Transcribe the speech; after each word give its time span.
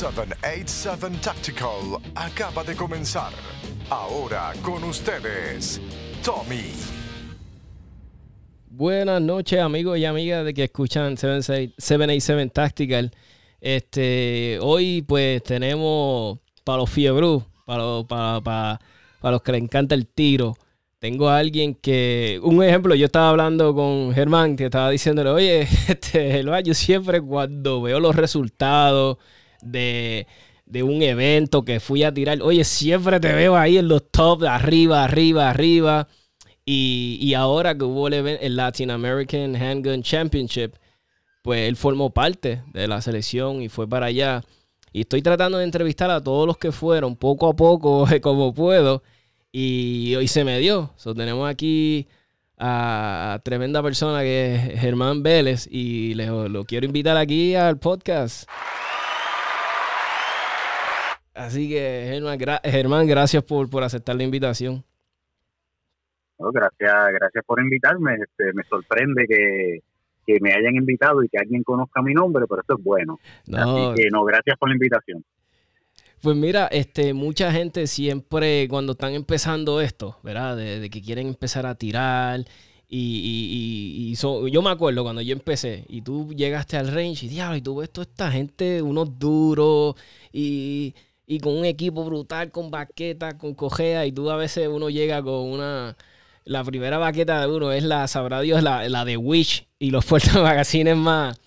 787 0.00 1.18
Tactical 1.20 2.00
acaba 2.14 2.64
de 2.64 2.74
comenzar. 2.74 3.34
Ahora 3.90 4.54
con 4.62 4.82
ustedes, 4.84 5.78
Tommy. 6.24 6.72
Buenas 8.70 9.20
noches, 9.20 9.60
amigos 9.60 9.98
y 9.98 10.06
amigas 10.06 10.46
de 10.46 10.54
que 10.54 10.64
escuchan 10.64 11.18
787 11.18 12.46
Tactical. 12.48 13.10
Este, 13.60 14.58
hoy, 14.62 15.02
pues, 15.02 15.42
tenemos 15.42 16.38
para 16.64 16.78
los 16.78 16.88
fiebru, 16.88 17.44
para, 17.66 18.02
para, 18.08 18.40
para, 18.40 18.80
para 19.20 19.32
los 19.32 19.42
que 19.42 19.52
les 19.52 19.60
encanta 19.60 19.94
el 19.94 20.06
tiro. 20.06 20.56
Tengo 20.98 21.28
a 21.28 21.36
alguien 21.36 21.74
que, 21.74 22.40
un 22.42 22.64
ejemplo, 22.64 22.94
yo 22.94 23.04
estaba 23.04 23.28
hablando 23.28 23.74
con 23.74 24.14
Germán, 24.14 24.56
que 24.56 24.64
estaba 24.64 24.88
diciéndole, 24.88 25.28
oye, 25.28 25.60
este, 25.88 26.42
yo 26.64 26.72
siempre 26.72 27.20
cuando 27.20 27.82
veo 27.82 28.00
los 28.00 28.16
resultados, 28.16 29.18
de, 29.62 30.26
un 30.82 31.02
evento 31.02 31.64
que 31.64 31.80
fui 31.80 32.02
a 32.02 32.12
tirar. 32.12 32.40
Oye, 32.42 32.64
siempre 32.64 33.20
te 33.20 33.32
veo 33.32 33.56
ahí 33.56 33.78
en 33.78 33.88
los 33.88 34.10
top, 34.10 34.44
arriba, 34.44 35.04
arriba, 35.04 35.50
arriba. 35.50 36.08
Y, 36.64 37.34
ahora 37.34 37.76
que 37.76 37.84
hubo 37.84 38.08
el, 38.08 38.56
Latin 38.56 38.90
American 38.90 39.56
Handgun 39.56 40.02
Championship, 40.02 40.74
pues 41.42 41.68
él 41.68 41.76
formó 41.76 42.10
parte 42.10 42.62
de 42.72 42.86
la 42.86 43.00
selección 43.02 43.62
y 43.62 43.68
fue 43.68 43.88
para 43.88 44.06
allá. 44.06 44.42
Y 44.92 45.02
estoy 45.02 45.22
tratando 45.22 45.58
de 45.58 45.64
entrevistar 45.64 46.10
a 46.10 46.22
todos 46.22 46.46
los 46.46 46.58
que 46.58 46.72
fueron, 46.72 47.16
poco 47.16 47.48
a 47.48 47.54
poco, 47.54 48.06
como 48.22 48.54
puedo. 48.54 49.02
Y 49.52 50.14
hoy 50.14 50.28
se 50.28 50.44
me 50.44 50.58
dio. 50.58 50.92
So, 50.96 51.14
tenemos 51.14 51.48
aquí 51.48 52.06
a, 52.58 53.40
tremenda 53.42 53.82
persona 53.82 54.20
que 54.20 54.54
es 54.54 54.80
Germán 54.80 55.22
Vélez 55.22 55.66
y 55.70 56.14
le, 56.14 56.26
lo 56.26 56.64
quiero 56.64 56.86
invitar 56.86 57.16
aquí 57.16 57.54
al 57.54 57.78
podcast. 57.78 58.48
Así 61.40 61.70
que, 61.70 62.20
Germán, 62.64 63.06
gracias 63.06 63.42
por, 63.42 63.70
por 63.70 63.82
aceptar 63.82 64.14
la 64.14 64.24
invitación. 64.24 64.84
gracias, 66.38 66.94
gracias 67.14 67.44
por 67.46 67.60
invitarme. 67.60 68.16
Este, 68.16 68.52
me 68.52 68.62
sorprende 68.64 69.26
que, 69.26 69.80
me 70.40 70.52
hayan 70.52 70.76
invitado 70.76 71.24
y 71.24 71.28
que 71.28 71.38
alguien 71.38 71.64
conozca 71.64 72.02
mi 72.02 72.14
nombre, 72.14 72.44
pero 72.48 72.62
eso 72.62 72.78
es 72.78 72.84
bueno. 72.84 73.18
Así 73.52 74.02
que, 74.02 74.10
no, 74.10 74.22
gracias 74.24 74.56
por 74.58 74.68
la 74.68 74.74
invitación. 74.74 75.24
Pues 76.22 76.36
mira, 76.36 76.66
este, 76.66 77.14
mucha 77.14 77.50
gente 77.50 77.86
siempre 77.86 78.68
cuando 78.68 78.92
están 78.92 79.14
empezando 79.14 79.80
esto, 79.80 80.18
¿verdad? 80.22 80.56
De, 80.56 80.90
que 80.90 81.00
quieren 81.00 81.26
empezar 81.26 81.64
a 81.64 81.74
tirar 81.74 82.40
y, 82.86 84.12
y, 84.12 84.50
yo 84.50 84.62
me 84.62 84.70
acuerdo 84.70 85.02
cuando 85.02 85.22
yo 85.22 85.32
empecé 85.32 85.84
y 85.88 86.02
tú 86.02 86.32
llegaste 86.34 86.76
al 86.76 86.88
range 86.88 87.26
y 87.26 87.28
diablo, 87.28 87.56
y 87.56 87.62
tú 87.62 87.76
ves 87.76 87.90
toda 87.90 88.04
esta 88.04 88.30
gente, 88.30 88.82
unos 88.82 89.18
duros 89.18 89.94
y 90.32 90.94
y 91.30 91.38
con 91.38 91.56
un 91.56 91.64
equipo 91.64 92.04
brutal, 92.04 92.50
con 92.50 92.72
baquetas, 92.72 93.34
con 93.34 93.54
cojea, 93.54 94.04
y 94.04 94.10
tú 94.10 94.28
a 94.32 94.36
veces 94.36 94.66
uno 94.66 94.90
llega 94.90 95.22
con 95.22 95.48
una... 95.48 95.96
La 96.44 96.64
primera 96.64 96.98
baqueta 96.98 97.40
de 97.40 97.46
uno 97.46 97.70
es 97.70 97.84
la, 97.84 98.08
sabrá 98.08 98.40
Dios, 98.40 98.64
la, 98.64 98.88
la 98.88 99.04
de 99.04 99.16
Wish 99.16 99.68
y 99.78 99.92
los 99.92 100.04
fuertes 100.06 100.34
magazines 100.34 100.96
más. 100.96 101.40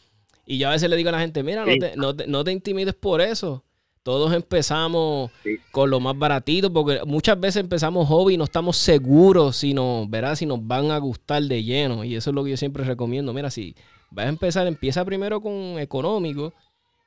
Y 0.46 0.58
yo 0.58 0.70
a 0.70 0.72
veces 0.72 0.90
le 0.90 0.96
digo 0.96 1.10
a 1.10 1.12
la 1.12 1.20
gente, 1.20 1.44
mira, 1.44 1.66
no 1.98 2.16
te, 2.16 2.28
no 2.28 2.44
te, 2.46 2.52
intimides 2.54 2.94
por 2.94 3.20
eso. 3.20 3.66
Todos 4.04 4.32
empezamos 4.32 5.32
con 5.72 5.90
lo 5.90 6.00
más 6.00 6.18
baratito, 6.18 6.72
porque 6.72 7.02
muchas 7.06 7.38
veces 7.38 7.58
empezamos 7.58 8.08
hobby 8.08 8.36
y 8.36 8.38
no 8.38 8.46
estamos 8.46 8.78
seguros 8.78 9.58
si 9.58 9.74
nos, 9.74 10.08
si 10.36 10.46
nos 10.46 10.66
van 10.66 10.92
a 10.92 10.98
gustar 10.98 11.44
de 11.44 11.62
lleno. 11.62 12.06
Y 12.06 12.16
eso 12.16 12.30
es 12.30 12.34
lo 12.34 12.46
que 12.46 12.52
yo 12.52 12.58
siempre 12.58 12.86
recomiendo. 12.86 13.34
Mira, 13.34 13.52
si 13.52 13.76
vas 14.12 14.28
a 14.28 14.30
empezar, 14.30 14.66
empieza 14.66 15.04
primero 15.04 15.42
con 15.42 15.78
económico 15.78 16.54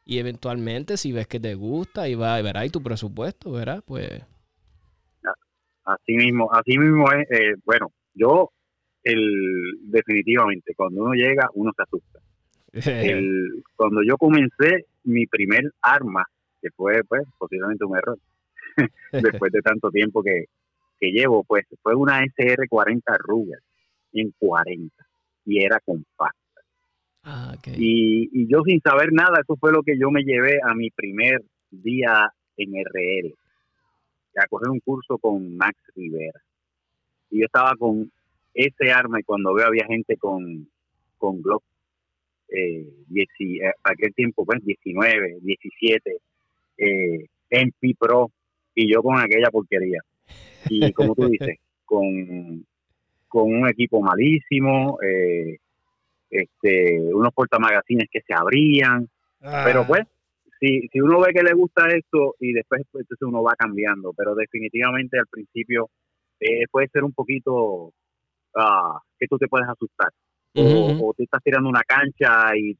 y 0.07 0.21
eventualmente 0.21 0.97
si 0.97 1.11
ves 1.13 1.27
que 1.27 1.41
te 1.41 1.55
gusta 1.57 2.09
y 2.09 2.15
va, 2.15 2.41
verá 2.41 2.65
y 2.65 2.71
tu 2.71 2.81
presupuesto, 2.81 3.51
¿verdad? 3.51 3.83
Pues 3.85 4.25
así 5.85 6.17
mismo, 6.17 6.49
así 6.53 6.79
mismo 6.79 7.11
es, 7.13 7.31
eh, 7.31 7.55
bueno, 7.65 7.93
yo 8.15 8.51
el 9.03 9.79
definitivamente 9.83 10.75
cuando 10.75 11.03
uno 11.03 11.13
llega 11.13 11.49
uno 11.55 11.73
se 11.77 11.83
asusta. 11.83 12.21
el, 13.19 13.65
cuando 13.75 14.03
yo 14.05 14.17
comencé 14.17 14.87
mi 15.05 15.27
primer 15.27 15.73
arma, 15.83 16.25
que 16.63 16.71
fue 16.71 17.03
pues 17.05 17.23
posiblemente 17.37 17.85
un 17.85 17.97
error, 17.97 18.19
después 19.13 19.53
de 19.53 19.61
tanto 19.61 19.91
tiempo 19.91 20.23
que, 20.23 20.45
que 21.01 21.11
llevo, 21.11 21.43
pues 21.43 21.67
fue 21.83 21.97
una 21.97 22.23
SR40 22.23 23.19
Ruger 23.19 23.59
en 24.13 24.33
40 24.39 25.05
y 25.47 25.65
era 25.65 25.81
compacta 25.85 26.46
Ah, 27.29 27.57
y, 27.77 28.47
yo 28.47 28.63
sin 28.65 28.81
saber 28.81 29.13
nada, 29.13 29.41
eso 29.43 29.57
fue 29.57 29.73
lo 29.73 29.83
que 29.83 29.99
yo 29.99 30.13
me 30.13 30.23
llevé 30.23 30.61
a 30.63 30.75
mi 30.75 30.91
primer 30.91 31.43
día 31.73 32.33
en 32.57 32.71
RL, 32.73 33.35
a 34.37 34.47
coger 34.47 34.71
un 34.71 34.79
curso 34.79 35.19
con 35.19 35.57
Max 35.57 35.77
Rivera. 35.97 36.41
Y 37.31 37.41
yo 37.41 37.47
estaba 37.47 37.75
con 37.77 38.13
ese 38.55 38.93
arma 38.93 39.19
y 39.19 39.25
cuando 39.25 39.53
veo 39.55 39.67
había 39.67 39.87
gente 39.87 40.17
con, 40.17 40.69
con 41.19 41.43
Glock, 41.43 41.65
eh, 42.49 42.87
eh 43.13 43.73
aquel 43.83 44.15
tiempo, 44.15 44.45
pues 44.45 44.65
19, 44.65 45.39
17, 45.43 46.17
eh, 46.79 47.27
MP 47.51 47.97
Pro, 47.99 48.31
y 48.73 48.89
yo 48.89 49.03
con 49.03 49.19
aquella 49.19 49.51
porquería. 49.51 50.01
Y 50.71 50.93
como 50.93 51.17
tú 51.17 51.29
dices, 51.29 51.59
con, 51.85 52.65
con 53.27 53.53
un 53.53 53.69
equipo 53.69 54.01
malísimo, 54.01 55.01
eh, 55.03 55.59
este, 56.31 57.01
unos 57.01 57.33
portamagazines 57.33 58.09
que 58.11 58.21
se 58.21 58.35
abrían, 58.35 59.09
pero 59.41 59.81
ah. 59.83 59.87
pues, 59.87 60.05
si, 60.61 60.89
si 60.89 61.01
uno 61.01 61.21
ve 61.21 61.33
que 61.33 61.43
le 61.43 61.53
gusta 61.53 61.87
esto 61.89 62.35
y 62.41 62.53
después 62.53 62.83
pues, 62.91 63.03
entonces 63.03 63.29
uno 63.29 63.43
va 63.43 63.55
cambiando, 63.57 64.13
pero 64.17 64.35
definitivamente 64.35 65.19
al 65.19 65.27
principio 65.27 65.91
eh, 66.41 66.65
puede 66.71 66.89
ser 66.89 67.05
un 67.05 67.13
poquito 67.13 67.93
uh, 68.55 68.99
que 69.19 69.27
tú 69.27 69.39
te 69.39 69.49
puedes 69.49 69.69
asustar. 69.69 70.11
o, 70.55 71.15
tú 71.17 71.23
estás 71.23 71.43
tirando 71.43 71.69
una 71.69 71.83
cancha 71.83 72.57
y 72.57 72.77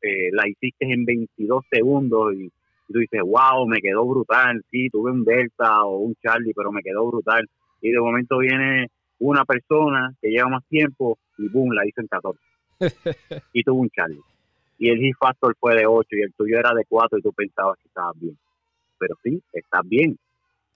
eh, 0.00 0.30
la 0.32 0.48
hiciste 0.48 0.90
en 0.92 1.04
22 1.04 1.64
segundos 1.70 2.34
y, 2.34 2.50
tú 2.86 2.98
dices, 2.98 3.20
wow, 3.22 3.66
me 3.66 3.80
quedó 3.80 4.04
brutal, 4.06 4.62
sí, 4.70 4.90
tuve 4.90 5.10
un 5.10 5.24
Delta 5.24 5.84
o 5.84 6.00
un 6.00 6.14
Charlie, 6.22 6.52
pero 6.54 6.70
me 6.70 6.82
quedó 6.82 7.06
brutal. 7.10 7.48
Y 7.80 7.90
de 7.90 7.98
momento 7.98 8.38
viene 8.38 8.88
una 9.18 9.44
persona 9.46 10.14
que 10.20 10.28
lleva 10.28 10.50
más 10.50 10.64
tiempo 10.68 11.18
y 11.38 11.48
boom, 11.48 11.72
la 11.72 11.86
hizo 11.86 12.02
en 12.02 12.08
14. 12.08 12.38
Y 13.52 13.62
tuvo 13.62 13.80
un 13.80 13.90
Charlie. 13.90 14.20
Y 14.78 14.90
el 14.90 14.98
hit 14.98 15.16
factor 15.18 15.56
fue 15.58 15.76
de 15.76 15.86
8 15.86 16.08
y 16.12 16.22
el 16.22 16.32
tuyo 16.34 16.58
era 16.58 16.74
de 16.74 16.84
4 16.84 17.18
y 17.18 17.22
tú 17.22 17.32
pensabas 17.32 17.78
que 17.78 17.88
estabas 17.88 18.18
bien. 18.18 18.36
Pero 18.98 19.16
sí, 19.22 19.42
estás 19.52 19.82
bien, 19.84 20.18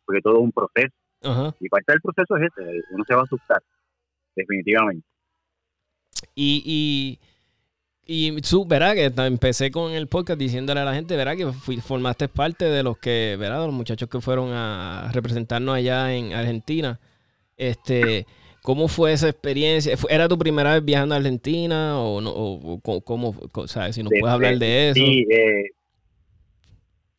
porque 0.05 0.21
todo 0.21 0.35
es 0.35 0.41
un 0.41 0.53
proceso. 0.53 0.95
Y 1.61 1.69
parte 1.69 1.93
del 1.93 2.00
proceso 2.00 2.37
es 2.37 2.50
ese, 2.53 2.81
uno 2.91 3.05
se 3.06 3.15
va 3.15 3.23
a 3.23 3.25
asustar, 3.25 3.62
definitivamente. 4.37 5.06
Y, 6.35 7.19
y, 8.06 8.37
y 8.37 8.41
tú, 8.41 8.65
¿verdad? 8.67 8.94
Que 8.94 9.12
empecé 9.27 9.71
con 9.71 9.93
el 9.93 10.06
podcast 10.06 10.39
diciéndole 10.39 10.81
a 10.81 10.85
la 10.85 10.94
gente, 10.94 11.17
¿verdad? 11.17 11.37
Que 11.37 11.53
formaste 11.81 12.29
parte 12.29 12.65
de 12.65 12.83
los 12.83 12.99
que, 12.99 13.37
¿verdad? 13.39 13.67
Los 13.67 13.75
muchachos 13.75 14.09
que 14.09 14.21
fueron 14.21 14.51
a 14.53 15.11
representarnos 15.12 15.75
allá 15.75 16.15
en 16.15 16.33
Argentina. 16.33 17.01
Este, 17.56 18.27
¿Cómo 18.69 18.87
fue 18.87 19.15
esa 19.15 19.31
experiencia? 19.31 19.94
¿Era 20.11 20.29
tu 20.29 20.37
primera 20.37 20.75
vez 20.75 20.85
viajando 20.85 21.15
a 21.15 21.17
Argentina 21.17 21.99
o, 21.99 22.20
no, 22.20 22.31
o, 22.31 23.00
cómo, 23.00 23.32
sea, 23.67 23.91
si 23.94 24.03
nos 24.03 24.11
puedes 24.11 24.26
hablar 24.26 24.59
de 24.59 24.91
eso? 24.91 25.00
Sí, 25.00 25.26
eh, 25.31 25.70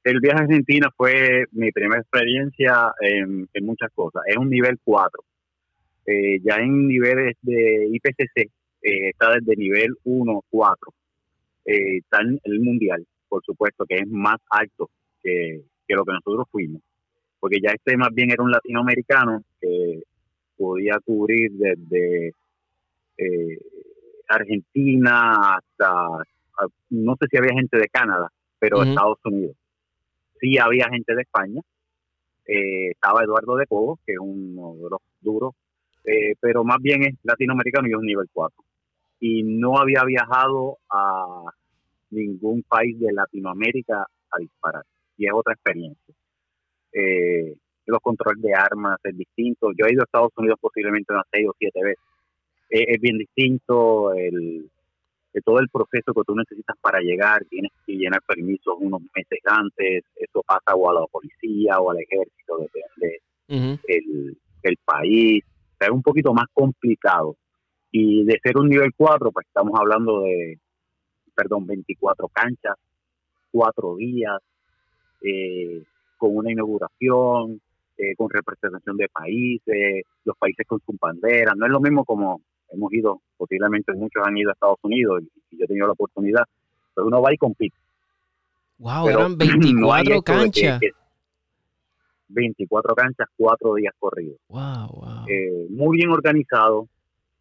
el 0.04 0.19
viaje 0.19 0.42
a 0.42 0.44
Argentina 0.44 0.90
fue 0.96 1.46
mi 1.54 1.72
primera 1.72 2.01
experiencia 2.01 2.92
en, 3.01 3.50
muchas 3.63 3.90
cosas. 3.96 4.22
Es 4.28 4.38
un 4.38 4.51
nivel 4.51 4.78
4. 4.84 5.24
Eh, 6.06 6.40
ya 6.44 6.57
en 6.57 6.88
niveles 6.88 7.36
de 7.42 7.88
IPCC 7.94 8.38
eh, 8.84 9.10
está 9.10 9.34
desde 9.34 9.56
nivel 9.56 9.96
1, 10.04 10.44
4. 10.51 10.94
Eh, 11.66 11.98
está 11.98 12.22
en 12.22 12.40
el 12.44 12.60
mundial, 12.60 13.04
por 13.28 13.44
supuesto, 13.44 13.86
que 13.90 13.96
es 13.96 14.07
más 14.07 14.38
alto 14.51 14.92
que, 15.24 15.63
lo 15.88 16.06
que 16.06 16.13
nosotros 16.13 16.46
fuimos. 16.51 16.84
Porque 17.40 17.57
ya 17.60 17.72
este 17.72 17.98
más 17.98 18.13
bien 18.13 18.30
era 18.30 18.44
un 18.44 18.51
latinoamericano 18.51 19.42
que 19.60 20.04
podía 20.60 21.00
cubrir 21.04 21.52
desde 21.54 22.34
Argentina 24.28 25.56
hasta, 25.56 25.94
no 26.90 27.16
sé 27.20 27.28
si 27.32 27.38
había 27.38 27.54
gente 27.54 27.78
de 27.78 27.88
Canadá, 27.88 28.30
pero 28.60 28.84
Estados 28.84 29.20
Unidos 29.26 29.56
sí 30.40 30.58
había 30.58 30.90
gente 30.90 31.16
de 31.16 31.22
España. 31.22 31.62
Eh, 32.46 32.92
estaba 32.92 33.24
Eduardo 33.24 33.56
de 33.58 33.68
Cobos, 33.68 34.00
que 34.06 34.14
es 34.14 34.20
uno 34.20 34.76
de 34.76 34.90
los 34.90 35.02
duros, 35.22 35.54
eh, 36.04 36.34
pero 36.40 36.64
más 36.64 36.80
bien 36.82 37.04
es 37.04 37.16
latinoamericano 37.24 37.88
y 37.88 37.92
es 37.92 37.98
un 37.98 38.06
nivel 38.06 38.28
4. 38.32 38.64
Y 39.20 39.44
no 39.44 39.78
había 39.78 40.04
viajado 40.04 40.78
a 40.90 41.52
ningún 42.10 42.64
país 42.64 43.00
de 43.00 43.12
Latinoamérica 43.14 44.08
a 44.32 44.40
disparar. 44.40 44.84
Y 45.18 45.28
es 45.28 45.32
otra 45.34 45.54
experiencia. 45.54 46.16
Eh, 46.94 47.56
los 47.89 48.00
controles 48.01 48.41
de 48.41 48.53
armas 48.53 49.00
es 49.03 49.18
distinto. 49.18 49.71
Yo 49.77 49.86
he 49.86 49.94
ido 49.94 50.01
a 50.01 50.06
Estados 50.06 50.31
Unidos 50.38 50.57
posiblemente 50.62 51.13
unas 51.13 51.25
seis 51.31 51.47
o 51.47 51.56
siete 51.57 51.80
veces. 51.83 52.03
es 52.69 53.01
bien 53.01 53.18
distinto 53.18 54.13
el, 54.13 54.69
de 55.33 55.41
todo 55.41 55.59
el 55.59 55.69
proceso 55.69 56.13
que 56.13 56.21
tú 56.25 56.36
necesitas 56.36 56.75
para 56.81 57.00
llegar, 57.00 57.45
tienes 57.50 57.71
que 57.86 57.94
llenar 57.94 58.21
permisos 58.27 58.75
unos 58.80 59.01
meses 59.15 59.39
antes, 59.45 60.03
eso 60.15 60.44
pasa 60.45 60.75
o 60.75 60.89
a 60.89 60.94
la 60.94 61.06
policía 61.07 61.80
o 61.80 61.91
al 61.91 62.00
ejército, 62.00 62.57
depende 62.57 63.21
del 63.47 64.77
país, 64.83 65.44
es 65.80 65.89
un 65.89 66.01
poquito 66.01 66.33
más 66.33 66.45
complicado. 66.53 67.36
Y 67.91 68.24
de 68.24 68.39
ser 68.44 68.57
un 68.57 68.69
nivel 68.69 68.91
4, 68.95 69.31
pues 69.31 69.47
estamos 69.47 69.74
hablando 69.80 70.21
de, 70.21 70.59
perdón, 71.33 71.65
24 71.65 72.27
canchas, 72.27 72.75
cuatro 73.51 73.95
días, 73.95 74.38
eh, 75.24 75.83
con 76.18 76.36
una 76.36 76.51
inauguración, 76.51 77.62
eh, 78.00 78.16
con 78.16 78.30
representación 78.30 78.96
de 78.96 79.10
países, 79.10 80.04
los 80.24 80.38
países 80.38 80.66
con 80.66 80.80
su 80.86 80.96
bandera, 80.98 81.51
no 81.54 81.66
es 81.66 81.72
lo 81.72 81.81
mismo 81.81 82.06
como 82.06 82.42
hemos 82.69 82.94
ido, 82.94 83.22
posiblemente 83.36 83.92
muchos 83.94 84.25
han 84.25 84.38
ido 84.38 84.50
a 84.50 84.54
Estados 84.54 84.78
Unidos 84.84 85.22
y, 85.22 85.57
yo 85.57 85.66
he 85.66 85.68
tenido 85.68 85.88
la 85.88 85.92
oportunidad, 85.92 86.44
pero 86.96 87.07
uno 87.07 87.22
va 87.22 87.34
y 87.34 87.38
compite. 87.38 87.75
Wow, 88.78 89.10
eran 89.10 89.38
24 89.38 90.22
canchas. 90.22 90.80
24 92.30 92.96
canchas, 92.96 93.28
cuatro 93.36 93.74
días 93.74 93.94
corridos. 94.00 94.38
Wow, 94.48 94.88
wow. 94.94 95.25
Eh, 95.28 95.68
muy 95.69 95.98
bien 95.98 96.12
organizado. 96.12 96.88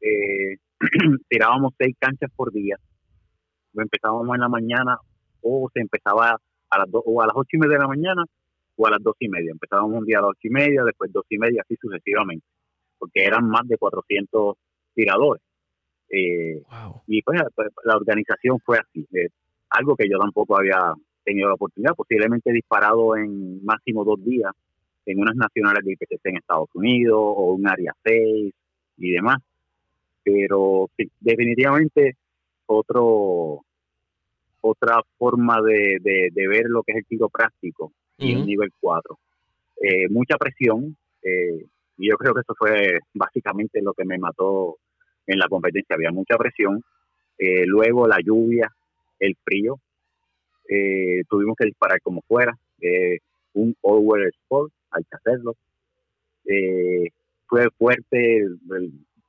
Eh, 0.01 0.57
tirábamos 1.29 1.73
seis 1.79 1.95
canchas 2.01 2.33
por 2.35 2.53
día. 2.53 2.77
Empezábamos 3.75 4.35
en 4.35 4.41
la 4.41 4.49
mañana 4.49 4.99
o 5.41 5.71
se 5.73 5.81
empezaba 5.81 6.31
a 6.71 6.79
las 6.79 6.89
o 6.93 7.23
a 7.23 7.27
las 7.27 7.37
ocho 7.37 7.51
y 7.53 7.59
media 7.59 7.75
de 7.75 7.83
la 7.83 7.89
mañana 7.89 8.25
a 8.87 8.91
las 8.91 9.03
dos 9.03 9.17
y 9.19 9.29
media. 9.29 9.53
Empezábamos 9.53 9.99
un 9.99 10.05
día 10.05 10.19
a 10.19 10.23
las 10.23 10.31
ocho 10.31 10.41
y 10.43 10.51
media, 10.51 10.83
después 10.85 11.13
dos 11.13 11.25
y 11.29 11.39
media, 11.39 11.63
así 11.63 11.77
sucesivamente, 11.81 12.47
porque 12.99 13.25
eran 13.25 13.49
más 13.49 13.67
de 13.67 13.77
400 13.77 14.57
tiradores. 14.95 15.43
Eh, 16.11 16.63
y 17.07 17.23
pues, 17.23 17.41
pues 17.55 17.69
la 17.85 17.97
organización 17.97 18.59
fue 18.65 18.79
así, 18.79 19.07
algo 19.71 19.95
que 19.97 20.09
yo 20.09 20.19
tampoco 20.19 20.57
había 20.57 20.95
tenido 21.25 21.49
la 21.49 21.55
oportunidad, 21.55 21.95
posiblemente 21.95 22.51
disparado 22.53 23.17
en 23.17 23.63
máximo 23.65 24.05
dos 24.05 24.25
días 24.25 24.53
en 25.05 25.21
unas 25.21 25.37
nacionales 25.37 25.85
de 25.85 25.93
IPCC 25.93 26.21
en 26.25 26.37
Estados 26.37 26.69
Unidos 26.75 27.19
o 27.19 27.55
un 27.55 27.67
área 27.67 27.93
6 28.05 28.55
y 28.99 29.11
demás. 29.11 29.39
Pero 30.23 30.91
sí, 30.97 31.11
definitivamente 31.21 32.17
otro 32.67 33.63
otra 34.61 35.01
forma 35.17 35.61
de, 35.63 35.99
ver 36.35 36.65
lo 36.69 36.83
que 36.83 36.93
es 36.93 36.99
el 36.99 37.07
tiro 37.07 37.29
práctico 37.29 37.93
y 38.19 38.35
un 38.35 38.47
nivel 38.47 38.71
4. 38.81 39.19
Eh, 39.83 40.09
mucha 40.09 40.37
presión, 40.37 40.97
eh, 41.23 41.65
y 41.97 42.09
yo 42.09 42.17
creo 42.17 42.35
que 42.35 42.41
eso 42.41 42.55
fue 42.59 42.99
básicamente 43.15 43.81
lo 43.81 43.95
que 43.95 44.05
me 44.05 44.19
mató 44.19 44.77
en 45.27 45.39
la 45.39 45.49
competencia 45.49 45.95
había 45.95 46.11
mucha 46.11 46.37
presión, 46.37 46.83
eh, 47.39 47.65
luego 47.67 48.09
la 48.09 48.19
lluvia, 48.25 48.73
el 49.21 49.37
frío, 49.45 49.79
tuvimos 51.29 51.57
que 51.57 51.65
disparar 51.65 52.01
como 52.03 52.21
fuera, 52.29 52.55
un 53.55 53.75
all-weather 53.81 54.29
sport, 54.43 54.73
hay 54.91 55.03
que 55.05 55.17
hacerlo. 55.17 55.57
fue 57.47 57.69
fuerte, 57.79 58.45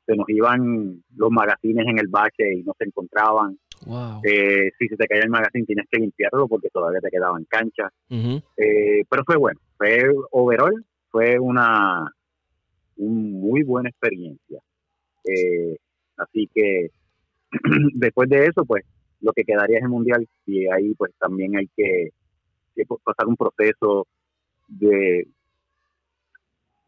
se 0.06 0.16
nos 0.16 0.30
iban 0.30 1.02
los 1.16 1.32
magazines 1.32 1.88
en 1.88 1.98
el 1.98 2.08
bache 2.08 2.54
y 2.56 2.64
no 2.64 2.74
se 2.78 2.86
encontraban. 2.86 3.58
Si 3.82 4.88
se 4.88 4.98
te 4.98 5.08
caía 5.08 5.24
el 5.24 5.30
magazine 5.30 5.66
tienes 5.66 5.86
que 5.90 6.00
limpiarlo 6.00 6.48
porque 6.48 6.70
todavía 6.70 7.00
te 7.00 7.10
quedaban 7.10 7.46
canchas. 7.46 7.92
pero 8.08 9.24
fue 9.26 9.38
bueno, 9.38 9.60
fue 9.78 10.04
overall, 10.32 10.86
fue 11.10 11.40
una, 11.40 12.12
muy 12.98 13.64
buena 13.64 13.90
experiencia. 13.90 14.60
Eh, 15.26 15.78
Así 16.20 16.50
que 16.54 16.90
después 17.94 18.30
de 18.30 18.46
eso, 18.46 18.66
pues 18.66 18.86
lo 19.22 19.34
que 19.34 19.44
quedaría 19.44 19.78
es 19.78 19.84
el 19.84 19.90
mundial 19.90 20.28
y 20.46 20.68
ahí 20.68 20.94
pues 20.96 21.12
también 21.18 21.58
hay 21.58 21.68
que, 21.76 22.10
pasar 23.04 23.28
un 23.28 23.36
proceso 23.36 24.08
de 24.68 25.28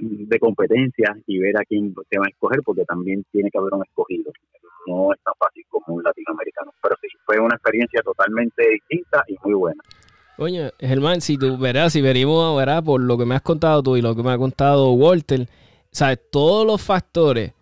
de 0.02 0.40
competencia 0.40 1.16
y 1.28 1.40
ver 1.40 1.58
a 1.58 1.66
quién 1.66 1.94
se 2.10 2.20
va 2.20 2.26
a 2.26 2.30
escoger 2.30 2.62
porque 2.64 2.84
también 2.86 3.24
tiene 3.32 3.50
que 3.50 3.58
haber 3.58 3.74
un 3.74 3.84
escogido. 3.84 4.32
No 4.88 5.14
es 5.14 5.20
tan 5.24 5.34
fácil 5.38 5.64
como 5.70 5.96
un 5.96 6.04
latinoamericano 6.04 6.74
pero 6.82 6.96
sí 7.02 7.08
fue 7.26 7.40
una 7.40 7.56
experiencia 7.56 8.02
totalmente 8.02 8.64
distinta 8.70 9.24
y 9.28 9.36
muy 9.44 9.54
buena. 9.54 9.82
Oye, 10.38 10.72
Germán, 10.80 11.22
si 11.22 11.38
tú 11.38 11.58
verás, 11.58 11.94
si 11.94 12.02
venimos 12.02 12.58
verás 12.58 12.82
por 12.82 13.00
lo 13.00 13.18
que 13.18 13.26
me 13.26 13.36
has 13.36 13.42
contado 13.42 13.84
tú 13.84 13.98
y 13.98 14.02
lo 14.02 14.16
que 14.16 14.24
me 14.24 14.32
ha 14.32 14.38
contado 14.38 14.92
Walter, 14.94 15.48
sabes, 15.92 16.20
todos 16.32 16.66
los 16.66 16.82
factores 16.82 17.54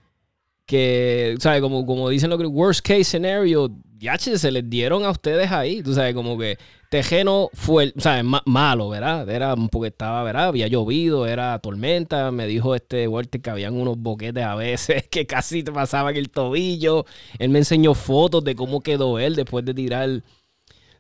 que, 0.70 1.36
¿sabes? 1.40 1.62
Como, 1.62 1.84
como 1.84 2.10
dicen 2.10 2.30
los 2.30 2.40
worst 2.46 2.86
case 2.86 3.04
scenario, 3.04 3.72
ya 3.98 4.20
se 4.20 4.52
les 4.52 4.70
dieron 4.70 5.04
a 5.04 5.10
ustedes 5.10 5.52
ahí, 5.52 5.82
tú 5.82 5.96
sabes, 5.96 6.14
como 6.14 6.38
que 6.38 6.60
Tejeno 6.90 7.50
fue, 7.54 7.92
¿sabes? 7.98 8.24
malo, 8.46 8.90
¿verdad? 8.90 9.28
Era 9.28 9.56
porque 9.56 9.88
estaba, 9.88 10.24
¿verdad? 10.24 10.50
Había 10.50 10.68
llovido, 10.68 11.26
era 11.26 11.58
tormenta, 11.58 12.30
me 12.30 12.46
dijo 12.46 12.76
este 12.76 13.08
Walter 13.08 13.42
que 13.42 13.50
habían 13.50 13.74
unos 13.74 13.98
boquetes 13.98 14.44
a 14.44 14.54
veces 14.54 15.08
que 15.10 15.26
casi 15.26 15.64
te 15.64 15.72
pasaban 15.72 16.16
el 16.16 16.30
tobillo, 16.30 17.06
él 17.40 17.50
me 17.50 17.60
enseñó 17.60 17.96
fotos 17.96 18.44
de 18.44 18.54
cómo 18.54 18.82
quedó 18.82 19.18
él 19.18 19.36
después 19.36 19.66
de 19.66 19.74
tirar 19.74 20.22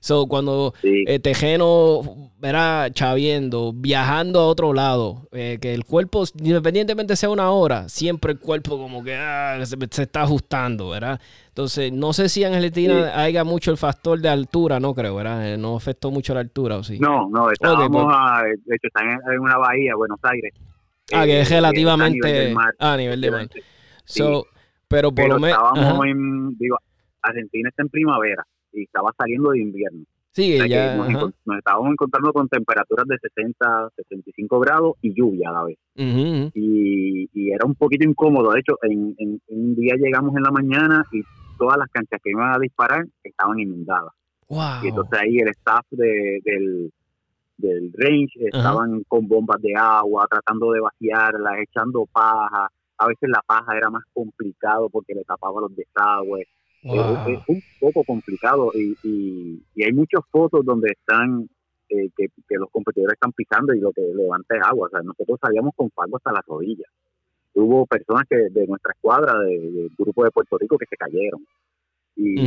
So, 0.01 0.27
cuando 0.27 0.73
eh, 0.81 1.19
Tejeno 1.19 2.31
era 2.41 2.89
chaviendo, 2.91 3.73
viajando 3.73 4.39
a 4.39 4.45
otro 4.45 4.73
lado, 4.73 5.27
eh, 5.33 5.57
que 5.61 5.73
el 5.73 5.83
cuerpo, 5.83 6.23
independientemente 6.41 7.17
sea 7.17 7.29
una 7.29 7.51
hora, 7.51 7.89
siempre 7.89 8.31
el 8.31 8.39
cuerpo 8.39 8.77
como 8.77 9.03
que 9.03 9.13
ah, 9.13 9.59
se, 9.65 10.01
está 10.01 10.21
ajustando, 10.21 10.89
¿verdad? 10.89 11.19
Entonces, 11.49 11.91
no 11.91 12.13
sé 12.13 12.29
si 12.29 12.45
en 12.45 12.53
Argentina 12.53 13.21
haya 13.21 13.43
mucho 13.43 13.71
el 13.71 13.77
factor 13.77 14.19
de 14.21 14.29
altura, 14.29 14.79
no 14.79 14.95
creo, 14.95 15.15
¿verdad? 15.15 15.53
Eh, 15.53 15.57
no 15.57 15.75
afectó 15.75 16.11
mucho 16.11 16.33
la 16.33 16.39
altura, 16.39 16.77
¿o 16.77 16.83
sí? 16.83 16.97
No, 16.97 17.27
no, 17.29 17.51
estábamos, 17.51 17.89
pues. 17.89 18.15
a, 18.17 18.43
de 18.43 18.75
hecho, 18.75 18.87
están 18.87 19.09
en, 19.09 19.39
una 19.39 19.57
bahía, 19.57 19.95
Buenos 19.95 20.19
Aires. 20.23 20.53
Ah, 21.11 21.25
que 21.25 21.41
es 21.41 21.49
relativamente 21.49 22.55
a 22.77 22.95
nivel 22.95 23.19
de 23.19 23.31
mar. 23.31 23.49
So, 24.05 24.45
pero 24.87 25.11
por 25.11 25.27
lo 25.27 25.39
menos... 25.39 25.57
Estábamos 25.57 26.05
en, 26.05 26.57
digo, 26.57 26.77
Argentina 27.21 27.67
está 27.67 27.83
en 27.83 27.89
primavera 27.89 28.45
y 28.73 28.83
estaba 28.83 29.13
saliendo 29.17 29.51
de 29.51 29.59
invierno. 29.59 30.05
Sí, 30.31 30.57
ya, 30.69 30.95
nos, 30.95 31.33
estábamos 31.57 31.91
encontrando 31.91 32.31
con 32.31 32.47
temperaturas 32.47 33.05
de 33.07 33.17
60, 33.17 33.89
65 33.95 34.59
grados 34.59 34.95
y 35.01 35.13
lluvia 35.13 35.49
a 35.49 35.53
la 35.53 35.63
vez. 35.63 35.77
y, 35.95 37.51
era 37.51 37.65
un 37.65 37.75
poquito 37.75 38.07
incómodo. 38.07 38.51
De 38.51 38.59
hecho, 38.59 38.77
en, 38.83 39.41
un 39.47 39.75
día 39.75 39.95
llegamos 39.97 40.35
en 40.35 40.43
la 40.43 40.51
mañana 40.51 41.03
y 41.11 41.21
todas 41.57 41.77
las 41.77 41.89
canchas 41.89 42.19
que 42.23 42.29
iban 42.29 42.53
a 42.53 42.59
disparar 42.59 43.05
estaban 43.23 43.59
inundadas. 43.59 44.13
Y 44.83 44.87
entonces 44.87 45.19
ahí 45.19 45.37
el 45.37 45.49
staff 45.49 45.85
del, 45.91 46.91
del 47.57 47.91
range 47.97 48.31
estaban 48.37 49.03
con 49.07 49.27
bombas 49.27 49.61
de 49.61 49.73
agua, 49.75 50.25
tratando 50.29 50.71
de 50.71 50.79
vaciarlas, 50.79 51.59
echando 51.59 52.05
paja. 52.11 52.69
A 52.97 53.07
veces 53.07 53.29
la 53.29 53.41
paja 53.45 53.77
era 53.77 53.89
más 53.89 54.03
complicado 54.13 54.89
porque 54.89 55.13
le 55.13 55.23
tapaba 55.23 55.61
los 55.61 55.75
desagües. 55.75 56.47
Es, 56.81 57.39
un 57.47 57.61
poco 57.79 58.03
complicado 58.03 58.71
y, 58.73 58.95
y, 59.03 59.83
hay 59.83 59.91
muchas 59.91 60.21
fotos 60.31 60.63
donde 60.63 60.91
están 60.91 61.49
eh, 61.89 62.09
que, 62.15 62.29
los 62.51 62.69
competidores 62.71 63.13
están 63.13 63.33
pisando 63.33 63.73
y 63.73 63.79
lo 63.79 63.91
que 63.91 64.01
levanta 64.01 64.55
es 64.55 64.61
agua. 64.63 64.87
O 64.87 64.89
sea, 64.89 65.01
nosotros 65.01 65.39
salíamos 65.41 65.73
con 65.75 65.89
fango 65.91 66.17
hasta 66.17 66.31
las 66.31 66.45
rodillas. 66.45 66.89
Hubo 67.53 67.85
personas 67.85 68.23
que 68.29 68.37
de 68.37 68.67
nuestra 68.67 68.93
escuadra, 68.93 69.37
del 69.39 69.89
grupo 69.97 70.23
de 70.23 70.31
Puerto 70.31 70.57
Rico, 70.57 70.77
que 70.77 70.85
se 70.85 70.95
cayeron. 70.95 71.45
Y, 72.15 72.39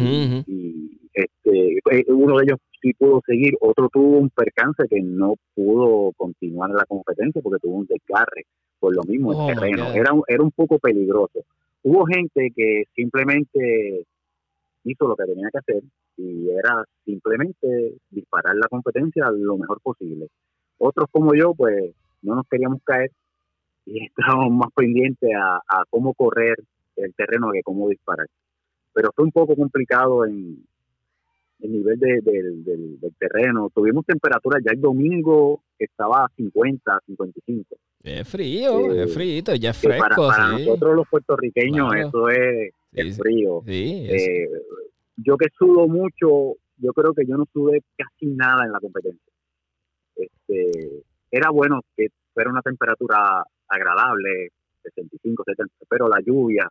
y 0.47 1.01
este, 1.13 1.79
eh, 1.91 2.05
uno 2.09 2.39
de 2.39 2.45
ellos 2.45 2.59
sí 2.81 2.93
pudo 2.95 3.23
seguir, 3.27 3.55
otro 3.61 3.89
tuvo 3.91 4.19
un 4.19 4.31
percance 4.31 4.87
que 4.89 5.01
no 5.01 5.35
pudo 5.55 6.13
continuar 6.17 6.71
en 6.71 6.77
la 6.77 6.85
competencia 6.85 7.41
porque 7.41 7.61
tuvo 7.61 7.77
un 7.77 7.87
desgarre 7.87 8.45
por 8.79 8.95
lo 8.95 9.03
mismo 9.05 9.33
el 9.33 9.39
Oh, 9.39 9.47
my 9.47 9.55
terreno, 9.55 9.93
era, 9.93 10.11
era 10.27 10.43
un 10.43 10.51
poco 10.51 10.79
peligroso. 10.79 11.45
Hubo 11.85 12.05
gente 12.07 12.53
que 12.55 12.85
simplemente 12.95 14.07
hizo 14.85 15.07
lo 15.07 15.17
que 15.17 15.25
tenía 15.25 15.49
que 15.53 15.59
hacer 15.59 15.83
y 16.17 16.51
era 16.51 16.85
simplemente 17.05 17.95
disparar 18.11 18.55
la 18.57 18.69
competencia 18.69 19.31
lo 19.31 19.57
mejor 19.57 19.81
posible. 19.81 20.29
Otros 20.79 21.07
como 21.11 21.35
yo, 21.35 21.55
pues 21.55 21.95
no 22.23 22.35
nos 22.37 22.47
queríamos 22.49 22.81
caer 22.85 23.11
y 23.87 24.05
estábamos 24.07 24.51
más 24.53 24.69
pendientes 24.75 25.31
a, 25.35 25.57
a 25.57 25.85
cómo 25.91 26.15
correr 26.15 26.57
el 26.97 27.15
terreno 27.15 27.51
que 27.53 27.63
cómo 27.63 27.89
disparar. 27.89 28.27
Pero 28.93 29.11
fue 29.15 29.25
un 29.25 29.33
poco 29.33 29.57
complicado 29.57 30.27
en 30.27 30.65
el 31.61 31.73
nivel 31.73 31.99
de- 31.99 32.21
del- 32.23 32.99
terreno. 33.19 33.71
Tuvimos 33.75 34.05
temperaturas 34.05 34.61
ya 34.65 34.73
el 34.73 34.81
domingo 34.81 35.63
estaba 35.79 36.25
a 36.25 36.29
50, 36.37 36.99
55. 37.07 37.77
Es 38.03 38.29
frío, 38.29 38.93
Eh, 38.93 39.05
es 39.05 39.15
frío, 39.15 39.43
ya 39.55 39.71
es 39.71 39.81
para, 39.83 39.97
fresco, 40.07 40.29
para 40.29 40.57
sí. 40.59 40.65
nosotros 40.67 40.97
los 40.97 41.09
puertorriqueños 41.09 41.89
Claro. 41.91 42.09
eso 42.09 42.29
es, 42.31 42.75
Sí. 42.93 43.13
frío. 43.13 43.63
Sí, 43.67 44.07
Eh, 44.11 44.49
yo 45.17 45.37
que 45.37 45.47
sudo 45.59 45.87
mucho, 45.89 46.57
yo 46.77 46.93
creo 46.93 47.15
que 47.15 47.25
yo 47.27 47.37
no 47.37 47.45
sudé 47.53 47.83
casi 47.97 48.27
nada 48.27 48.65
en 48.65 48.73
la 48.73 48.81
competencia. 48.81 49.33
Este, 50.17 51.03
era 51.31 51.51
bueno 51.51 51.81
que 51.97 52.09
fuera 52.35 52.51
una 52.51 52.63
temperatura 52.63 53.45
agradable, 53.69 54.51
65, 54.83 55.43
70, 55.47 55.75
pero 55.89 56.09
la 56.09 56.21
lluvia 56.25 56.69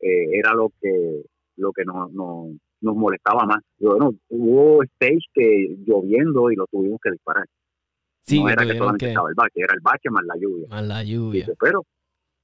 eh, 0.00 0.28
era 0.32 0.54
lo 0.54 0.70
que 0.80 1.22
lo 1.56 1.72
que 1.72 1.84
nos, 1.84 2.10
nos, 2.12 2.52
nos 2.80 2.96
molestaba 2.96 3.44
más. 3.44 3.58
Bueno, 3.78 4.12
hubo 4.30 4.82
stage 4.84 5.26
que 5.34 5.76
lloviendo 5.86 6.50
y 6.50 6.56
lo 6.56 6.66
tuvimos 6.68 6.98
que 7.02 7.10
disparar. 7.10 7.44
sí, 8.22 8.42
no 8.42 8.48
era 8.48 8.64
que 8.64 8.78
solamente 8.78 9.04
que- 9.06 9.10
estaba 9.10 9.28
el 9.28 9.34
bache, 9.34 9.60
era 9.60 9.74
el 9.74 9.80
bache 9.80 10.08
más 10.10 10.24
la 10.24 10.36
lluvia. 10.40 10.68
más 10.68 10.86
la 10.86 11.02
lluvia. 11.04 11.40
Dice, 11.44 11.54
pero 11.60 11.84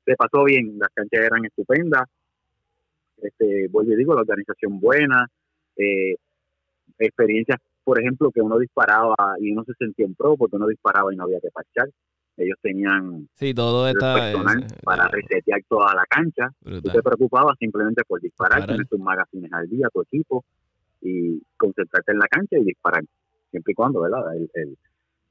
se 0.04 0.14
pasó 0.16 0.44
bien, 0.44 0.78
las 0.78 0.88
canchas 0.92 1.20
eran 1.25 1.44
estupendas, 1.46 2.02
este, 3.23 3.68
vuelvo 3.68 3.92
y 3.92 3.96
digo, 3.96 4.14
la 4.14 4.20
organización 4.23 4.78
buena, 4.80 5.26
eh, 5.76 6.16
experiencias, 6.99 7.58
por 7.85 8.00
ejemplo, 8.00 8.30
que 8.30 8.40
uno 8.40 8.58
disparaba 8.58 9.14
y 9.40 9.52
uno 9.52 9.64
se 9.64 9.75
sentía 9.75 10.06
en 10.06 10.14
pro 10.14 10.37
porque 10.37 10.56
uno 10.56 10.66
disparaba 10.66 11.12
y 11.12 11.16
no 11.16 11.25
había 11.25 11.40
que 11.40 11.50
parchar. 11.50 11.88
Ellos 12.38 12.58
tenían 12.61 13.28
Sí, 13.35 13.54
todo 13.54 13.88
está 13.88 14.14
personal 14.14 14.62
es- 14.64 14.73
para 14.82 15.04
eh, 15.06 15.08
resetear 15.12 15.61
toda 15.68 15.94
la 15.94 16.04
cancha. 16.08 16.49
Tú 16.62 16.70
brutal. 16.70 16.92
te 16.92 17.02
preocupabas 17.02 17.56
simplemente 17.58 18.02
por 18.06 18.20
disparar, 18.20 18.66
tener 18.66 18.87
tus 18.87 19.00
magazines 19.00 19.52
al 19.52 19.68
día, 19.68 19.88
tu 19.92 20.02
equipo 20.02 20.44
y 21.00 21.40
concentrarte 21.56 22.12
en 22.12 22.18
la 22.18 22.26
cancha 22.28 22.58
y 22.58 22.64
disparar. 22.64 23.02
Siempre 23.50 23.73
y 23.73 23.75
cuando, 23.75 24.00
¿verdad? 24.00 24.35
El, 24.37 24.50
el, 24.54 24.76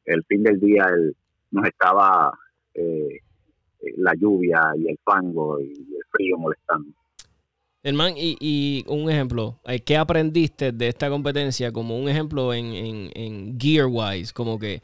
el 0.05 0.23
fin 0.23 0.41
del 0.43 0.59
día 0.59 0.85
el, 0.95 1.15
nos 1.51 1.65
estaba 1.67 2.31
eh, 2.73 3.19
eh, 3.81 3.93
la 3.97 4.13
lluvia 4.15 4.71
y 4.77 4.87
el 4.87 4.97
fango 5.03 5.59
y 5.59 5.73
el 5.73 6.03
frío 6.11 6.37
molestando. 6.37 6.89
Herman, 7.85 8.15
y, 8.17 8.35
y 8.39 8.83
un 8.87 9.11
ejemplo, 9.11 9.59
eh, 9.65 9.79
¿qué 9.79 9.95
aprendiste 9.95 10.71
de 10.71 10.87
esta 10.87 11.07
competencia 11.07 11.71
como 11.71 11.95
un 11.99 12.09
ejemplo 12.09 12.51
en, 12.51 12.65
en, 12.73 13.09
en 13.13 13.59
gear 13.59 13.85
wise? 13.87 14.33
Como 14.33 14.57
que 14.57 14.81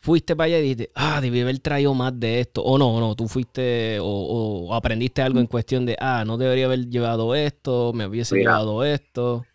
fuiste 0.00 0.36
para 0.36 0.48
allá 0.48 0.58
y 0.58 0.62
dijiste, 0.62 0.90
ah, 0.94 1.20
debí 1.22 1.40
haber 1.40 1.58
traído 1.60 1.94
más 1.94 2.20
de 2.20 2.40
esto. 2.40 2.62
O 2.62 2.76
no, 2.76 3.00
no, 3.00 3.14
tú 3.16 3.26
fuiste 3.26 3.98
o, 4.00 4.06
o 4.06 4.74
aprendiste 4.74 5.22
algo 5.22 5.40
en 5.40 5.46
cuestión 5.46 5.86
de, 5.86 5.96
ah, 5.98 6.24
no 6.26 6.36
debería 6.36 6.66
haber 6.66 6.90
llevado 6.90 7.34
esto, 7.34 7.94
me 7.94 8.06
hubiese 8.06 8.34
Mira. 8.34 8.50
llevado 8.50 8.84
esto. 8.84 9.46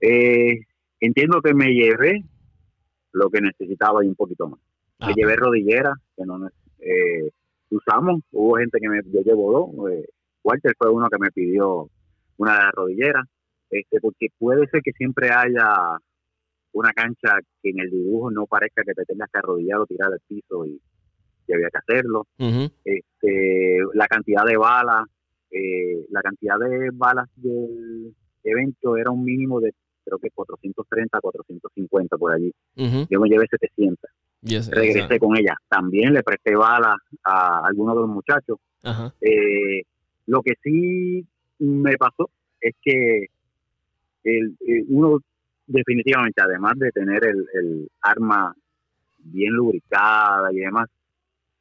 Eh, 0.00 0.60
entiendo 1.00 1.42
que 1.42 1.52
me 1.52 1.74
llevé 1.74 2.24
lo 3.12 3.28
que 3.28 3.42
necesitaba 3.42 4.02
y 4.02 4.08
un 4.08 4.14
poquito 4.14 4.48
más. 4.48 4.60
Ah, 4.98 5.08
me 5.08 5.14
llevé 5.14 5.36
rodilleras 5.36 5.98
que 6.16 6.24
no 6.24 6.48
eh, 6.78 7.30
usamos. 7.68 8.22
Hubo 8.32 8.56
gente 8.56 8.78
que 8.80 8.88
me 8.88 9.00
yo 9.12 9.20
llevo 9.20 9.52
dos. 9.76 9.92
eh, 9.92 10.06
Walter 10.44 10.74
fue 10.78 10.90
uno 10.90 11.08
que 11.08 11.18
me 11.18 11.30
pidió 11.30 11.88
una 12.36 12.52
de 12.52 12.58
las 12.58 12.72
rodilleras, 12.72 13.24
este, 13.70 14.00
porque 14.00 14.28
puede 14.38 14.68
ser 14.68 14.82
que 14.82 14.92
siempre 14.92 15.30
haya 15.30 15.98
una 16.72 16.92
cancha 16.92 17.38
que 17.62 17.70
en 17.70 17.80
el 17.80 17.90
dibujo 17.90 18.30
no 18.30 18.46
parezca 18.46 18.82
que 18.84 18.94
te 18.94 19.04
tengas 19.04 19.30
que 19.30 19.38
arrodillar 19.38 19.80
o 19.80 19.86
tirar 19.86 20.12
al 20.12 20.20
piso 20.28 20.66
y, 20.66 20.80
y 21.46 21.52
había 21.52 21.70
que 21.70 21.78
hacerlo. 21.78 22.26
Este, 22.84 23.78
la 23.94 24.06
cantidad 24.06 24.44
de 24.44 24.56
balas, 24.56 25.06
eh, 25.50 26.06
la 26.10 26.20
cantidad 26.20 26.58
de 26.58 26.90
balas 26.92 27.28
del 27.36 28.14
evento 28.42 28.96
era 28.96 29.10
un 29.10 29.24
mínimo 29.24 29.60
de 29.60 29.72
creo 30.04 30.18
que 30.18 30.30
430, 30.30 31.18
450 31.20 32.18
por 32.18 32.32
allí. 32.32 32.52
Yo 32.76 33.20
me 33.20 33.28
llevé 33.28 33.46
700 33.48 34.10
yes, 34.44 34.70
regresé 34.70 35.18
con 35.18 35.36
ella. 35.36 35.56
También 35.68 36.12
le 36.12 36.22
presté 36.22 36.54
balas 36.54 36.96
a 37.24 37.66
algunos 37.66 37.94
de 37.94 38.00
los 38.02 38.10
muchachos. 38.10 38.58
Eh, 39.20 39.82
lo 40.26 40.42
que 40.42 40.54
sí 40.62 41.26
me 41.58 41.96
pasó 41.96 42.30
es 42.60 42.74
que 42.82 43.26
el, 44.24 44.56
eh, 44.66 44.84
uno 44.88 45.18
definitivamente, 45.66 46.40
además 46.42 46.74
de 46.78 46.90
tener 46.92 47.24
el, 47.24 47.46
el 47.54 47.88
arma 48.00 48.54
bien 49.18 49.52
lubricada 49.52 50.52
y 50.52 50.56
demás, 50.56 50.88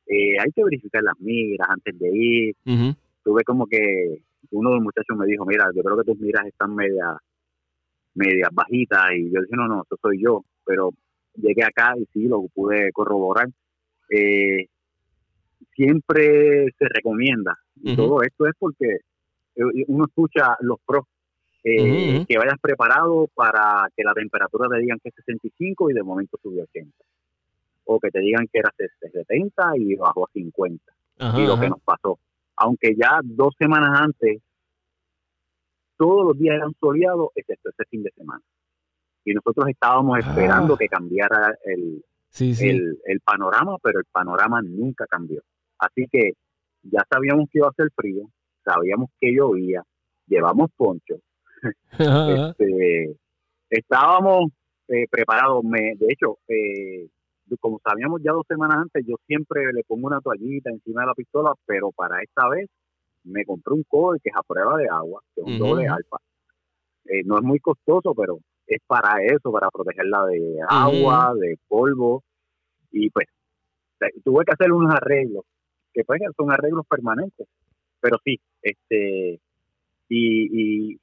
eh, 0.07 0.37
hay 0.39 0.51
que 0.51 0.63
verificar 0.63 1.03
las 1.03 1.19
miras 1.19 1.67
antes 1.69 1.97
de 1.97 2.09
ir. 2.13 2.55
Tuve 3.23 3.43
como 3.43 3.67
que 3.67 4.21
uno 4.51 4.69
de 4.69 4.75
los 4.75 4.83
muchachos 4.83 5.17
me 5.17 5.25
dijo, 5.25 5.45
mira, 5.45 5.65
yo 5.73 5.81
creo 5.81 5.97
que 5.97 6.11
tus 6.11 6.19
miras 6.19 6.45
están 6.45 6.75
media 6.75 7.17
medias 8.15 8.49
bajitas 8.51 9.07
y 9.15 9.31
yo 9.31 9.41
dije, 9.41 9.55
no, 9.55 9.67
no, 9.67 9.81
eso 9.83 9.97
soy 9.99 10.21
yo, 10.21 10.43
pero 10.65 10.91
llegué 11.35 11.63
acá 11.63 11.95
y 11.97 12.05
sí, 12.13 12.27
lo 12.27 12.43
pude 12.53 12.91
corroborar. 12.91 13.47
Eh, 14.09 14.67
siempre 15.75 16.65
se 16.77 16.85
recomienda, 16.89 17.57
y 17.81 17.93
Ujú. 17.93 18.01
todo 18.03 18.21
esto 18.23 18.47
es 18.47 18.53
porque 18.59 18.85
eh, 19.55 19.83
uno 19.87 20.05
escucha 20.05 20.55
los 20.61 20.77
pros, 20.85 21.05
eh, 21.63 22.25
que 22.27 22.37
vayas 22.37 22.59
preparado 22.61 23.27
para 23.33 23.87
que 23.95 24.03
la 24.03 24.13
temperatura 24.13 24.67
te 24.69 24.79
digan 24.79 24.99
que 25.01 25.09
es 25.09 25.15
65 25.15 25.89
y 25.89 25.93
de 25.93 26.03
momento 26.03 26.37
subió 26.41 26.61
a 26.61 26.65
80. 26.65 26.91
O 27.85 27.99
que 27.99 28.11
te 28.11 28.19
digan 28.19 28.47
que 28.51 28.59
era 28.59 28.69
70 28.99 29.77
y 29.77 29.95
bajó 29.95 30.25
a 30.25 30.31
50 30.33 30.83
Ajá, 31.19 31.39
y 31.39 31.45
lo 31.47 31.59
que 31.59 31.69
nos 31.69 31.81
pasó. 31.81 32.19
Aunque 32.57 32.95
ya 32.95 33.19
dos 33.23 33.53
semanas 33.57 33.99
antes, 34.01 34.41
todos 35.97 36.25
los 36.25 36.37
días 36.37 36.55
eran 36.55 36.73
soleados, 36.79 37.29
excepto 37.35 37.69
ese 37.69 37.83
fin 37.89 38.03
de 38.03 38.11
semana. 38.11 38.41
Y 39.25 39.33
nosotros 39.33 39.67
estábamos 39.69 40.19
esperando 40.19 40.73
Ah. 40.73 40.77
que 40.77 40.87
cambiara 40.87 41.55
el, 41.65 42.03
Sí, 42.29 42.53
sí. 42.55 42.69
el, 42.69 42.99
el 43.05 43.19
panorama, 43.21 43.77
pero 43.81 43.99
el 43.99 44.05
panorama 44.11 44.61
nunca 44.61 45.05
cambió. 45.07 45.41
Así 45.85 46.07
que 46.11 46.33
ya 46.83 47.01
sabíamos 47.09 47.49
que 47.51 47.59
iba 47.59 47.67
a 47.67 47.71
hacer 47.71 47.89
frío, 47.95 48.29
sabíamos 48.63 49.09
que 49.19 49.33
llovía, 49.33 49.83
llevamos 50.27 50.69
poncho, 50.75 51.15
este, 51.99 53.15
estábamos 53.69 54.51
eh, 54.87 55.07
preparados. 55.09 55.63
Me, 55.63 55.95
de 55.95 56.07
hecho, 56.09 56.37
eh, 56.47 57.07
como 57.59 57.79
sabíamos 57.83 58.21
ya 58.23 58.31
dos 58.31 58.45
semanas 58.47 58.77
antes, 58.77 59.05
yo 59.05 59.15
siempre 59.27 59.71
le 59.73 59.83
pongo 59.83 60.07
una 60.07 60.21
toallita 60.21 60.69
encima 60.69 61.01
de 61.01 61.07
la 61.07 61.13
pistola, 61.13 61.53
pero 61.65 61.91
para 61.91 62.21
esta 62.21 62.47
vez 62.49 62.69
me 63.23 63.45
compré 63.45 63.73
un 63.73 63.83
cover 63.83 64.19
que 64.21 64.29
es 64.29 64.35
a 64.35 64.43
prueba 64.43 64.77
de 64.77 64.87
agua, 64.89 65.21
que 65.33 65.41
es 65.41 65.47
un 65.47 65.59
doble 65.59 65.87
alfa. 65.87 66.17
Eh, 67.05 67.23
no 67.25 67.37
es 67.37 67.43
muy 67.43 67.59
costoso, 67.59 68.13
pero 68.15 68.39
es 68.67 68.81
para 68.87 69.23
eso, 69.23 69.51
para 69.51 69.69
protegerla 69.69 70.25
de 70.25 70.59
agua, 70.67 71.33
de 71.39 71.57
polvo. 71.67 72.23
Y 72.91 73.09
pues 73.09 73.27
tuve 74.23 74.45
que 74.45 74.53
hacer 74.53 74.71
unos 74.71 74.93
arreglos, 74.93 75.45
que 75.93 76.03
pues 76.03 76.21
son 76.35 76.51
arreglos 76.51 76.85
permanentes. 76.87 77.47
Pero 78.01 78.17
sí, 78.25 78.39
este, 78.61 79.39
y, 80.09 80.91
y, 80.91 80.99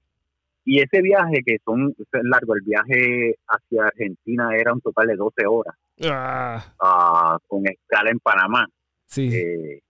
y 0.65 0.81
ese 0.81 1.01
viaje 1.03 1.43
que 1.45 1.59
son 1.65 1.95
es 1.99 2.07
largo, 2.25 2.55
el 2.55 2.63
viaje 2.63 3.37
hacia 3.49 3.85
Argentina 3.87 4.51
era 4.57 4.73
un 4.75 4.81
total 4.81 5.07
de 5.09 5.17
12 5.17 5.47
horas, 5.47 5.75
Ah, 6.03 6.75
ah, 6.81 7.39
con 7.47 7.67
escala 7.67 8.11
en 8.11 8.19
Panamá. 8.21 8.67
sí, 9.07 9.29
Eh, 9.33 9.81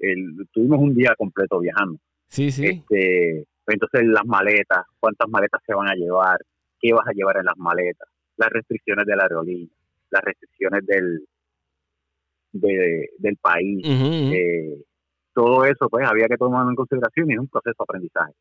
el- 0.00 0.46
tuvimos 0.52 0.80
un 0.80 0.94
día 0.94 1.14
completo 1.16 1.60
viajando. 1.60 1.98
sí, 2.28 2.50
sí. 2.50 2.66
Este, 2.66 3.46
entonces 3.66 4.02
las 4.06 4.24
maletas, 4.26 4.84
cuántas 4.98 5.28
maletas 5.28 5.60
se 5.66 5.74
van 5.74 5.88
a 5.88 5.94
llevar, 5.94 6.38
qué 6.80 6.92
vas 6.92 7.06
a 7.06 7.12
llevar 7.12 7.36
en 7.38 7.44
las 7.44 7.56
maletas, 7.56 8.08
las 8.36 8.48
restricciones 8.50 9.06
de 9.06 9.16
la 9.16 9.22
aerolínea, 9.24 9.68
las 10.10 10.22
restricciones 10.22 10.84
del 10.86 11.24
de- 12.52 13.10
del 13.18 13.36
país, 13.36 13.82
eh, 14.32 14.82
todo 15.32 15.64
eso 15.64 15.88
pues 15.88 16.06
había 16.08 16.26
que 16.26 16.36
tomarlo 16.36 16.70
en 16.70 16.76
consideración 16.76 17.30
y 17.30 17.34
es 17.34 17.38
un 17.40 17.48
proceso 17.48 17.76
de 17.78 17.84
aprendizaje. 17.84 18.32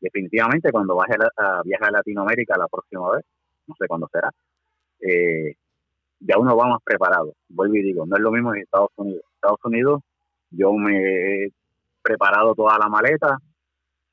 Definitivamente 0.00 0.70
cuando 0.70 0.94
vaya 0.96 1.16
a, 1.36 1.60
a 1.60 1.90
Latinoamérica 1.90 2.56
la 2.56 2.68
próxima 2.68 3.10
vez, 3.10 3.24
no 3.66 3.74
sé 3.78 3.86
cuándo 3.88 4.08
será, 4.12 4.30
eh, 5.00 5.54
ya 6.20 6.38
uno 6.38 6.56
va 6.56 6.68
más 6.68 6.82
preparado. 6.84 7.34
Vuelvo 7.48 7.74
y 7.76 7.82
digo, 7.82 8.06
no 8.06 8.16
es 8.16 8.22
lo 8.22 8.30
mismo 8.30 8.54
en 8.54 8.62
Estados 8.62 8.90
Unidos. 8.96 9.22
Estados 9.34 9.60
Unidos, 9.64 10.02
yo 10.50 10.72
me 10.72 11.44
he 11.44 11.48
preparado 12.02 12.54
toda 12.54 12.78
la 12.78 12.88
maleta, 12.88 13.38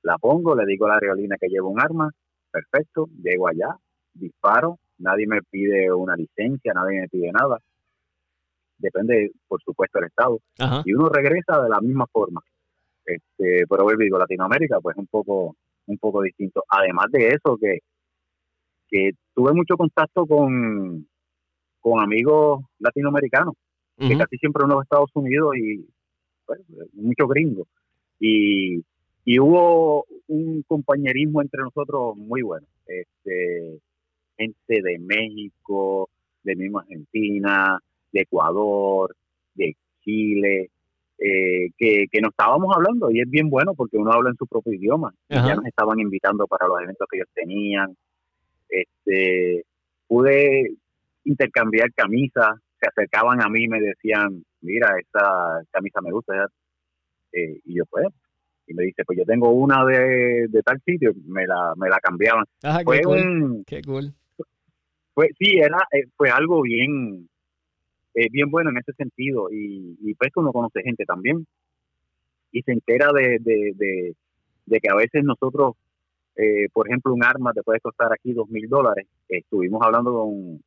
la 0.03 0.17
pongo, 0.17 0.55
le 0.55 0.65
digo 0.65 0.85
a 0.85 0.89
la 0.89 0.95
aerolínea 0.95 1.37
que 1.39 1.47
llevo 1.47 1.69
un 1.69 1.79
arma, 1.81 2.11
perfecto, 2.51 3.07
llego 3.23 3.47
allá, 3.47 3.75
disparo, 4.13 4.79
nadie 4.99 5.27
me 5.27 5.41
pide 5.41 5.91
una 5.91 6.15
licencia, 6.15 6.73
nadie 6.73 7.01
me 7.01 7.09
pide 7.09 7.31
nada. 7.31 7.59
Depende, 8.77 9.31
por 9.47 9.61
supuesto, 9.61 9.99
del 9.99 10.09
estado. 10.09 10.39
Y 10.83 10.93
uno 10.93 11.09
regresa 11.09 11.61
de 11.61 11.69
la 11.69 11.79
misma 11.79 12.05
forma. 12.07 12.41
Este, 13.05 13.65
pero 13.69 13.85
digo, 13.97 14.17
Latinoamérica, 14.17 14.79
pues 14.81 14.97
un 14.97 15.07
poco, 15.07 15.55
un 15.85 15.97
poco 15.97 16.21
distinto. 16.21 16.63
Además 16.69 17.07
de 17.11 17.27
eso, 17.29 17.57
que, 17.57 17.79
que 18.89 19.11
tuve 19.33 19.53
mucho 19.53 19.77
contacto 19.77 20.25
con, 20.25 21.07
con 21.79 22.01
amigos 22.01 22.63
latinoamericanos, 22.79 23.53
que 23.97 24.17
casi 24.17 24.37
siempre 24.37 24.65
uno 24.65 24.75
de 24.77 24.83
Estados 24.83 25.11
Unidos 25.13 25.55
y 25.55 25.87
pues, 26.45 26.59
muchos 26.93 27.29
gringos. 27.29 27.67
Y, 28.19 28.83
y 29.23 29.39
hubo 29.39 30.05
un 30.27 30.63
compañerismo 30.63 31.41
entre 31.41 31.61
nosotros 31.61 32.17
muy 32.17 32.41
bueno. 32.41 32.67
Este, 32.87 33.79
gente 34.37 34.81
de 34.81 34.99
México, 34.99 36.09
de 36.43 36.55
misma 36.55 36.81
Argentina, 36.81 37.79
de 38.15 38.21
Ecuador, 38.21 39.15
de 39.53 39.75
Chile, 40.01 40.71
eh, 41.17 41.69
que, 41.77 42.05
que 42.11 42.21
nos 42.21 42.31
estábamos 42.31 42.75
hablando 42.75 43.11
y 43.11 43.21
es 43.21 43.29
bien 43.29 43.49
bueno 43.49 43.73
porque 43.75 43.97
uno 43.97 44.11
habla 44.11 44.29
en 44.29 44.37
su 44.37 44.47
propio 44.47 44.73
idioma. 44.73 45.13
ya 45.29 45.55
nos 45.55 45.65
estaban 45.65 45.99
invitando 45.99 46.47
para 46.47 46.67
los 46.67 46.81
eventos 46.81 47.07
que 47.09 47.17
ellos 47.17 47.29
tenían. 47.33 47.95
Este, 48.69 49.65
pude 50.07 50.75
intercambiar 51.25 51.91
camisas, 51.93 52.57
se 52.79 52.87
acercaban 52.87 53.41
a 53.41 53.49
mí 53.49 53.63
y 53.63 53.67
me 53.67 53.81
decían, 53.81 54.43
mira, 54.61 54.95
esa 54.99 55.61
camisa 55.71 56.01
me 56.01 56.11
gusta. 56.11 56.47
Eh, 57.33 57.59
y 57.65 57.77
yo, 57.77 57.83
pues, 57.89 58.07
y 58.67 58.73
me 58.73 58.83
dice, 58.83 59.03
pues 59.05 59.17
yo 59.17 59.25
tengo 59.25 59.51
una 59.51 59.85
de, 59.85 60.47
tal 60.63 60.81
sitio, 60.85 61.11
me 61.27 61.45
la, 61.45 61.73
me 61.75 61.89
la 61.89 61.99
cambiaban. 61.99 62.45
fue 62.83 63.01
un, 63.05 63.63
qué 63.65 63.81
cool. 63.81 64.13
Fue, 65.13 65.29
sí, 65.39 65.57
era, 65.57 65.77
eh, 65.91 66.07
fue 66.17 66.29
algo 66.29 66.61
bien, 66.61 67.29
eh, 68.15 68.27
bien 68.31 68.49
bueno 68.49 68.71
en 68.71 68.77
ese 68.77 68.93
sentido. 68.93 69.51
Y, 69.51 69.97
y 70.01 70.13
pues 70.15 70.31
uno 70.35 70.51
conoce 70.51 70.81
gente 70.81 71.05
también. 71.05 71.45
Y 72.51 72.61
se 72.61 72.71
entera 72.71 73.11
de, 73.13 73.37
de, 73.41 74.15
de, 74.65 74.79
que 74.79 74.89
a 74.89 74.95
veces 74.95 75.23
nosotros, 75.23 75.75
eh, 76.37 76.67
por 76.71 76.87
ejemplo, 76.87 77.13
un 77.13 77.23
arma 77.23 77.51
te 77.53 77.63
puede 77.63 77.81
costar 77.81 78.11
aquí 78.13 78.33
dos 78.33 78.49
mil 78.49 78.67
dólares. 78.69 79.05
Estuvimos 79.27 79.81
hablando 79.83 80.13
con, 80.13 80.61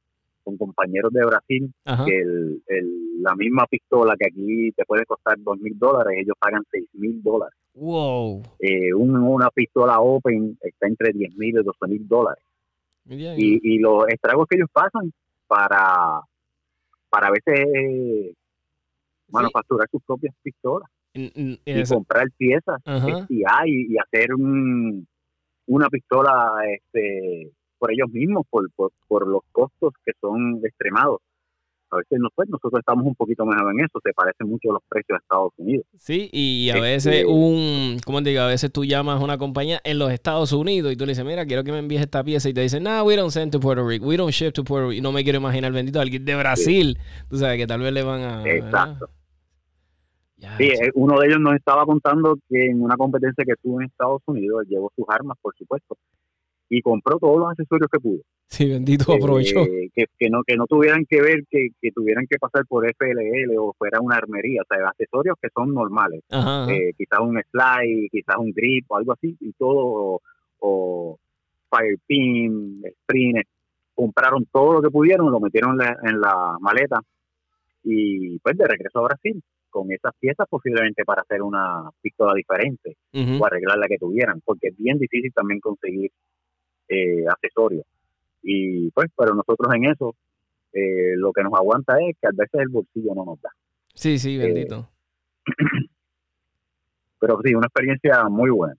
con 0.44 0.56
compañeros 0.58 1.12
de 1.12 1.24
Brasil 1.24 1.72
que 2.06 2.18
el, 2.18 3.22
la 3.22 3.34
misma 3.34 3.66
pistola 3.66 4.16
que 4.18 4.26
aquí 4.26 4.72
te 4.72 4.84
puede 4.84 5.04
costar 5.06 5.36
dos 5.38 5.58
mil 5.58 5.78
dólares, 5.78 6.18
ellos 6.20 6.36
pagan 6.38 6.62
seis 6.70 6.86
mil 6.92 7.22
dólares. 7.22 7.56
Wow. 7.74 8.42
Eh, 8.58 8.92
una 8.94 9.50
pistola 9.50 10.00
Open 10.00 10.58
está 10.60 10.86
entre 10.86 11.12
diez 11.12 11.34
mil 11.36 11.58
y 11.58 11.62
doce 11.62 11.86
mil 11.86 12.06
dólares. 12.06 12.42
Y, 13.08 13.60
y, 13.62 13.78
los 13.78 14.06
estragos 14.08 14.46
que 14.46 14.56
ellos 14.56 14.68
pasan 14.70 15.10
para, 15.46 16.20
para 17.08 17.28
a 17.28 17.30
veces 17.30 18.34
manufacturar 19.28 19.88
sus 19.90 20.02
propias 20.02 20.34
pistolas 20.42 20.88
y 21.12 21.84
comprar 21.88 22.26
piezas 22.36 22.80
y, 23.28 23.42
y, 23.42 23.98
hacer 23.98 24.34
un, 24.34 25.06
una 25.66 25.88
pistola 25.88 26.50
este 26.74 27.52
por 27.78 27.92
ellos 27.92 28.08
mismos, 28.10 28.44
por, 28.50 28.68
por, 29.06 29.28
los 29.28 29.42
costos 29.52 29.94
que 30.04 30.12
son 30.20 30.60
extremados. 30.64 31.20
A 31.90 31.96
veces 31.96 32.18
no, 32.20 32.28
pues, 32.34 32.48
nosotros 32.48 32.80
estamos 32.80 33.06
un 33.06 33.14
poquito 33.14 33.46
mejor 33.46 33.72
en 33.72 33.80
eso, 33.80 33.98
se 34.04 34.12
parecen 34.12 34.48
mucho 34.48 34.72
los 34.72 34.82
precios 34.88 35.18
de 35.18 35.22
Estados 35.22 35.52
Unidos. 35.56 35.86
Sí, 35.96 36.28
y 36.32 36.68
a 36.70 36.74
este, 36.74 36.80
veces 37.10 37.24
un, 37.26 37.98
¿cómo 38.04 38.22
te 38.22 38.30
digo? 38.30 38.42
A 38.42 38.46
veces 38.46 38.70
tú 38.70 38.84
llamas 38.84 39.20
a 39.20 39.24
una 39.24 39.38
compañía 39.38 39.80
en 39.84 39.98
los 39.98 40.10
Estados 40.10 40.52
Unidos 40.52 40.92
y 40.92 40.96
tú 40.96 41.06
le 41.06 41.12
dices, 41.12 41.24
mira, 41.24 41.46
quiero 41.46 41.64
que 41.64 41.72
me 41.72 41.78
envíes 41.78 42.02
esta 42.02 42.22
pieza 42.22 42.48
y 42.48 42.54
te 42.54 42.60
dicen, 42.60 42.82
no, 42.82 43.02
we 43.04 43.16
don't 43.16 43.30
send 43.30 43.52
to 43.52 43.60
Puerto 43.60 43.86
Rico, 43.86 44.06
we 44.06 44.16
don't 44.16 44.32
ship 44.32 44.52
to 44.52 44.64
Puerto 44.64 44.90
Rico. 44.90 44.98
Y 44.98 45.00
no 45.00 45.12
me 45.12 45.24
quiero 45.24 45.38
imaginar, 45.38 45.72
bendito, 45.72 46.00
alguien 46.00 46.24
de 46.24 46.36
Brasil, 46.36 46.98
tú 47.30 47.36
sabes, 47.38 47.56
que 47.56 47.66
tal 47.66 47.80
vez 47.80 47.92
le 47.92 48.02
van 48.02 48.20
a... 48.20 48.44
Exacto. 48.44 49.08
sí, 50.58 50.64
eh, 50.64 50.90
uno 50.94 51.18
de 51.20 51.26
ellos 51.26 51.40
nos 51.40 51.54
estaba 51.54 51.86
contando 51.86 52.36
que 52.48 52.66
en 52.66 52.82
una 52.82 52.96
competencia 52.96 53.44
que 53.44 53.54
tuvo 53.62 53.80
en 53.80 53.86
Estados 53.86 54.22
Unidos, 54.26 54.66
llevó 54.68 54.92
sus 54.94 55.06
armas, 55.08 55.38
por 55.40 55.56
supuesto, 55.56 55.96
y 56.68 56.82
compró 56.82 57.18
todos 57.18 57.38
los 57.38 57.50
accesorios 57.50 57.88
que 57.90 58.00
pudo. 58.00 58.20
Sí, 58.46 58.68
bendito, 58.70 59.12
aprovechó. 59.12 59.60
Eh, 59.60 59.90
que, 59.94 60.06
que, 60.18 60.30
no, 60.30 60.42
que 60.46 60.56
no 60.56 60.66
tuvieran 60.66 61.04
que 61.06 61.20
ver, 61.20 61.44
que, 61.50 61.68
que 61.80 61.90
tuvieran 61.92 62.26
que 62.28 62.38
pasar 62.38 62.64
por 62.66 62.86
FLL 62.86 63.56
o 63.58 63.74
fuera 63.76 64.00
una 64.00 64.16
armería, 64.16 64.62
o 64.62 64.64
sea, 64.66 64.88
accesorios 64.88 65.36
que 65.40 65.48
son 65.54 65.74
normales. 65.74 66.22
Eh, 66.30 66.92
quizás 66.96 67.20
un 67.20 67.40
slide, 67.50 68.08
quizás 68.10 68.36
un 68.38 68.52
grip 68.52 68.84
o 68.88 68.96
algo 68.96 69.12
así, 69.12 69.36
y 69.40 69.52
todo, 69.52 70.20
o, 70.60 71.18
firepin, 71.70 72.82
sprint, 73.02 73.46
compraron 73.94 74.46
todo 74.50 74.74
lo 74.74 74.82
que 74.82 74.90
pudieron, 74.90 75.30
lo 75.30 75.40
metieron 75.40 75.72
en 75.72 75.78
la, 75.78 75.96
en 76.04 76.20
la 76.20 76.56
maleta 76.60 77.00
y 77.84 78.38
pues 78.40 78.56
de 78.56 78.66
regreso 78.66 78.98
a 79.00 79.08
Brasil 79.08 79.42
con 79.70 79.90
esas 79.92 80.12
piezas 80.18 80.46
posiblemente 80.48 81.04
para 81.04 81.22
hacer 81.22 81.42
una 81.42 81.90
pistola 82.00 82.34
diferente 82.34 82.96
o 83.12 83.44
arreglar 83.44 83.78
la 83.78 83.86
que 83.86 83.98
tuvieran, 83.98 84.40
porque 84.44 84.68
es 84.68 84.76
bien 84.76 84.98
difícil 84.98 85.32
también 85.32 85.60
conseguir 85.60 86.10
eh, 86.88 87.24
accesorios. 87.28 87.84
Y 88.42 88.90
pues, 88.90 89.10
pero 89.16 89.34
nosotros 89.34 89.74
en 89.74 89.84
eso, 89.84 90.14
eh, 90.72 91.14
lo 91.16 91.32
que 91.32 91.42
nos 91.42 91.52
aguanta 91.54 91.96
es 92.00 92.16
que 92.20 92.28
a 92.28 92.30
veces 92.32 92.60
el 92.60 92.68
bolsillo 92.68 93.14
no 93.14 93.24
nos 93.24 93.40
da. 93.40 93.50
Sí, 93.94 94.18
sí, 94.18 94.36
bendito. 94.36 94.88
pero 97.18 97.40
sí, 97.44 97.54
una 97.54 97.66
experiencia 97.66 98.24
muy 98.28 98.50
buena. 98.50 98.76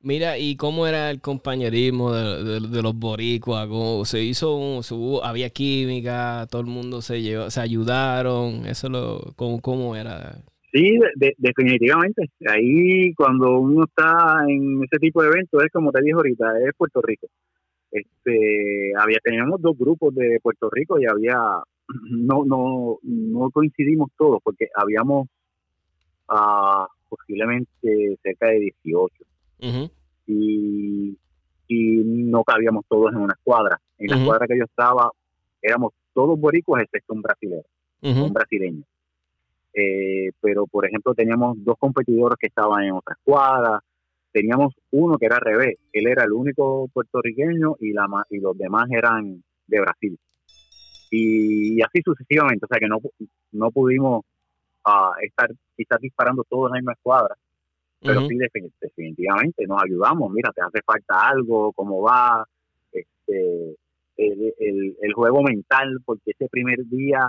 Mira, 0.00 0.38
¿y 0.38 0.56
cómo 0.56 0.86
era 0.86 1.10
el 1.10 1.20
compañerismo 1.20 2.12
de, 2.12 2.60
los 2.60 2.94
boricuas? 2.94 3.68
se 4.08 4.22
hizo, 4.22 4.80
había 5.24 5.50
química, 5.50 6.46
todo 6.48 6.60
el 6.60 6.68
mundo 6.68 7.02
se 7.02 7.22
llevó, 7.22 7.50
se 7.50 7.60
ayudaron, 7.60 8.66
eso 8.66 8.88
lo, 8.88 9.32
¿cómo, 9.34 9.60
cómo 9.60 9.96
era? 9.96 10.44
Sí, 10.72 10.98
definitivamente. 11.38 12.30
Ahí 12.48 13.14
cuando 13.14 13.58
uno 13.58 13.84
está 13.84 14.44
en 14.48 14.82
ese 14.84 14.98
tipo 14.98 15.22
de 15.22 15.28
eventos 15.28 15.64
es 15.64 15.72
como 15.72 15.92
te 15.92 16.02
dije 16.02 16.14
ahorita, 16.14 16.60
es 16.66 16.74
Puerto 16.76 17.00
Rico. 17.02 17.28
Este, 17.90 18.92
había 18.98 19.18
teníamos 19.22 19.60
dos 19.60 19.78
grupos 19.78 20.14
de 20.14 20.38
Puerto 20.42 20.68
Rico 20.70 20.98
y 20.98 21.06
había 21.06 21.38
no 22.10 22.44
no 22.44 22.98
no 23.02 23.50
coincidimos 23.50 24.10
todos 24.18 24.40
porque 24.42 24.68
habíamos 24.74 25.28
uh, 26.28 26.86
posiblemente 27.08 28.18
cerca 28.22 28.48
de 28.48 28.58
18 28.58 29.14
y, 30.26 31.16
y 31.68 31.96
no 32.04 32.42
cabíamos 32.42 32.84
todos 32.88 33.12
en 33.12 33.20
una 33.20 33.34
escuadra. 33.34 33.80
En 33.98 34.10
la 34.10 34.16
escuadra 34.18 34.46
que 34.46 34.58
yo 34.58 34.64
estaba 34.64 35.10
éramos 35.62 35.92
todos 36.12 36.38
boricos 36.38 36.80
excepto 36.80 37.14
un 37.14 37.22
brasileño, 37.22 37.62
un 38.02 38.32
brasileño. 38.32 38.82
Eh, 39.78 40.30
pero 40.40 40.66
por 40.66 40.86
ejemplo 40.86 41.14
teníamos 41.14 41.62
dos 41.62 41.76
competidores 41.78 42.38
que 42.40 42.46
estaban 42.46 42.84
en 42.84 42.92
otra 42.92 43.14
escuadra, 43.14 43.78
teníamos 44.32 44.72
uno 44.90 45.18
que 45.18 45.26
era 45.26 45.36
al 45.36 45.42
revés, 45.42 45.76
él 45.92 46.06
era 46.06 46.24
el 46.24 46.32
único 46.32 46.88
puertorriqueño 46.94 47.76
y, 47.80 47.92
la, 47.92 48.06
y 48.30 48.40
los 48.40 48.56
demás 48.56 48.88
eran 48.90 49.44
de 49.66 49.80
Brasil. 49.80 50.18
Y, 51.10 51.82
así 51.82 52.00
sucesivamente, 52.02 52.64
o 52.64 52.68
sea 52.68 52.78
que 52.78 52.86
no, 52.86 53.00
no 53.52 53.70
pudimos 53.70 54.24
uh, 54.86 55.22
estar 55.22 55.50
quizás 55.76 56.00
disparando 56.00 56.42
todos 56.48 56.68
en 56.68 56.72
la 56.72 56.78
misma 56.78 56.92
escuadra, 56.94 57.34
pero 58.00 58.26
sí 58.28 58.38
definitivamente 58.80 59.66
nos 59.66 59.82
ayudamos, 59.82 60.32
mira, 60.32 60.52
te 60.54 60.62
hace 60.62 60.80
falta 60.86 61.28
algo, 61.28 61.72
cómo 61.72 62.00
va, 62.00 62.46
este, 62.92 63.76
el, 64.16 64.54
el, 64.58 64.96
el 65.02 65.12
juego 65.12 65.42
mental, 65.42 65.98
porque 66.06 66.30
ese 66.30 66.48
primer 66.48 66.78
día 66.86 67.28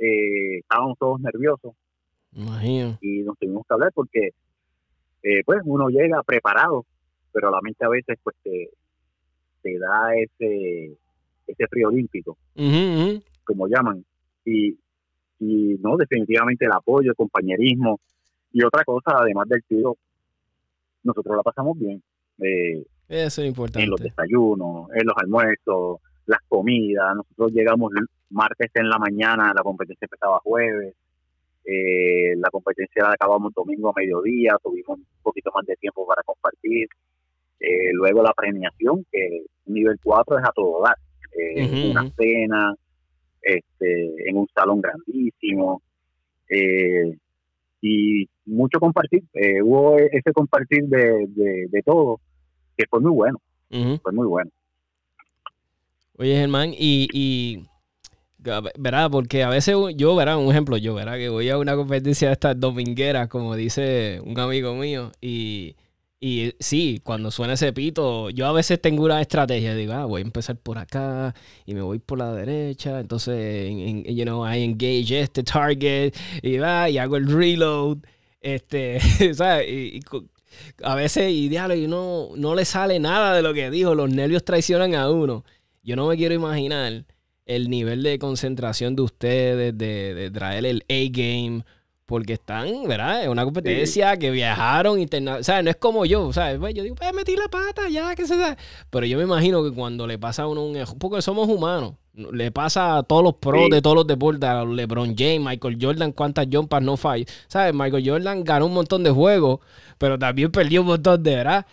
eh, 0.00 0.58
estábamos 0.58 0.98
todos 0.98 1.20
nerviosos. 1.20 1.74
Y 3.00 3.20
nos 3.22 3.38
tuvimos 3.38 3.66
que 3.66 3.74
hablar 3.74 3.92
porque, 3.94 4.30
eh, 5.22 5.42
pues, 5.44 5.60
uno 5.64 5.88
llega 5.88 6.22
preparado, 6.22 6.86
pero 7.32 7.50
la 7.50 7.60
mente 7.60 7.84
a 7.84 7.88
veces, 7.88 8.18
pues, 8.22 8.34
te, 8.42 8.70
te 9.62 9.78
da 9.78 10.14
ese, 10.16 10.96
ese 11.46 11.66
frío 11.68 11.88
olímpico, 11.88 12.38
como 13.44 13.68
llaman. 13.68 14.04
Y, 14.44 14.78
y, 15.38 15.76
no, 15.82 15.96
definitivamente 15.96 16.64
el 16.64 16.72
apoyo, 16.72 17.10
el 17.10 17.16
compañerismo. 17.16 18.00
Y 18.52 18.64
otra 18.64 18.84
cosa, 18.84 19.18
además 19.18 19.48
del 19.48 19.62
tiro, 19.64 19.96
nosotros 21.02 21.36
la 21.36 21.42
pasamos 21.42 21.78
bien. 21.78 22.02
Eh, 22.38 22.84
Eso 23.08 23.42
es 23.42 23.48
importante. 23.48 23.84
En 23.84 23.90
los 23.90 24.00
desayunos, 24.00 24.88
en 24.94 25.06
los 25.06 25.14
almuerzos, 25.16 26.00
las 26.30 26.40
comidas. 26.48 27.14
Nosotros 27.16 27.52
llegamos 27.52 27.92
martes 28.30 28.70
en 28.74 28.88
la 28.88 28.98
mañana, 28.98 29.52
la 29.54 29.62
competencia 29.62 30.06
empezaba 30.06 30.38
jueves, 30.38 30.94
eh, 31.64 32.34
la 32.36 32.48
competencia 32.50 33.02
la 33.02 33.12
acabamos 33.12 33.52
domingo 33.52 33.90
a 33.90 34.00
mediodía, 34.00 34.56
tuvimos 34.62 34.98
un 34.98 35.06
poquito 35.22 35.50
más 35.54 35.66
de 35.66 35.76
tiempo 35.76 36.06
para 36.06 36.22
compartir. 36.22 36.88
Eh, 37.58 37.92
luego 37.92 38.22
la 38.22 38.32
premiación, 38.32 39.04
que 39.12 39.44
nivel 39.66 39.98
4 40.02 40.38
es 40.38 40.44
a 40.44 40.52
todo 40.52 40.82
dar, 40.82 40.96
eh, 41.36 41.90
una 41.90 42.10
cena, 42.16 42.74
este, 43.42 44.28
en 44.28 44.36
un 44.38 44.48
salón 44.54 44.80
grandísimo, 44.80 45.82
y 47.82 48.28
mucho 48.46 48.80
compartir. 48.80 49.22
hubo 49.62 49.96
ese 49.98 50.32
compartir 50.32 50.84
de, 50.84 51.26
de, 51.70 51.82
todo, 51.82 52.20
que 52.76 52.84
fue 52.88 53.00
muy 53.00 53.12
bueno, 53.12 53.40
fue 54.02 54.12
muy 54.12 54.26
bueno. 54.26 54.50
Oye, 56.20 56.36
Germán, 56.36 56.74
y, 56.76 57.08
y 57.14 57.64
¿verdad? 58.36 59.10
Porque 59.10 59.42
a 59.42 59.48
veces 59.48 59.74
yo, 59.96 60.14
¿verdad? 60.14 60.36
Un 60.36 60.50
ejemplo, 60.50 60.76
yo, 60.76 60.92
¿verdad? 60.92 61.16
Que 61.16 61.30
voy 61.30 61.48
a 61.48 61.56
una 61.56 61.74
competencia 61.76 62.28
de 62.28 62.34
estas 62.34 62.60
domingueras, 62.60 63.28
como 63.28 63.56
dice 63.56 64.20
un 64.22 64.38
amigo 64.38 64.74
mío, 64.74 65.12
y, 65.22 65.76
y 66.20 66.52
sí, 66.60 67.00
cuando 67.02 67.30
suena 67.30 67.54
ese 67.54 67.72
pito, 67.72 68.28
yo 68.28 68.46
a 68.46 68.52
veces 68.52 68.82
tengo 68.82 69.04
una 69.04 69.22
estrategia, 69.22 69.74
digo, 69.74 69.94
ah, 69.94 70.04
voy 70.04 70.20
a 70.20 70.24
empezar 70.24 70.56
por 70.58 70.76
acá 70.76 71.34
y 71.64 71.72
me 71.72 71.80
voy 71.80 72.00
por 72.00 72.18
la 72.18 72.34
derecha, 72.34 73.00
entonces, 73.00 73.70
en, 73.70 74.04
you 74.04 74.24
know, 74.24 74.46
I 74.46 74.62
engage 74.62 75.18
este 75.18 75.42
target 75.42 76.14
y 76.42 76.58
va 76.58 76.90
y 76.90 76.98
hago 76.98 77.16
el 77.16 77.28
reload, 77.28 77.96
este, 78.42 79.00
¿sabes? 79.34 79.70
Y, 79.70 80.00
a 80.82 80.94
veces, 80.96 81.32
ideal, 81.32 81.74
y 81.74 81.86
no, 81.86 82.28
no 82.36 82.54
le 82.54 82.66
sale 82.66 82.98
nada 82.98 83.34
de 83.34 83.40
lo 83.40 83.54
que 83.54 83.70
dijo, 83.70 83.94
los 83.94 84.10
nervios 84.10 84.44
traicionan 84.44 84.94
a 84.94 85.08
uno. 85.08 85.44
Yo 85.82 85.96
no 85.96 86.08
me 86.08 86.16
quiero 86.16 86.34
imaginar 86.34 87.04
el 87.46 87.70
nivel 87.70 88.02
de 88.02 88.18
concentración 88.18 88.96
de 88.96 89.02
ustedes, 89.02 89.76
de, 89.76 90.14
de 90.14 90.30
traer 90.30 90.66
el 90.66 90.84
A-game 90.88 91.64
porque 92.10 92.32
están, 92.32 92.88
¿verdad? 92.88 93.22
Es 93.22 93.28
una 93.28 93.44
competencia 93.44 94.16
que 94.16 94.32
viajaron 94.32 94.98
internacionalmente. 94.98 95.40
O 95.42 95.44
sea, 95.44 95.62
no 95.62 95.70
es 95.70 95.76
como 95.76 96.04
yo, 96.04 96.32
¿sabes? 96.32 96.58
Pues 96.58 96.74
yo 96.74 96.82
digo, 96.82 96.96
pues 96.96 97.14
metí 97.14 97.36
la 97.36 97.46
pata, 97.46 97.88
ya, 97.88 98.16
que 98.16 98.26
se 98.26 98.36
da. 98.36 98.58
Pero 98.90 99.06
yo 99.06 99.16
me 99.16 99.22
imagino 99.22 99.62
que 99.62 99.70
cuando 99.70 100.08
le 100.08 100.18
pasa 100.18 100.42
a 100.42 100.48
uno 100.48 100.64
un 100.64 100.76
porque 100.98 101.22
somos 101.22 101.48
humanos, 101.48 101.94
le 102.14 102.50
pasa 102.50 102.96
a 102.96 103.02
todos 103.04 103.22
los 103.22 103.34
pros 103.34 103.70
de 103.70 103.80
todos 103.80 103.94
los 103.94 104.08
deportes, 104.08 104.42
a 104.50 104.64
LeBron 104.64 105.14
James, 105.16 105.40
Michael 105.40 105.78
Jordan, 105.80 106.10
cuántas 106.10 106.48
jumpas 106.52 106.82
no 106.82 106.96
falla. 106.96 107.24
¿Sabes? 107.46 107.72
Michael 107.74 108.02
Jordan 108.04 108.42
ganó 108.42 108.66
un 108.66 108.74
montón 108.74 109.04
de 109.04 109.10
juegos, 109.12 109.60
pero 109.96 110.18
también 110.18 110.50
perdió 110.50 110.80
un 110.80 110.88
montón 110.88 111.22
de, 111.22 111.36
¿verdad? 111.36 111.64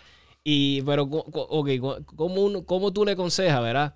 Y, 0.50 0.80
pero, 0.80 1.02
ok, 1.02 1.68
¿cómo, 2.16 2.64
cómo 2.64 2.90
tú 2.90 3.04
le 3.04 3.12
aconsejas, 3.12 3.60
¿verdad? 3.60 3.94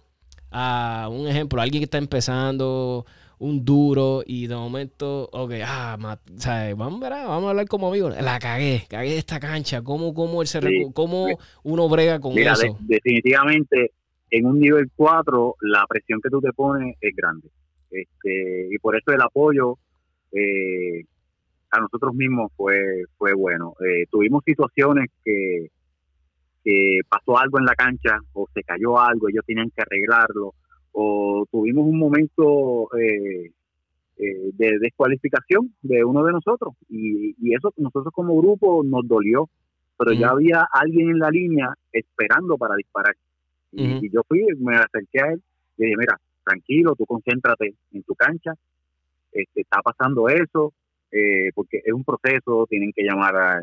A 0.50 1.08
un 1.10 1.26
ejemplo, 1.26 1.58
a 1.58 1.62
alguien 1.62 1.80
que 1.80 1.84
está 1.84 1.96
empezando 1.96 3.06
un 3.38 3.64
duro 3.64 4.22
y 4.26 4.48
de 4.48 4.54
momento, 4.54 5.30
ok, 5.32 5.52
ah, 5.64 5.96
Vamos, 5.98 7.00
vamos 7.00 7.44
a 7.46 7.48
hablar 7.48 7.66
como 7.68 7.88
amigos. 7.88 8.14
La 8.20 8.38
cagué, 8.38 8.82
cagué 8.86 9.16
esta 9.16 9.40
cancha. 9.40 9.80
¿Cómo, 9.80 10.12
cómo, 10.12 10.44
se 10.44 10.60
cómo 10.92 11.28
uno 11.62 11.88
brega 11.88 12.20
con 12.20 12.36
eso? 12.36 12.76
definitivamente, 12.80 13.92
en 14.30 14.44
un 14.44 14.60
nivel 14.60 14.90
4, 14.94 15.56
la 15.62 15.86
presión 15.88 16.20
que 16.20 16.28
tú 16.28 16.42
te 16.42 16.52
pones 16.52 16.96
es 17.00 17.16
grande. 17.16 17.48
Este, 17.90 18.68
y 18.70 18.76
por 18.76 18.94
eso 18.94 19.10
el 19.10 19.22
apoyo 19.22 19.78
eh, 20.32 21.02
a 21.70 21.80
nosotros 21.80 22.14
mismos 22.14 22.52
fue, 22.54 23.04
fue 23.16 23.32
bueno. 23.32 23.72
Eh, 23.80 24.04
tuvimos 24.10 24.42
situaciones 24.44 25.08
que, 25.24 25.70
que 26.64 27.00
pasó 27.08 27.38
algo 27.38 27.58
en 27.58 27.64
la 27.64 27.74
cancha 27.74 28.18
o 28.32 28.48
se 28.54 28.62
cayó 28.62 28.98
algo, 28.98 29.28
ellos 29.28 29.44
tenían 29.46 29.70
que 29.70 29.82
arreglarlo 29.82 30.54
o 30.92 31.46
tuvimos 31.50 31.86
un 31.86 31.98
momento 31.98 32.88
eh, 32.96 33.50
eh, 34.18 34.50
de 34.52 34.78
descualificación 34.78 35.74
de 35.82 36.04
uno 36.04 36.22
de 36.24 36.32
nosotros 36.32 36.74
y, 36.88 37.34
y, 37.40 37.54
eso 37.54 37.72
nosotros 37.76 38.12
como 38.14 38.36
grupo 38.36 38.82
nos 38.84 39.06
dolió, 39.08 39.48
pero 39.98 40.12
ya 40.12 40.28
había 40.28 40.66
alguien 40.72 41.10
en 41.10 41.18
la 41.18 41.30
línea 41.30 41.68
esperando 41.92 42.56
para 42.56 42.76
disparar. 42.76 43.14
Y, 43.72 44.10
yo 44.10 44.20
fui, 44.28 44.44
me 44.58 44.76
acerqué 44.76 45.20
a 45.20 45.32
él 45.32 45.42
y 45.78 45.84
dije, 45.84 45.96
mira, 45.96 46.20
tranquilo, 46.44 46.94
tú 46.94 47.06
concéntrate 47.06 47.74
en 47.92 48.02
tu 48.02 48.14
cancha, 48.14 48.52
este, 49.32 49.62
está 49.62 49.80
pasando 49.80 50.28
eso, 50.28 50.74
eh, 51.10 51.50
porque 51.54 51.80
es 51.84 51.92
un 51.92 52.04
proceso, 52.04 52.66
tienen 52.68 52.92
que 52.92 53.04
llamar 53.04 53.34
a, 53.36 53.62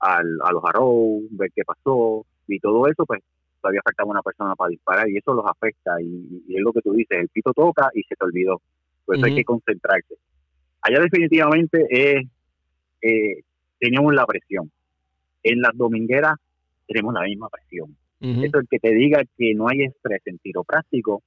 a 0.00 0.22
los 0.22 0.62
Arrow, 0.64 1.22
ver 1.30 1.50
qué 1.54 1.62
pasó 1.64 2.26
y 2.48 2.60
todo 2.60 2.86
eso, 2.86 3.04
pues 3.06 3.22
todavía 3.60 3.80
faltaba 3.84 4.10
una 4.10 4.22
persona 4.22 4.54
para 4.54 4.70
disparar 4.70 5.08
y 5.08 5.16
eso 5.16 5.34
los 5.34 5.44
afecta 5.46 6.00
y, 6.00 6.42
es 6.48 6.60
lo 6.60 6.72
que 6.72 6.82
tú 6.82 6.92
dices, 6.92 7.18
el 7.20 7.28
pito 7.28 7.52
toca 7.52 7.90
y 7.94 8.02
se 8.02 8.14
te 8.14 8.24
olvidó. 8.24 8.60
Pues 9.04 9.22
hay 9.22 9.36
que 9.36 9.44
concentrarse. 9.44 10.16
Allá 10.82 11.00
definitivamente 11.00 11.86
es, 11.90 12.26
eh, 13.02 13.42
teníamos 13.78 14.14
la 14.14 14.26
presión. 14.26 14.70
En 15.42 15.60
las 15.60 15.76
domingueras 15.76 16.34
tenemos 16.86 17.14
la 17.14 17.22
misma 17.22 17.48
presión. 17.48 17.96
Eso 18.20 18.58
el 18.58 18.66
que 18.68 18.78
te 18.78 18.92
diga 18.94 19.22
que 19.36 19.54
no 19.54 19.68
hay 19.68 19.82
estrés 19.82 20.22
en 20.24 20.38
tiro 20.38 20.64
práctico, 20.64 21.22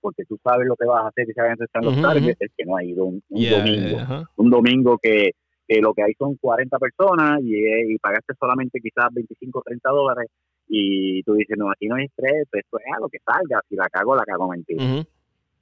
porque 0.00 0.24
tú 0.24 0.38
sabes 0.42 0.66
lo 0.66 0.74
que 0.74 0.86
vas 0.86 1.04
a 1.04 1.08
hacer 1.08 1.28
y 1.28 1.32
sabes 1.32 1.50
dónde 1.50 1.64
están 1.66 1.84
los 1.84 2.00
targets, 2.00 2.40
es 2.40 2.50
que 2.56 2.64
no 2.64 2.76
ha 2.76 2.82
ido 2.82 3.04
un, 3.04 3.22
domingo. 3.28 4.26
Un 4.36 4.50
domingo 4.50 4.98
que, 4.98 5.32
lo 5.80 5.94
que 5.94 6.02
hay 6.02 6.14
son 6.14 6.34
40 6.36 6.78
personas 6.78 7.40
y, 7.42 7.54
y 7.92 7.98
pagaste 7.98 8.34
solamente 8.38 8.80
quizás 8.80 9.08
25 9.12 9.58
o 9.58 9.62
30 9.62 9.90
dólares 9.90 10.30
y 10.72 11.22
tú 11.24 11.34
dices, 11.34 11.58
no, 11.58 11.68
aquí 11.70 11.88
no 11.88 11.96
hay 11.96 12.04
estrés, 12.04 12.46
pues 12.48 12.64
esto 12.64 12.78
es 12.78 12.84
a 12.96 13.00
lo 13.00 13.08
que 13.08 13.18
salga, 13.18 13.60
si 13.68 13.74
la 13.74 13.88
cago, 13.88 14.14
la 14.14 14.24
cago 14.24 14.48
mentira. 14.48 15.04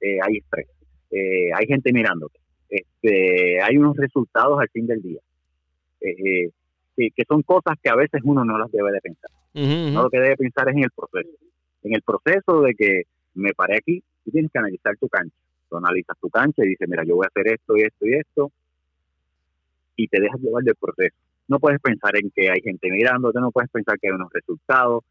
Eh, 0.01 0.19
hay 0.21 0.37
estrés, 0.37 0.67
eh, 1.09 1.49
hay 1.53 1.65
gente 1.65 1.91
mirándote, 1.91 2.39
este, 2.69 3.59
hay 3.61 3.75
unos 3.75 3.97
resultados 3.97 4.59
al 4.59 4.69
fin 4.69 4.85
del 4.85 5.01
día, 5.01 5.19
eh, 6.01 6.51
que, 6.95 7.23
son 7.27 7.41
cosas 7.41 7.75
que 7.81 7.89
a 7.89 7.95
veces 7.95 8.21
uno 8.23 8.45
no 8.45 8.57
las 8.59 8.71
debe 8.71 8.91
de 8.91 9.01
pensar. 9.01 9.31
No 9.53 10.03
lo 10.03 10.09
que 10.09 10.19
debe 10.19 10.37
pensar 10.37 10.69
es 10.69 10.75
en 10.75 10.83
el 10.83 10.91
proceso. 10.91 11.35
En 11.81 11.95
el 11.95 12.01
proceso 12.03 12.61
de 12.61 12.75
que 12.75 13.03
me 13.33 13.53
paré 13.53 13.77
aquí, 13.77 14.03
tú 14.23 14.31
tienes 14.31 14.51
que 14.51 14.59
analizar 14.59 14.95
tu 14.97 15.07
cancha. 15.07 15.35
Tú 15.69 15.77
analizas 15.77 16.17
tu 16.19 16.29
cancha 16.29 16.63
y 16.63 16.69
dices, 16.69 16.87
mira, 16.87 17.03
yo 17.03 17.15
voy 17.15 17.25
a 17.25 17.29
hacer 17.29 17.53
esto 17.53 17.77
y 17.77 17.81
esto 17.81 18.05
y 18.05 18.13
esto, 18.13 18.51
y 20.03 20.07
te 20.07 20.19
dejas 20.21 20.39
llevar 20.39 20.63
del 20.63 20.75
proceso 20.75 21.15
no 21.49 21.59
puedes 21.59 21.81
pensar 21.81 22.15
en 22.15 22.29
que 22.29 22.49
hay 22.49 22.61
gente 22.61 22.89
mirándote, 22.91 23.39
no 23.41 23.51
puedes 23.51 23.69
pensar 23.71 23.99
que 23.99 24.07
hay 24.07 24.13
unos 24.13 24.31
resultados. 24.31 25.03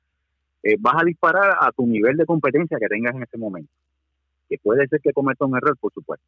Eh, 0.62 0.77
vas 0.79 1.03
a 1.03 1.05
disparar 1.05 1.57
a 1.61 1.72
tu 1.72 1.85
nivel 1.87 2.16
de 2.16 2.24
competencia 2.24 2.79
que 2.81 2.87
tengas 2.87 3.14
en 3.16 3.24
ese 3.24 3.37
momento. 3.37 3.70
Que 4.48 4.57
puede 4.62 4.87
ser 4.87 5.01
que 5.01 5.12
cometa 5.12 5.44
un 5.44 5.57
error, 5.57 5.77
por 5.79 5.92
supuesto. 5.92 6.24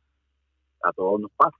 A 0.82 0.92
todos 0.92 1.20
nos 1.20 1.30
pasa. 1.36 1.56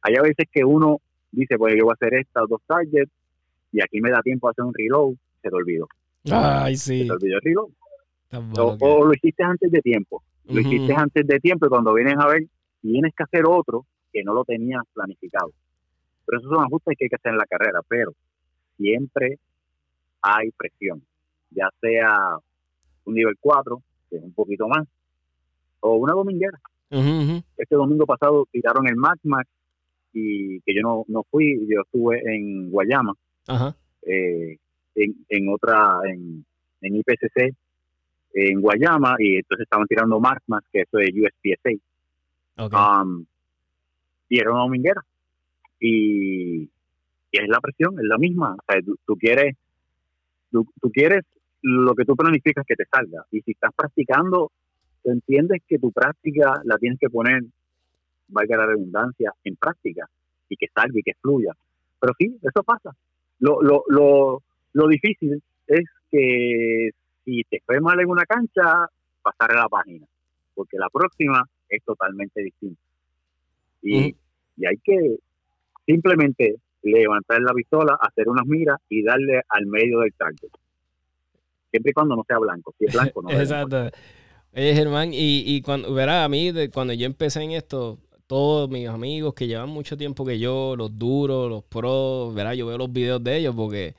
Hay 0.00 0.14
a 0.16 0.22
veces 0.22 0.46
que 0.50 0.64
uno 0.64 0.98
dice, 1.30 1.58
pues 1.58 1.74
yo 1.76 1.84
voy 1.84 1.92
a 1.92 1.94
hacer 1.94 2.14
estas 2.14 2.48
dos 2.48 2.62
targets 2.66 3.12
y 3.70 3.82
aquí 3.82 4.00
me 4.00 4.10
da 4.10 4.22
tiempo 4.22 4.48
a 4.48 4.52
hacer 4.52 4.64
un 4.64 4.72
reload, 4.72 5.14
se 5.42 5.50
te 5.50 5.54
olvidó. 5.54 5.86
Ay, 6.32 6.76
sí. 6.76 7.00
Se 7.00 7.04
te 7.04 7.12
olvidó 7.12 7.36
el 7.36 7.42
reload. 7.42 7.70
O, 8.80 9.04
lo 9.04 9.12
hiciste 9.12 9.42
antes 9.42 9.70
de 9.70 9.80
tiempo. 9.82 10.22
Lo 10.46 10.60
hiciste 10.60 10.94
antes 10.94 11.26
de 11.26 11.38
tiempo 11.38 11.66
y 11.66 11.68
cuando 11.68 11.92
vienes 11.92 12.16
a 12.18 12.26
ver, 12.28 12.46
tienes 12.80 13.12
que 13.14 13.24
hacer 13.24 13.44
otro 13.46 13.84
que 14.10 14.24
no 14.24 14.32
lo 14.32 14.44
tenías 14.44 14.82
planificado. 14.94 15.50
Pero 16.30 16.42
esos 16.42 16.52
son 16.52 16.64
ajustes 16.64 16.94
que 16.96 17.06
hay 17.06 17.08
que 17.08 17.16
hacer 17.16 17.32
en 17.32 17.38
la 17.38 17.46
carrera, 17.46 17.80
pero 17.88 18.12
siempre 18.76 19.40
hay 20.22 20.52
presión, 20.52 21.02
ya 21.50 21.68
sea 21.80 22.36
un 23.04 23.14
nivel 23.14 23.34
4, 23.40 23.82
que 24.08 24.16
es 24.16 24.22
un 24.22 24.32
poquito 24.32 24.68
más, 24.68 24.86
o 25.80 25.96
una 25.96 26.12
dominguera. 26.12 26.56
Este 26.88 27.74
domingo 27.74 28.06
pasado 28.06 28.46
tiraron 28.52 28.86
el 28.88 28.94
Max 28.94 29.18
Max 29.24 29.48
y 30.12 30.60
que 30.60 30.72
yo 30.72 30.82
no, 30.82 31.04
no 31.08 31.24
fui, 31.28 31.66
yo 31.68 31.80
estuve 31.80 32.20
en 32.24 32.70
Guayama, 32.70 33.14
eh, 34.02 34.56
en, 34.94 35.26
en, 35.28 35.48
otra, 35.48 35.98
en, 36.04 36.44
en 36.80 36.94
IPCC, 36.94 37.56
en 38.34 38.60
Guayama, 38.60 39.16
y 39.18 39.38
entonces 39.38 39.64
estaban 39.64 39.88
tirando 39.88 40.20
Max 40.20 40.42
Max, 40.46 40.64
que 40.72 40.82
eso 40.82 40.98
es 41.00 41.10
USPSA. 41.12 43.02
Um, 43.02 43.24
y 44.28 44.38
era 44.38 44.52
una 44.52 44.60
dominguera 44.60 45.04
y, 45.80 46.68
es 47.32 47.48
la 47.48 47.60
presión, 47.60 47.98
es 47.98 48.06
la 48.06 48.18
misma. 48.18 48.54
O 48.54 48.72
sea, 48.72 48.80
tú, 49.06 49.16
quieres, 49.16 49.56
tú, 50.50 50.66
quieres 50.92 51.24
lo 51.62 51.94
que 51.94 52.04
tú 52.04 52.14
planificas 52.14 52.66
que 52.66 52.76
te 52.76 52.84
salga. 52.84 53.24
Y 53.30 53.40
si 53.42 53.52
estás 53.52 53.72
practicando, 53.74 54.50
tú 55.02 55.10
entiendes 55.10 55.62
que 55.66 55.78
tu 55.78 55.90
práctica 55.92 56.60
la 56.64 56.76
tienes 56.76 56.98
que 56.98 57.08
poner, 57.08 57.42
valga 58.28 58.56
la 58.56 58.66
redundancia, 58.66 59.32
en 59.44 59.56
práctica 59.56 60.08
y 60.48 60.56
que 60.56 60.66
salga 60.74 60.98
y 60.98 61.02
que 61.02 61.14
fluya. 61.20 61.52
Pero 62.00 62.12
sí, 62.18 62.36
eso 62.42 62.62
pasa. 62.62 62.94
Lo, 63.38 63.62
lo, 63.62 63.84
lo, 63.88 64.42
lo 64.72 64.88
difícil 64.88 65.42
es 65.66 65.84
que 66.10 66.90
si 67.24 67.44
te 67.44 67.60
fue 67.64 67.80
mal 67.80 68.00
en 68.00 68.08
una 68.08 68.24
cancha, 68.24 68.86
pasar 69.22 69.52
a 69.52 69.62
la 69.62 69.68
página, 69.68 70.06
porque 70.54 70.78
la 70.78 70.88
próxima 70.90 71.44
es 71.68 71.82
totalmente 71.84 72.42
distinta. 72.42 72.80
Y, 73.82 74.14
y 74.56 74.66
hay 74.66 74.76
que 74.82 75.16
simplemente 75.90 76.56
levantar 76.82 77.40
la 77.40 77.52
pistola, 77.52 77.98
hacer 78.00 78.28
unas 78.28 78.46
miras 78.46 78.78
y 78.88 79.02
darle 79.02 79.42
al 79.48 79.66
medio 79.66 80.00
del 80.00 80.12
target. 80.14 80.50
Siempre 81.70 81.90
y 81.90 81.92
cuando 81.92 82.16
no 82.16 82.24
sea 82.26 82.38
blanco. 82.38 82.74
Si 82.78 82.86
es 82.86 82.92
blanco, 82.92 83.22
no. 83.22 83.30
Exacto. 83.38 83.90
Oye, 84.52 84.74
Germán, 84.74 85.12
y, 85.12 85.44
y 85.46 85.62
cuando, 85.62 85.92
verás, 85.94 86.24
a 86.24 86.28
mí, 86.28 86.52
cuando 86.72 86.92
yo 86.92 87.06
empecé 87.06 87.42
en 87.42 87.52
esto, 87.52 87.98
todos 88.26 88.68
mis 88.68 88.88
amigos 88.88 89.34
que 89.34 89.46
llevan 89.46 89.68
mucho 89.68 89.96
tiempo 89.96 90.24
que 90.24 90.38
yo, 90.38 90.74
los 90.76 90.98
duros, 90.98 91.48
los 91.48 91.62
pros, 91.64 92.34
verás, 92.34 92.56
yo 92.56 92.66
veo 92.66 92.78
los 92.78 92.92
videos 92.92 93.22
de 93.22 93.36
ellos 93.36 93.54
porque 93.54 93.94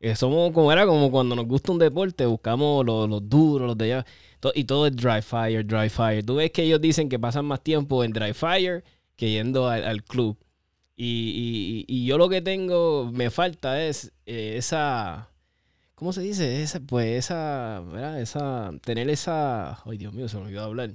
eh, 0.00 0.16
somos 0.16 0.52
como 0.52 0.72
era 0.72 0.86
como 0.86 1.10
cuando 1.10 1.36
nos 1.36 1.46
gusta 1.46 1.72
un 1.72 1.78
deporte, 1.78 2.24
buscamos 2.24 2.86
los, 2.86 3.08
los 3.08 3.28
duros, 3.28 3.68
los 3.68 3.78
de 3.78 3.84
allá, 3.84 4.06
y 4.54 4.64
todo 4.64 4.86
es 4.86 4.96
dry 4.96 5.20
fire, 5.22 5.66
dry 5.66 5.88
fire. 5.88 6.24
Tú 6.24 6.36
ves 6.36 6.50
que 6.50 6.62
ellos 6.62 6.80
dicen 6.80 7.08
que 7.08 7.18
pasan 7.18 7.44
más 7.44 7.62
tiempo 7.62 8.02
en 8.02 8.12
dry 8.12 8.32
fire 8.32 8.82
que 9.16 9.30
yendo 9.30 9.68
al 9.68 10.02
club. 10.04 10.36
Y, 10.94 11.84
y, 11.88 12.04
yo 12.04 12.18
lo 12.18 12.28
que 12.28 12.42
tengo, 12.42 13.10
me 13.12 13.30
falta 13.30 13.82
es 13.82 14.12
eh, 14.26 14.54
esa, 14.58 15.30
¿cómo 15.94 16.12
se 16.12 16.20
dice? 16.20 16.62
Esa, 16.62 16.80
pues 16.80 17.24
esa, 17.24 17.82
¿verdad? 17.86 18.20
Esa, 18.20 18.70
tener 18.84 19.08
esa, 19.08 19.82
ay 19.84 19.96
Dios 19.96 20.12
mío, 20.12 20.28
se 20.28 20.36
me 20.36 20.44
olvidó 20.44 20.64
hablar. 20.64 20.90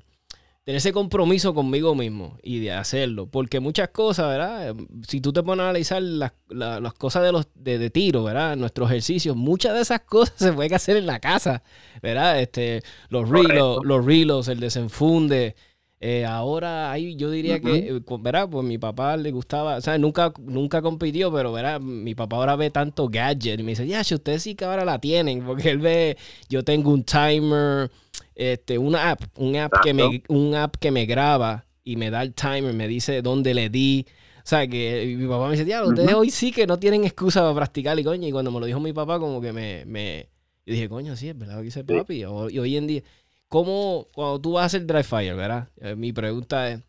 Tener 0.64 0.78
ese 0.78 0.92
compromiso 0.92 1.54
conmigo 1.54 1.96
mismo 1.96 2.38
y 2.44 2.60
de 2.60 2.74
hacerlo. 2.74 3.28
Porque 3.28 3.62
muchas 3.62 3.88
cosas, 3.90 4.28
¿verdad? 4.28 4.76
Si 5.08 5.22
tú 5.22 5.32
te 5.32 5.42
pones 5.42 5.62
a 5.62 5.70
analizar 5.70 6.02
las, 6.02 6.34
las 6.50 6.94
cosas 6.94 7.24
de 7.24 7.32
los 7.32 7.48
de, 7.56 7.90
tiro, 7.90 8.26
¿verdad? 8.26 8.58
Nuestros 8.58 8.90
ejercicios, 8.92 9.36
muchas 9.38 9.74
de 9.76 9.82
esas 9.82 10.02
cosas 10.02 10.36
se 10.38 10.52
pueden 10.52 10.74
hacer 10.74 10.98
en 10.98 11.06
la 11.06 11.20
casa, 11.20 11.64
¿verdad? 12.02 12.42
Este, 12.42 12.84
los 13.10 13.30
relos, 13.30 13.80
los 13.84 14.06
relos, 14.06 14.50
el 14.50 14.60
desenfunde, 14.60 15.56
eh, 16.00 16.26
ahora 16.26 16.92
ahí 16.92 17.16
yo 17.16 17.32
diría 17.32 17.60
que, 17.60 17.90
eh, 17.90 18.02
¿verdad? 18.20 18.48
Pues 18.50 18.64
mi 18.64 18.78
papá 18.78 19.18
le 19.18 19.32
gustaba, 19.32 19.78
o 19.78 19.82
sea, 19.82 19.98
nunca, 19.98 20.32
nunca 20.40 20.82
compitió, 20.82 21.34
pero, 21.34 21.52
¿verdad? 21.52 21.80
Mi 21.82 22.14
papá 22.14 22.36
ahora 22.36 22.56
ve 22.56 22.70
tanto 22.70 23.08
gadget 23.10 23.60
y 23.60 23.64
me 23.64 23.72
dice, 23.72 23.88
ya, 23.88 24.04
si 24.04 24.14
ustedes 24.14 24.44
sí 24.44 24.54
que 24.54 24.66
ahora 24.66 24.86
la 24.86 25.00
tienen, 25.00 25.44
porque 25.44 25.72
él 25.72 25.80
ve, 25.80 26.18
yo 26.50 26.64
tengo 26.64 26.92
un 26.92 27.04
timer, 27.04 27.90
este, 28.36 28.78
una 28.78 29.10
app, 29.10 29.22
un 29.38 29.56
app, 29.56 29.74
que 29.82 29.94
me, 29.96 30.22
un 30.28 30.54
app 30.54 30.76
que 30.76 30.92
me 30.92 31.08
graba 31.08 31.66
y 31.84 31.96
me 31.96 32.12
da 32.12 32.22
el 32.22 32.36
timer, 32.36 32.74
me 32.74 32.88
dice 32.88 33.24
dónde 33.24 33.56
le 33.56 33.70
di. 33.70 34.06
O 34.38 34.50
sea, 34.50 34.68
que 34.68 35.16
mi 35.18 35.28
papá 35.28 35.46
me 35.48 35.54
dice, 35.54 35.66
ya, 35.66 35.84
ustedes 35.84 36.14
hoy 36.14 36.30
sí 36.30 36.52
que 36.52 36.68
no 36.68 36.78
tienen 36.78 37.06
excusa 37.06 37.42
para 37.42 37.56
practicar 37.56 38.00
y 38.00 38.04
coño, 38.04 38.28
y 38.28 38.32
cuando 38.32 38.52
me 38.52 38.60
lo 38.60 38.68
dijo 38.68 38.80
mi 38.80 38.94
papá, 38.94 39.20
como 39.20 39.42
que 39.42 39.52
me, 39.52 39.84
me 39.86 40.30
yo 40.64 40.74
dije, 40.74 40.90
coño, 40.90 41.16
sí, 41.16 41.30
es 41.30 41.38
verdad 41.38 41.58
que 41.58 41.64
dice 41.64 41.84
papi, 41.84 42.20
y 42.20 42.26
hoy 42.26 42.78
en 42.78 42.88
día 42.88 43.04
¿Cómo, 43.50 44.08
cuando 44.14 44.42
tú 44.42 44.54
vas 44.54 44.64
a 44.64 44.66
hacer 44.66 44.86
dry 44.86 45.04
fire, 45.04 45.36
verdad? 45.36 45.70
Eh, 45.78 45.96
mi 45.96 46.12
pregunta 46.12 46.70
es, 46.70 46.84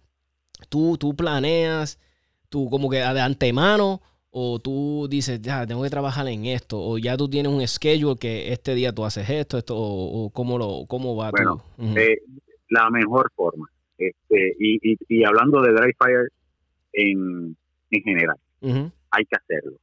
¿tú, 0.69 0.97
¿tú 0.99 1.15
planeas 1.15 2.01
tú 2.49 2.69
como 2.71 2.89
que 2.91 2.99
de 2.99 3.21
antemano 3.21 4.01
o 4.31 4.59
tú 4.59 5.07
dices, 5.11 5.41
ya, 5.41 5.67
tengo 5.67 5.83
que 5.83 5.91
trabajar 5.91 6.27
en 6.29 6.45
esto, 6.45 6.79
o 6.79 6.99
ya 6.99 7.17
tú 7.17 7.29
tienes 7.29 7.51
un 7.51 7.67
schedule 7.67 8.17
que 8.19 8.53
este 8.53 8.75
día 8.75 8.93
tú 8.93 9.05
haces 9.05 9.29
esto, 9.29 9.59
esto, 9.59 9.75
o, 9.77 10.31
cómo, 10.31 10.59
lo, 10.59 10.85
cómo 10.87 11.17
va 11.17 11.31
bueno, 11.31 11.63
eh, 11.79 12.19
la 12.69 12.91
mejor 12.91 13.33
forma, 13.35 13.69
este, 13.97 14.55
y, 14.59 14.97
y, 15.09 15.25
hablando 15.25 15.63
de 15.63 15.73
dry 15.73 15.93
fire 15.99 16.29
en, 16.93 17.57
en 17.91 18.03
general, 18.03 18.37
hay 19.11 19.25
que 19.25 19.37
hacerlo. 19.37 19.79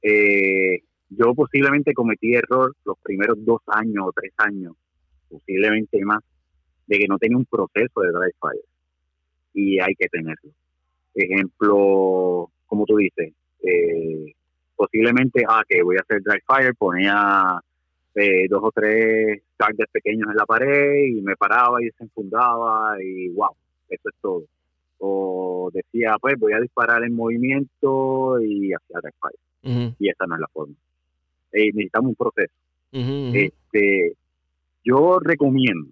Eh, 0.00 0.82
yo 1.10 1.34
posiblemente 1.34 1.92
cometí 1.92 2.34
error 2.34 2.74
los 2.84 2.96
primeros 3.02 3.36
dos 3.44 3.60
años 3.66 4.04
o 4.06 4.12
tres 4.12 4.32
años 4.38 4.74
posiblemente 5.28 6.04
más, 6.04 6.22
de 6.86 6.98
que 6.98 7.06
no 7.08 7.18
tenía 7.18 7.36
un 7.36 7.44
proceso 7.46 8.00
de 8.00 8.10
dry 8.10 8.30
fire. 8.40 8.64
Y 9.54 9.80
hay 9.80 9.94
que 9.94 10.08
tenerlo. 10.08 10.50
Ejemplo, 11.14 12.50
como 12.66 12.84
tú 12.84 12.96
dices, 12.96 13.32
eh, 13.62 14.34
posiblemente, 14.74 15.44
ah, 15.48 15.62
que 15.68 15.82
voy 15.82 15.96
a 15.96 16.00
hacer 16.00 16.22
dry 16.22 16.40
fire, 16.46 16.74
ponía 16.74 17.60
eh, 18.14 18.46
dos 18.48 18.60
o 18.62 18.72
tres 18.72 19.42
targets 19.56 19.90
pequeños 19.90 20.28
en 20.30 20.36
la 20.36 20.46
pared 20.46 21.06
y 21.06 21.22
me 21.22 21.36
paraba 21.36 21.82
y 21.82 21.90
se 21.90 22.04
enfundaba 22.04 22.96
y 23.02 23.28
wow, 23.30 23.54
eso 23.88 24.08
es 24.08 24.14
todo. 24.20 24.44
O 24.98 25.70
decía, 25.72 26.16
pues 26.20 26.38
voy 26.38 26.52
a 26.52 26.60
disparar 26.60 27.02
en 27.04 27.14
movimiento 27.14 28.40
y 28.40 28.72
hacía 28.72 29.00
dry 29.02 29.12
fire. 29.20 29.94
Y 29.98 30.08
esa 30.08 30.26
no 30.26 30.34
es 30.36 30.40
la 30.40 30.48
forma. 30.48 30.74
Eh, 31.52 31.72
necesitamos 31.72 32.10
un 32.10 32.14
proceso. 32.14 32.54
Este, 32.92 34.14
yo 34.86 35.18
recomiendo 35.18 35.90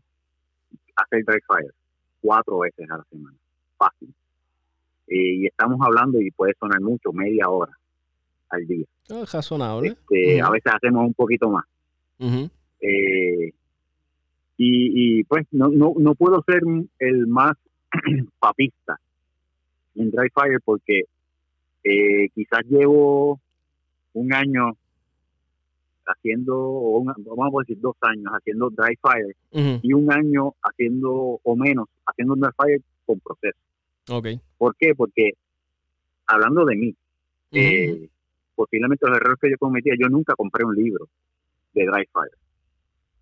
hacer 0.96 1.24
dry 1.24 1.40
fire 1.46 1.74
cuatro 2.20 2.60
veces 2.60 2.88
a 2.90 2.98
la 2.98 3.04
semana, 3.10 3.36
fácil. 3.76 4.14
Eh, 5.08 5.34
y 5.34 5.46
estamos 5.46 5.78
hablando, 5.84 6.20
y 6.20 6.30
puede 6.30 6.54
sonar 6.58 6.80
mucho, 6.80 7.12
media 7.12 7.48
hora 7.48 7.76
al 8.48 8.66
día. 8.66 8.86
Es 9.06 9.12
ah, 9.12 9.24
razonable. 9.36 9.88
Este, 9.88 10.40
a 10.40 10.48
veces 10.48 10.72
hacemos 10.74 11.06
un 11.06 11.14
poquito 11.14 11.50
más. 11.50 11.64
Eh, 12.80 13.52
y, 14.56 15.24
pues 15.24 15.46
no, 15.50 15.68
no, 15.68 15.94
no 15.98 16.14
puedo 16.14 16.42
ser 16.46 16.62
el 17.00 17.26
más 17.26 17.56
papista 18.38 18.98
en 19.96 20.10
dry 20.10 20.28
fire 20.30 20.60
porque 20.64 21.02
eh, 21.82 22.28
quizás 22.34 22.64
llevo 22.68 23.40
un 24.14 24.32
año 24.32 24.76
haciendo, 26.06 27.02
vamos 27.36 27.54
a 27.56 27.60
decir, 27.60 27.80
dos 27.80 27.96
años 28.00 28.32
haciendo 28.32 28.70
dry 28.70 28.96
fire 29.00 29.36
y 29.82 29.92
un 29.92 30.12
año 30.12 30.54
haciendo, 30.62 31.40
o 31.42 31.56
menos, 31.56 31.88
haciendo 32.06 32.34
dry 32.36 32.50
fire 32.56 32.82
con 33.06 33.20
proceso. 33.20 33.58
Okay. 34.08 34.40
¿Por 34.58 34.76
qué? 34.76 34.94
Porque 34.94 35.32
hablando 36.26 36.64
de 36.64 36.76
mí, 36.76 36.94
eh, 37.52 38.08
posiblemente 38.54 39.06
los 39.06 39.16
errores 39.16 39.38
que 39.40 39.50
yo 39.50 39.56
cometía, 39.58 39.94
yo 39.98 40.08
nunca 40.08 40.34
compré 40.34 40.64
un 40.64 40.74
libro 40.74 41.08
de 41.72 41.86
dry 41.86 42.06
fire 42.12 42.38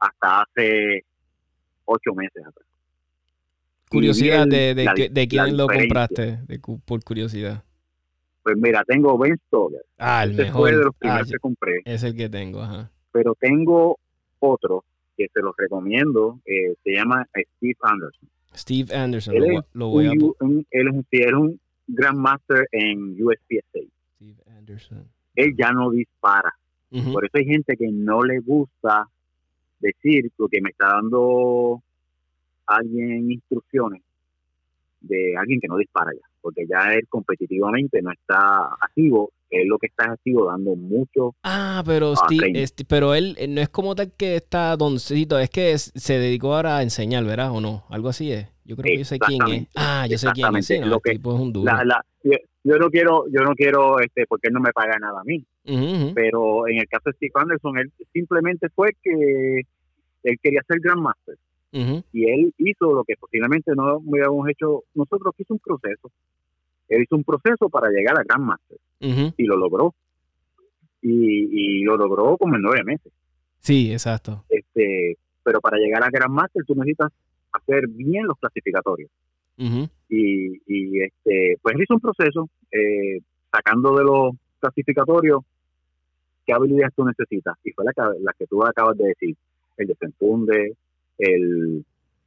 hasta 0.01 0.43
hace 0.43 1.05
ocho 1.85 2.15
meses 2.15 2.45
atrás. 2.47 2.67
Curiosidad 3.89 4.47
de, 4.47 4.75
de, 4.75 5.29
quién 5.29 5.57
lo 5.57 5.67
compraste, 5.67 6.39
por 6.87 7.05
curiosidad. 7.05 7.63
Pues 8.43 8.57
mira, 8.57 8.83
tengo 8.85 9.17
Ben 9.19 9.39
Stoller. 9.47 9.85
Ah, 9.99 10.25
el 10.25 10.35
mejor. 10.35 10.61
Fue 10.61 10.73
de 10.73 10.85
los 10.85 10.97
primeros 10.97 11.29
ah, 11.29 11.31
que 11.31 11.39
compré. 11.39 11.81
Es 11.85 12.03
el 12.03 12.17
que 12.17 12.29
tengo, 12.29 12.61
ajá. 12.61 12.91
Pero 13.13 13.35
tengo 13.39 13.99
otro 14.41 14.85
que 15.17 15.29
se 15.33 15.41
los 15.41 15.55
recomiendo, 15.57 16.41
eh, 16.45 16.75
se 16.83 16.93
llama 16.93 17.27
Steve 17.57 17.77
Anderson. 17.83 18.29
Steve 18.55 18.95
Anderson, 18.95 19.35
él 19.37 19.63
lo, 19.73 19.89
voy 19.89 20.07
a... 20.07 20.11
Un, 20.11 20.67
él, 20.71 20.89
es 21.11 21.33
un, 21.33 21.61
Grandmaster 21.87 22.69
en 22.73 23.17
USPSA. 23.23 23.81
Steve 24.17 24.43
Anderson. 24.57 25.07
Él 25.35 25.55
ya 25.57 25.71
no 25.73 25.91
dispara. 25.91 26.53
Por 26.91 27.25
eso 27.25 27.39
hay 27.39 27.47
gente 27.47 27.75
que 27.75 27.91
no 27.91 28.23
le 28.23 28.39
gusta 28.41 29.09
decir, 29.81 30.31
porque 30.37 30.61
me 30.61 30.71
está 30.71 30.89
dando 30.89 31.83
alguien 32.67 33.31
instrucciones 33.31 34.03
de 35.01 35.35
alguien 35.37 35.59
que 35.59 35.69
no 35.69 35.79
dispara 35.79 36.13
ya 36.13 36.32
porque 36.43 36.67
ya 36.69 36.93
él 36.95 37.07
competitivamente 37.09 38.03
no 38.03 38.11
está 38.13 38.67
activo, 38.81 39.33
es 39.49 39.67
lo 39.67 39.79
que 39.79 39.87
está 39.87 40.13
activo 40.13 40.47
dando 40.47 40.75
mucho. 40.75 41.35
Ah, 41.43 41.83
pero, 41.87 42.15
pero 42.89 43.15
él 43.15 43.37
no 43.51 43.61
es 43.61 43.69
como 43.69 43.95
tal 43.95 44.13
que 44.17 44.37
está 44.37 44.77
doncito, 44.77 45.39
es 45.39 45.51
que 45.51 45.79
se 45.79 46.19
dedicó 46.19 46.55
ahora 46.55 46.79
a 46.79 46.83
enseñar, 46.83 47.25
¿verdad? 47.25 47.53
¿O 47.53 47.61
no? 47.61 47.85
Algo 47.89 48.09
así 48.09 48.33
es. 48.33 48.49
Yo 48.65 48.77
creo 48.77 48.93
que 48.93 48.99
yo 48.99 49.05
sé 49.05 49.19
quién 49.19 49.41
es. 49.49 49.69
Ah, 49.75 50.07
yo 50.09 50.19
sé 50.19 50.29
quién 50.35 50.55
es. 50.57 50.87
lo 50.87 51.01
que, 51.01 51.13
tipo 51.13 51.35
es 51.35 51.41
un 51.41 51.53
duro. 51.53 51.73
yo, 52.65 52.79
no 52.79 52.91
quiero, 52.91 53.25
yo 53.29 53.43
no 53.43 53.55
quiero, 53.55 54.01
este, 54.01 54.27
porque 54.27 54.49
él 54.49 54.55
no 54.55 54.61
me 54.61 54.73
paga 54.73 54.99
nada 54.99 55.21
a 55.21 55.25
mí. 55.25 55.45
Pero 56.15 56.67
en 56.69 56.79
el 56.79 56.89
caso 56.89 57.11
de 57.11 57.13
Steve 57.13 57.33
Anderson, 57.35 57.79
él 57.79 57.93
simplemente 58.13 58.69
fue 58.71 58.97
que 59.03 59.63
él 60.23 60.37
quería 60.43 60.63
ser 60.67 60.81
Grandmaster. 60.81 61.37
Y 61.73 62.31
él 62.31 62.55
hizo 62.59 62.93
lo 62.93 63.03
que 63.05 63.15
posiblemente 63.17 63.73
no 63.75 63.97
hubiéramos 63.97 64.49
hecho 64.49 64.85
nosotros, 64.95 65.35
hizo 65.39 65.55
un 65.55 65.61
proceso. 65.61 66.11
Él 66.89 67.03
hizo 67.03 67.17
un 67.17 67.25
proceso 67.25 67.69
para 67.71 67.89
llegar 67.89 68.19
a 68.19 68.23
Grandmaster 68.23 68.79
y 69.01 69.45
lo 69.45 69.57
logró. 69.57 69.95
Y, 71.01 71.83
lo 71.83 71.97
logró 71.97 72.37
como 72.37 72.55
en 72.57 72.63
nueve 72.63 72.85
meses. 72.85 73.13
Sí, 73.59 73.91
exacto. 73.91 74.45
Este, 74.49 75.17
pero 75.43 75.61
para 75.61 75.79
llegar 75.79 76.03
a 76.05 76.11
Grandmaster 76.11 76.63
tú 76.65 76.75
necesitas 76.75 77.13
hacer 77.53 77.89
bien 77.89 78.27
los 78.27 78.39
clasificatorios. 78.39 79.11
y, 79.57 80.63
y, 80.67 81.03
este, 81.03 81.59
pues 81.63 81.75
él 81.75 81.83
hizo 81.83 81.95
un 81.95 82.01
proceso 82.01 82.49
eh, 82.71 83.21
sacando 83.51 83.97
de 83.97 84.05
los 84.05 84.35
clasificatorios 84.61 85.43
qué 86.45 86.53
habilidades 86.53 86.95
tú 86.95 87.05
necesitas. 87.05 87.57
Y 87.65 87.71
fue 87.73 87.85
la 87.85 87.93
que, 87.93 88.03
la 88.21 88.33
que 88.39 88.47
tú 88.47 88.65
acabas 88.65 88.97
de 88.99 89.07
decir. 89.07 89.37
El 89.79 89.87
desenfunde, 89.87 90.77
el, 91.23 91.85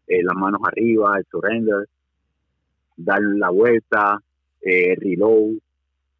eh, 0.08 0.24
las 0.24 0.36
manos 0.36 0.62
arriba, 0.64 1.18
el 1.18 1.26
surrender, 1.30 1.88
dar 2.98 3.22
la 3.22 3.50
vuelta, 3.50 4.22
eh, 4.62 4.96
reload, 4.96 5.58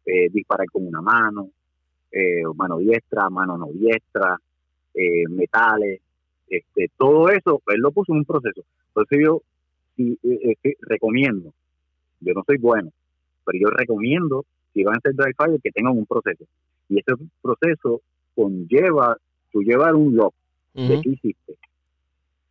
eh, 0.04 0.28
disparar 0.30 0.66
con 0.68 0.86
una 0.86 1.00
mano, 1.00 1.50
eh, 2.12 2.42
mano 2.54 2.78
diestra, 2.78 3.28
mano 3.30 3.56
no 3.58 3.68
diestra, 3.72 4.38
metales, 5.28 6.00
este, 6.48 6.90
todo 6.96 7.28
eso, 7.28 7.60
él 7.66 7.80
lo 7.80 7.90
puso 7.90 8.12
en 8.12 8.20
un 8.20 8.24
proceso. 8.24 8.62
Entonces 8.88 9.18
yo 9.22 9.42
recomiendo, 10.80 11.52
yo 12.20 12.32
no 12.32 12.42
soy 12.46 12.56
bueno, 12.56 12.90
pero 13.44 13.58
yo 13.58 13.68
recomiendo, 13.68 14.46
si 14.72 14.84
van 14.84 14.94
a 14.94 14.98
hacer 14.98 15.14
dry 15.14 15.34
fire, 15.34 15.60
que 15.62 15.70
tengan 15.70 15.98
un 15.98 16.06
proceso. 16.06 16.44
Y 16.88 16.98
ese 17.00 17.12
proceso 17.42 18.00
conlleva, 18.34 19.18
tú 19.52 19.62
llevar 19.62 19.94
un 19.94 20.16
log 20.16 20.32
de 20.72 21.00
qué 21.02 21.10
hiciste, 21.10 21.56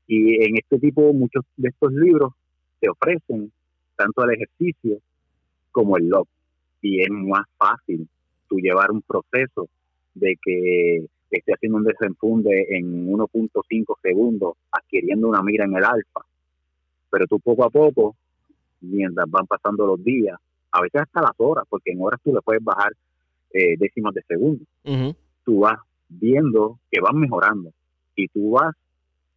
y 0.08 0.44
en 0.44 0.58
este 0.58 0.80
tipo, 0.80 1.14
muchos 1.14 1.44
de 1.58 1.70
estos 1.70 1.92
libros 1.94 2.34
te 2.80 2.90
ofrecen 2.90 3.52
tanto 3.96 4.24
el 4.24 4.36
ejercicio 4.36 5.00
como 5.72 5.98
el 5.98 6.10
log. 6.10 6.28
Y 6.82 7.02
es 7.02 7.10
más 7.10 7.46
fácil 7.58 8.08
tú 8.48 8.58
llevar 8.58 8.92
un 8.92 9.02
proceso 9.02 9.68
de 10.14 10.38
que 10.42 11.06
esté 11.32 11.54
haciendo 11.54 11.80
un 11.80 11.84
desenfunde 11.84 12.68
en 12.70 13.08
1.5 13.12 13.96
segundos, 14.02 14.56
adquiriendo 14.72 15.28
una 15.28 15.42
mira 15.42 15.66
en 15.66 15.76
el 15.76 15.84
alfa. 15.84 16.22
Pero 17.10 17.26
tú 17.28 17.40
poco 17.40 17.64
a 17.64 17.70
poco, 17.70 18.16
mientras 18.82 19.30
van 19.30 19.48
pasando 19.48 19.88
los 19.88 20.04
días, 20.04 20.38
a 20.72 20.82
veces 20.82 21.02
hasta 21.02 21.22
las 21.22 21.34
horas, 21.38 21.66
porque 21.70 21.92
en 21.92 22.02
horas 22.02 22.20
tú 22.24 22.34
le 22.34 22.42
puedes 22.42 22.64
bajar 22.64 22.94
eh, 23.52 23.76
décimas 23.78 24.14
de 24.14 24.22
segundo. 24.28 24.64
Tú 25.44 25.60
vas 25.60 25.80
viendo 26.10 26.80
que 26.92 27.02
van 27.02 27.18
mejorando. 27.18 27.72
Y 28.16 28.28
tú 28.28 28.52
vas 28.52 28.76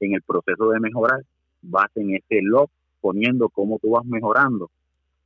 en 0.01 0.15
el 0.15 0.23
proceso 0.23 0.71
de 0.71 0.81
mejorar, 0.81 1.23
vas 1.63 1.91
en 1.97 2.15
ese 2.15 2.41
log 2.43 2.71
poniendo 3.01 3.49
cómo 3.49 3.79
tú 3.79 3.91
vas 3.91 4.05
mejorando 4.05 4.71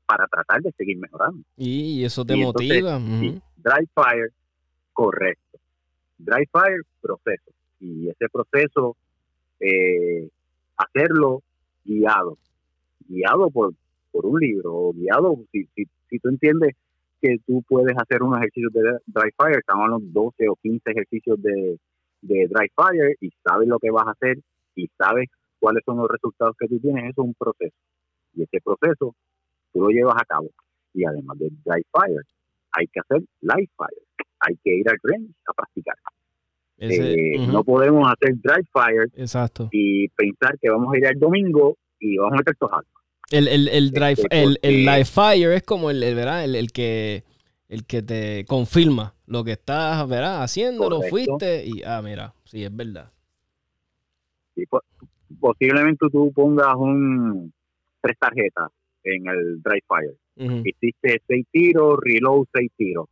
para 0.06 0.26
tratar 0.26 0.61
de 0.62 0.72
seguir 0.72 0.98
mejorando. 0.98 1.42
Y 1.56 2.04
eso 2.04 2.24
te 2.24 2.37
motiva. 2.37 2.98
Dry 2.98 3.88
fire, 3.94 4.32
correcto. 4.92 5.58
Dry 6.18 6.46
fire, 6.46 6.82
proceso. 7.00 7.50
Y 7.80 8.08
ese 8.08 8.28
proceso, 8.28 8.96
eh, 9.61 10.28
hacerlo 10.76 11.42
guiado. 11.85 12.37
Guiado 13.08 13.50
por, 13.50 13.74
por 14.11 14.26
un 14.26 14.38
libro, 14.40 14.74
o 14.74 14.92
guiado, 14.92 15.37
si, 15.50 15.64
si, 15.74 15.85
si 16.08 16.18
tú 16.18 16.28
entiendes 16.28 16.76
que 17.20 17.37
tú 17.46 17.62
puedes 17.68 17.96
hacer 17.96 18.22
unos 18.22 18.38
ejercicios 18.38 18.72
de 18.72 18.80
dry 19.06 19.30
fire, 19.37 19.58
estamos 19.58 19.85
hablando 19.85 20.06
12 20.11 20.48
o 20.48 20.56
15 20.56 20.90
ejercicios 20.90 21.40
de, 21.40 21.78
de 22.20 22.48
dry 22.48 22.68
fire 22.74 23.16
y 23.20 23.30
sabes 23.44 23.68
lo 23.68 23.78
que 23.78 23.90
vas 23.90 24.06
a 24.08 24.11
hacer 24.11 24.38
y 24.74 24.88
sabes 24.98 25.28
cuáles 25.58 25.82
son 25.85 25.98
los 25.98 26.08
resultados 26.08 26.56
que 26.58 26.68
tú 26.68 26.78
tienes, 26.80 27.04
eso 27.04 27.22
es 27.22 27.28
un 27.28 27.35
proceso. 27.35 27.76
Y 28.35 28.42
ese 28.42 28.61
proceso 28.61 29.14
tú 29.72 29.80
lo 29.80 29.88
llevas 29.88 30.16
a 30.16 30.24
cabo. 30.24 30.50
Y 30.94 31.04
además 31.04 31.38
de 31.38 31.50
dry 31.64 31.82
fire, 31.90 32.26
hay 32.72 32.87
que 32.88 33.00
hacer 33.00 33.22
live 33.40 33.70
fire. 33.76 34.02
Hay 34.40 34.56
que 34.64 34.74
ir 34.74 34.88
al 34.88 34.96
range 35.02 35.32
a 35.46 35.52
practicar. 35.52 35.96
Eh, 36.78 37.46
no 37.46 37.62
podemos 37.62 38.11
hacer 38.11 38.35
dry 38.42 38.64
fire 38.72 39.08
Exacto. 39.14 39.68
y 39.70 40.08
pensar 40.08 40.58
que 40.58 40.68
vamos 40.68 40.92
a 40.92 40.98
ir 40.98 41.06
al 41.06 41.18
domingo 41.18 41.76
y 42.00 42.16
vamos 42.16 42.32
a 42.32 42.37
meter 42.38 42.56
todos 42.56 42.72
el, 43.30 43.48
el, 43.48 43.68
el, 43.68 43.90
drive, 43.92 44.12
este, 44.12 44.42
el, 44.42 44.58
el 44.62 44.85
live 44.85 45.04
fire 45.04 45.52
es 45.52 45.62
como 45.62 45.90
el, 45.90 46.00
¿verdad? 46.14 46.44
El, 46.44 46.54
el, 46.54 46.72
que 46.72 47.24
el 47.68 47.87
que 47.87 48.02
te 48.02 48.44
confirma 48.46 49.14
lo 49.26 49.44
que 49.44 49.52
estás 49.52 50.06
¿verdad? 50.08 50.42
haciendo, 50.42 50.90
lo 50.90 51.02
fuiste 51.02 51.64
y 51.64 51.82
ah, 51.85 52.02
mira, 52.02 52.35
sí, 52.44 52.64
es 52.64 52.74
verdad. 52.74 53.11
Posiblemente 55.40 56.06
tú 56.10 56.32
pongas 56.32 56.74
un 56.76 57.52
tres 58.00 58.16
tarjetas 58.18 58.70
en 59.04 59.26
el 59.26 59.62
dry 59.62 59.80
fire. 59.86 60.14
Hiciste 60.64 61.20
seis 61.26 61.46
tiros, 61.50 61.98
reload 62.00 62.46
seis 62.52 62.70
tiros. 62.76 63.06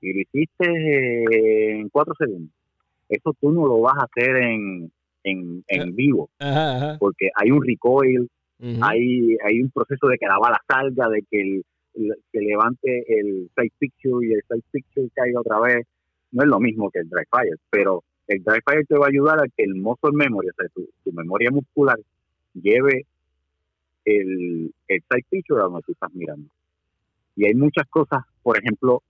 Y 0.00 0.12
lo 0.12 0.20
hiciste 0.20 0.66
eh, 0.66 1.80
en 1.80 1.88
cuatro 1.88 2.14
segundos. 2.18 2.50
Eso 3.08 3.34
tú 3.40 3.50
no 3.52 3.66
lo 3.66 3.80
vas 3.80 3.96
a 3.98 4.04
hacer 4.04 4.36
en, 4.36 4.90
en, 5.24 5.64
en 5.68 5.88
eh, 5.88 5.92
vivo. 5.92 6.28
Porque 6.98 7.30
hay 7.34 7.50
un 7.50 7.64
recoil, 7.64 8.28
hay, 8.82 9.36
hay 9.44 9.62
un 9.62 9.70
proceso 9.70 10.08
de 10.08 10.18
que 10.18 10.26
la 10.26 10.38
bala 10.38 10.60
salga, 10.68 11.08
de 11.08 11.22
que 11.30 11.40
el, 11.40 11.64
que 12.32 12.40
levante 12.40 13.04
el 13.08 13.48
side 13.56 13.72
picture 13.78 14.26
y 14.26 14.32
el 14.32 14.42
side 14.48 14.64
picture 14.70 15.08
caiga 15.14 15.40
otra 15.40 15.60
vez. 15.60 15.86
No 16.32 16.42
es 16.42 16.48
lo 16.48 16.60
mismo 16.60 16.90
que 16.90 16.98
el 16.98 17.08
dry 17.08 17.24
fire, 17.30 17.56
pero 17.70 18.02
el 18.28 18.42
dry 18.42 18.60
fire 18.64 18.84
te 18.86 18.96
va 18.98 19.06
a 19.06 19.08
ayudar 19.08 19.38
a 19.38 19.48
que 19.48 19.64
el 19.64 19.74
muscle 19.74 20.12
memory, 20.12 20.48
o 20.48 20.52
sea, 20.56 20.68
tu, 20.74 21.12
memoria 21.12 21.50
muscular, 21.50 21.98
lleve 22.54 23.06
el, 24.04 24.72
el 24.88 25.02
side 25.10 25.26
picture 25.30 25.60
a 25.60 25.64
donde 25.64 25.82
tú 25.82 25.92
estás 25.92 26.12
mirando. 26.14 26.48
Y 27.36 27.46
hay 27.46 27.54
muchas 27.54 27.86
cosas, 27.88 28.24
por 28.42 28.58
ejemplo, 28.58 29.02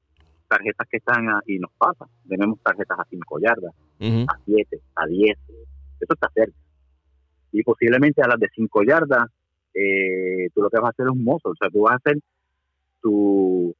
tarjetas 0.48 0.88
que 0.88 0.96
están 0.98 1.26
y 1.46 1.58
nos 1.58 1.70
pasa. 1.78 2.06
Tenemos 2.28 2.60
tarjetas 2.62 2.98
a 2.98 3.04
5 3.08 3.40
yardas, 3.40 3.74
a 4.28 4.38
7, 4.44 4.80
a 4.94 5.06
10. 5.06 5.38
Eso 6.00 6.12
está 6.12 6.30
cerca. 6.34 6.56
Y 7.52 7.62
posiblemente 7.62 8.22
a 8.22 8.28
las 8.28 8.38
de 8.38 8.48
5 8.54 8.82
yardas, 8.82 9.28
eh, 9.74 10.48
tú 10.54 10.62
lo 10.62 10.70
que 10.70 10.78
vas 10.78 10.86
a 10.86 10.90
hacer 10.90 11.06
es 11.06 11.12
un 11.12 11.24
muscle. 11.24 11.52
O 11.52 11.56
sea, 11.56 11.70
tú 11.70 11.82
vas 11.82 11.94
a 11.94 11.96
hacer 11.96 12.18
tu, 13.00 13.74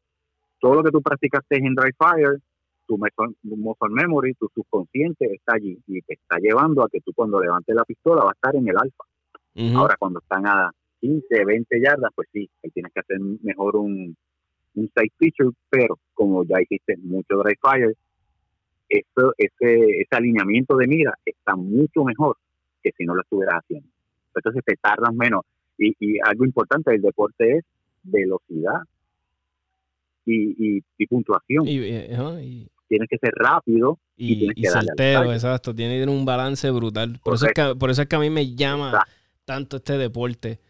todo 0.60 0.74
lo 0.74 0.82
que 0.82 0.90
tú 0.90 1.02
practicaste 1.02 1.56
en 1.56 1.74
Dry 1.74 1.92
Fire, 1.96 2.40
tu 2.86 2.98
muscle 2.98 3.88
memory, 3.90 4.34
tu 4.34 4.48
subconsciente 4.54 5.26
está 5.34 5.54
allí 5.56 5.78
y 5.86 6.00
te 6.02 6.14
está 6.14 6.38
llevando 6.38 6.82
a 6.82 6.88
que 6.88 7.00
tú 7.00 7.12
cuando 7.14 7.40
levantes 7.40 7.74
la 7.74 7.84
pistola 7.84 8.22
va 8.24 8.30
a 8.30 8.34
estar 8.34 8.56
en 8.56 8.68
el 8.68 8.76
alfa. 8.76 9.04
Ahora 9.74 9.96
cuando 9.98 10.18
están 10.18 10.46
a 10.46 10.70
15, 11.00 11.44
20 11.44 11.80
yardas, 11.80 12.10
pues 12.14 12.28
sí, 12.32 12.48
ahí 12.62 12.70
tienes 12.70 12.92
que 12.92 13.00
hacer 13.00 13.18
mejor 13.42 13.76
un, 13.76 14.14
un 14.74 14.90
side 14.94 15.12
picture, 15.18 15.50
pero 15.70 15.98
como 16.14 16.44
ya 16.44 16.60
hiciste 16.60 16.96
mucho 16.98 17.38
dry 17.38 17.54
fire, 17.60 17.96
eso, 18.88 19.32
ese, 19.38 20.00
ese 20.00 20.16
alineamiento 20.16 20.76
de 20.76 20.86
mira 20.86 21.14
está 21.24 21.56
mucho 21.56 22.04
mejor 22.04 22.36
que 22.82 22.92
si 22.96 23.04
no 23.04 23.14
lo 23.14 23.22
estuvieras 23.22 23.62
haciendo. 23.62 23.88
Entonces 24.34 24.62
te 24.64 24.76
tardas 24.76 25.14
menos. 25.14 25.42
Y, 25.78 25.94
y 25.98 26.18
algo 26.22 26.44
importante 26.44 26.92
del 26.92 27.02
deporte 27.02 27.58
es 27.58 27.64
velocidad 28.02 28.82
y, 30.26 30.82
y, 30.98 31.06
puntuación. 31.06 31.66
Y, 31.66 32.68
tienes 32.88 33.08
que 33.08 33.18
ser 33.18 33.32
rápido 33.34 33.98
y, 34.16 34.38
tienes 34.38 34.56
que 34.56 34.68
salteo, 34.68 35.32
exacto. 35.32 35.74
Tiene 35.74 35.94
que 35.94 36.00
tener 36.00 36.14
un 36.14 36.24
balance 36.24 36.70
brutal. 36.70 37.20
Por 37.22 37.34
eso, 37.34 37.46
es 37.46 37.52
que, 37.52 37.74
por 37.74 37.90
eso 37.90 38.02
es 38.02 38.08
que 38.08 38.16
a 38.16 38.20
mí 38.20 38.30
me 38.30 38.54
llama 38.54 39.04
tanto 39.44 39.76
este 39.76 39.98
deporte, 39.98 40.60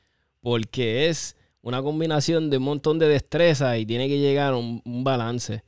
porque 0.41 1.09
es 1.09 1.37
una 1.63 1.83
combinación 1.83 2.51
de 2.51 2.59
un 2.59 2.63
montón 2.63 2.99
de 2.99 3.09
destreza 3.09 3.77
y 3.79 3.87
tiene 3.87 4.09
que 4.09 4.19
llegar 4.19 4.53
a 4.53 4.57
un, 4.57 4.83
balance. 5.05 5.63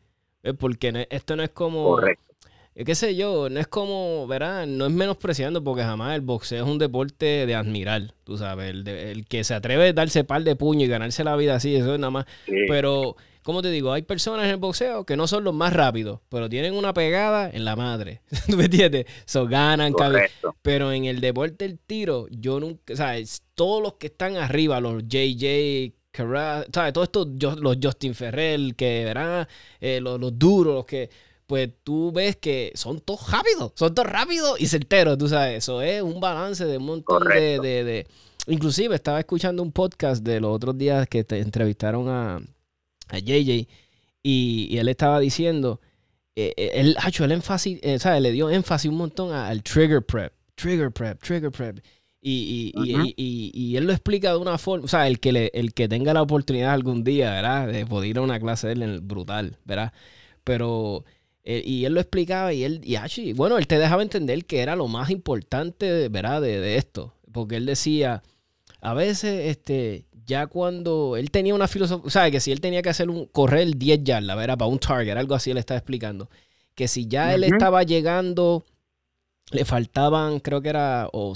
Porque 0.59 1.07
esto 1.11 1.37
no 1.37 1.43
es 1.43 1.51
como... 1.51 1.85
Correcto. 1.85 2.25
qué 2.75 2.95
sé 2.95 3.17
yo, 3.17 3.49
no 3.51 3.59
es 3.59 3.67
como, 3.67 4.27
verán, 4.27 4.79
no 4.79 4.87
es 4.87 4.93
menospreciando 4.93 5.63
porque 5.65 5.83
jamás 5.83 6.15
el 6.15 6.21
boxeo 6.21 6.65
es 6.65 6.71
un 6.71 6.79
deporte 6.79 7.47
de 7.47 7.55
admirar, 7.55 8.15
tú 8.25 8.39
sabes, 8.39 8.71
el, 8.71 9.27
que 9.29 9.43
se 9.43 9.55
atreve 9.55 9.89
a 9.89 9.93
darse 9.93 10.23
par 10.25 10.45
de 10.45 10.55
puño 10.55 10.85
y 10.85 10.89
ganarse 10.89 11.25
la 11.25 11.37
vida 11.37 11.57
así, 11.57 11.75
eso 11.75 11.95
es 11.95 12.01
nada 12.01 12.13
más. 12.13 12.27
Pero 12.69 13.17
como 13.43 13.63
te 13.63 13.71
digo, 13.71 13.93
hay 13.93 14.03
personas 14.03 14.45
en 14.45 14.51
el 14.51 14.57
boxeo 14.57 15.05
que 15.05 15.17
no 15.17 15.27
son 15.27 15.45
los 15.45 15.55
más 15.55 15.73
rápidos, 15.73 16.21
pero 16.29 16.49
tienen 16.49 16.75
una 16.75 16.93
pegada 16.93 17.51
en 17.51 17.65
la 17.65 17.77
madre. 17.77 18.23
¿Tú 18.49 18.57
me 18.57 18.65
entiendes? 18.65 19.07
So, 19.27 19.47
ganan, 19.47 19.95
pero 20.63 20.93
en 20.93 21.05
el 21.05 21.21
deporte 21.21 21.67
del 21.67 21.79
tiro, 21.79 22.27
yo 22.31 22.61
nunca, 22.61 22.97
¿sabes? 22.97 23.43
Todos 23.55 23.83
los 23.83 23.95
que 23.95 24.09
están 24.09 24.37
arriba, 24.37 24.81
los 24.81 25.03
JJ, 25.09 25.95
¿sabes? 26.73 26.93
Todos 26.93 27.09
estos, 27.09 27.29
los 27.61 27.79
Justin 27.83 28.15
Ferrell, 28.15 28.75
que 28.75 29.05
verán, 29.05 29.47
eh, 29.81 30.01
los, 30.01 30.21
duros, 30.39 30.75
los 30.75 30.85
que, 30.85 31.11
pues 31.47 31.71
tú 31.83 32.13
ves 32.13 32.37
que 32.37 32.73
son 32.75 33.01
todos 33.01 33.31
rápidos, 33.31 33.73
son 33.75 33.95
todos 33.95 34.11
rápidos 34.11 34.61
y 34.61 34.67
certeros, 34.67 35.17
tú 35.17 35.29
sabes. 35.29 35.59
Eso 35.59 35.81
es 35.81 36.03
un 36.03 36.21
balance 36.21 36.65
de 36.65 36.77
un 36.77 36.85
montón 36.85 37.25
de, 37.25 37.61
de, 37.61 38.07
Inclusive 38.47 38.95
estaba 38.95 39.21
escuchando 39.21 39.63
un 39.63 39.73
podcast 39.73 40.23
de 40.23 40.41
los 40.41 40.55
otros 40.55 40.77
días 40.77 41.07
que 41.07 41.23
te 41.23 41.39
entrevistaron 41.39 42.09
a 42.09 42.41
a 43.09 43.19
JJ, 43.19 43.69
y, 44.23 44.77
él 44.77 44.89
estaba 44.89 45.21
diciendo, 45.21 45.81
eh, 46.37 46.53
eh, 46.57 46.71
él, 46.75 46.97
hecho 47.07 47.25
el 47.25 47.33
énfasis, 47.33 47.79
eh, 47.83 47.99
¿sabes? 47.99 48.23
Le 48.23 48.33
dio 48.33 48.51
énfasis 48.51 48.91
un 48.91 48.97
montón 48.97 49.33
al 49.33 49.63
trigger 49.63 50.05
prep, 50.05 50.33
trigger 50.55 50.93
prep, 50.93 51.23
trigger 51.23 51.51
prep. 51.51 51.79
Y, 52.21 52.73
y, 53.17 53.77
él 53.77 53.85
lo 53.85 53.93
explica 53.93 54.33
de 54.33 54.39
una 54.39 54.59
forma, 54.59 54.85
o 54.85 54.89
sea, 54.89 55.07
el 55.07 55.19
que, 55.21 55.33
le, 55.33 55.51
el 55.55 55.73
que 55.73 55.89
tenga 55.89 56.13
la 56.13 56.21
oportunidad 56.21 56.73
algún 56.73 57.05
día, 57.05 57.31
¿verdad? 57.31 57.69
De 57.69 57.87
poder 57.87 58.11
ir 58.11 58.19
a 58.19 58.23
una 58.23 58.39
clase 58.41 58.67
de 58.67 58.73
él, 58.75 59.01
brutal, 59.01 59.57
¿verdad? 59.65 59.93
Pero, 60.45 61.05
y 61.45 61.85
él 61.85 61.95
lo 61.95 62.01
explicaba 62.01 62.53
y 62.53 62.65
él, 62.65 62.83
y 62.85 63.33
bueno, 63.33 63.57
él 63.57 63.67
te 63.67 63.79
dejaba 63.79 64.03
entender 64.03 64.45
que 64.45 64.61
era 64.61 64.77
lo 64.77 64.89
más 64.89 65.11
importante, 65.11 66.09
¿verdad? 66.09 66.43
De, 66.43 66.61
de 66.61 66.77
esto, 66.77 67.15
porque 67.33 67.57
él 67.57 67.65
decía, 67.65 68.23
a 68.81 68.95
veces, 68.95 69.47
este, 69.47 70.08
ya 70.29 70.47
cuando 70.47 71.17
él 71.17 71.31
tenía 71.31 71.55
una 71.55 71.67
filosofía, 71.67 72.11
¿sabes? 72.11 72.33
Que 72.33 72.41
si 72.41 72.53
él 72.53 72.61
tenía 72.61 72.83
que 72.83 72.91
hacer 72.91 73.09
un, 73.09 73.27
correr 73.27 73.75
10 73.75 74.05
yardas, 74.05 74.39
era 74.39 74.57
para 74.57 74.71
un 74.71 74.79
target, 74.79 75.17
algo 75.17 75.35
así 75.35 75.51
él 75.51 75.57
estaba 75.57 75.79
explicando. 75.79 76.29
Que 76.75 76.87
si 76.87 77.09
ya 77.09 77.35
él 77.35 77.45
estaba 77.45 77.83
llegando, 77.83 78.65
le 79.51 79.65
faltaban, 79.65 80.39
creo 80.41 80.61
que 80.61 80.69
era, 80.69 81.09
o 81.13 81.33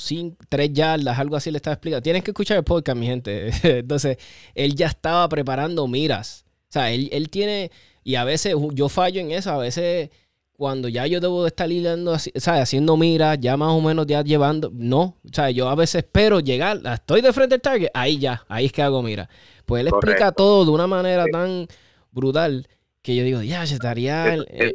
3 0.49 0.73
yardas, 0.73 1.19
algo 1.19 1.37
así 1.37 1.51
le 1.51 1.57
estaba 1.57 1.75
explicando. 1.75 2.03
Tienes 2.03 2.23
que 2.23 2.33
escuchar 2.33 2.59
el 2.59 2.65
podcast, 2.65 2.99
mi 2.99 3.07
gente. 3.07 3.51
Entonces, 3.79 4.19
él 4.55 4.77
ya 4.77 4.89
estaba 4.89 5.27
preparando 5.29 5.89
miras. 5.89 6.45
O 6.69 6.73
sea, 6.73 6.93
él, 6.93 7.09
él 7.13 7.31
tiene, 7.31 7.71
y 8.05 8.17
a 8.17 8.25
veces 8.25 8.55
yo 8.75 8.91
fallo 8.91 9.21
en 9.21 9.33
eso, 9.33 9.51
a 9.51 9.59
veces 9.59 10.11
cuando 10.57 10.89
ya 10.89 11.07
yo 11.07 11.21
debo 11.21 11.43
de 11.43 11.49
estar 11.49 11.69
lidiando, 11.69 12.17
¿sabes? 12.19 12.63
haciendo 12.63 12.97
miras, 12.97 13.39
ya 13.41 13.57
más 13.57 13.71
o 13.71 13.81
menos 13.81 14.07
ya 14.07 14.23
llevando, 14.23 14.71
no, 14.73 15.17
o 15.25 15.33
sea, 15.33 15.51
yo 15.51 15.69
a 15.69 15.75
veces 15.75 16.05
espero 16.05 16.41
llegar, 16.41 16.81
estoy 16.85 17.21
de 17.21 17.33
frente 17.33 17.55
al 17.57 17.61
target, 17.61 17.89
ahí 17.95 18.19
ya, 18.19 18.43
ahí 18.49 18.67
es 18.67 18.73
que 18.73 18.83
hago 18.83 19.03
mira. 19.03 19.29
Pues 19.67 19.81
él 19.81 19.89
explica 19.89 20.33
todo 20.33 20.65
de 20.65 20.71
una 20.71 20.87
manera 20.87 21.27
tan 21.27 21.67
brutal 22.11 22.67
que 23.01 23.17
yo 23.17 23.25
digo, 23.25 23.43
ya, 23.43 23.67
se 23.67 23.75
estaría... 23.75 24.35
Eh, 24.37 24.73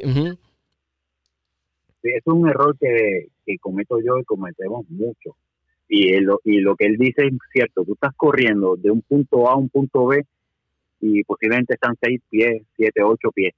es, 2.02 2.22
un 2.26 2.48
error 2.48 2.76
que, 2.78 3.28
cometo 3.60 3.98
yo 4.00 4.18
y 4.18 4.24
cometemos 4.24 4.88
mucho. 4.88 5.36
Y, 5.88 6.20
lo, 6.20 6.40
y 6.44 6.60
lo 6.60 6.76
que 6.76 6.86
él 6.86 6.96
dice 6.98 7.26
es 7.26 7.32
cierto, 7.52 7.84
tú 7.84 7.94
estás 7.94 8.12
corriendo 8.16 8.76
de 8.76 8.90
un 8.90 9.02
punto 9.02 9.48
A 9.48 9.52
a 9.52 9.56
un 9.56 9.68
punto 9.68 10.06
B 10.06 10.24
y 11.00 11.24
posiblemente 11.24 11.74
están 11.74 11.96
seis 12.00 12.20
pies, 12.28 12.62
siete, 12.76 13.02
ocho 13.02 13.30
pies 13.30 13.54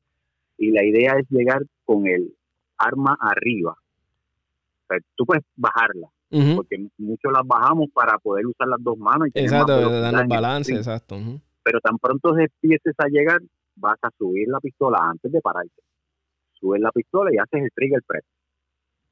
y 0.61 0.70
la 0.70 0.84
idea 0.84 1.14
es 1.18 1.26
llegar 1.30 1.62
con 1.86 2.06
el 2.06 2.34
arma 2.76 3.16
arriba. 3.18 3.72
O 3.72 4.86
sea, 4.86 4.98
tú 5.16 5.24
puedes 5.24 5.42
bajarla, 5.56 6.08
porque 6.54 6.76
muchos 6.98 7.32
las 7.32 7.46
bajamos 7.46 7.88
para 7.94 8.18
poder 8.18 8.46
usar 8.46 8.68
las 8.68 8.82
dos 8.82 8.98
manos. 8.98 9.28
Y 9.34 9.40
exacto, 9.40 9.90
dar 10.00 10.28
balance, 10.28 10.74
exacto. 10.74 11.16
Pero 11.64 11.80
tan 11.80 11.96
pronto 11.98 12.36
empieces 12.36 12.94
a 12.98 13.08
llegar, 13.08 13.40
vas 13.76 13.98
a 14.02 14.11
subir 14.18 14.48
la 14.48 14.61
pistola 14.61 14.98
antes 15.00 15.32
de 15.32 15.40
pararte. 15.40 15.82
Subes 16.52 16.82
la 16.82 16.92
pistola 16.92 17.30
y 17.32 17.38
haces 17.38 17.62
el 17.62 17.70
trigger 17.74 18.02
press. 18.06 18.24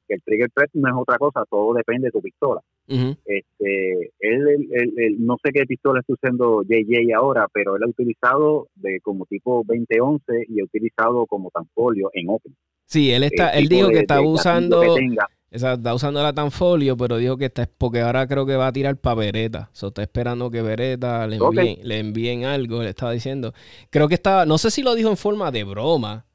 el 0.07 0.21
trigger 0.21 0.51
press 0.53 0.69
no 0.73 0.87
es 0.87 0.95
otra 0.95 1.17
cosa, 1.17 1.43
todo 1.49 1.73
depende 1.73 2.07
de 2.07 2.11
tu 2.11 2.21
pistola. 2.21 2.61
Este 2.89 4.11
él, 4.19 5.17
no 5.19 5.37
sé 5.43 5.51
qué 5.53 5.65
pistola 5.65 5.99
está 5.99 6.13
usando 6.13 6.63
JJ 6.63 7.13
ahora, 7.15 7.47
pero 7.53 7.75
él 7.75 7.83
ha 7.83 7.87
utilizado 7.87 8.67
de 8.75 8.99
como 9.01 9.25
tipo 9.25 9.63
2011 9.67 10.45
y 10.49 10.59
ha 10.59 10.63
utilizado 10.63 11.25
como 11.27 11.51
tanfolio 11.51 12.09
en 12.13 12.29
Open. 12.29 12.55
Sí, 12.85 13.11
él 13.11 13.23
está, 13.23 13.51
él 13.51 13.69
dijo 13.69 13.89
que 13.89 13.99
estaba 13.99 14.21
usando, 14.21 14.81
está 15.51 15.93
usando 15.93 16.23
la 16.23 16.33
tanfolio, 16.33 16.97
pero 16.97 17.17
dijo 17.17 17.37
que 17.37 17.45
está 17.45 17.69
porque 17.77 18.01
ahora 18.01 18.25
creo 18.27 18.47
que 18.47 18.55
va 18.55 18.67
a 18.67 18.73
tirar 18.73 18.97
para 18.97 19.15
Beretta. 19.15 19.69
So, 19.73 19.89
está 19.89 20.01
esperando 20.01 20.49
que 20.49 20.63
Beretta 20.63 21.27
le 21.27 21.35
envíen, 21.35 21.77
le 21.83 21.99
envíen 21.99 22.45
algo, 22.45 22.81
le 22.81 22.89
estaba 22.89 23.11
diciendo. 23.11 23.53
Creo 23.91 24.07
que 24.07 24.15
estaba, 24.15 24.47
no 24.47 24.57
sé 24.57 24.71
si 24.71 24.81
lo 24.81 24.95
dijo 24.95 25.09
en 25.09 25.17
forma 25.17 25.51
de 25.51 25.63
broma, 25.65 26.25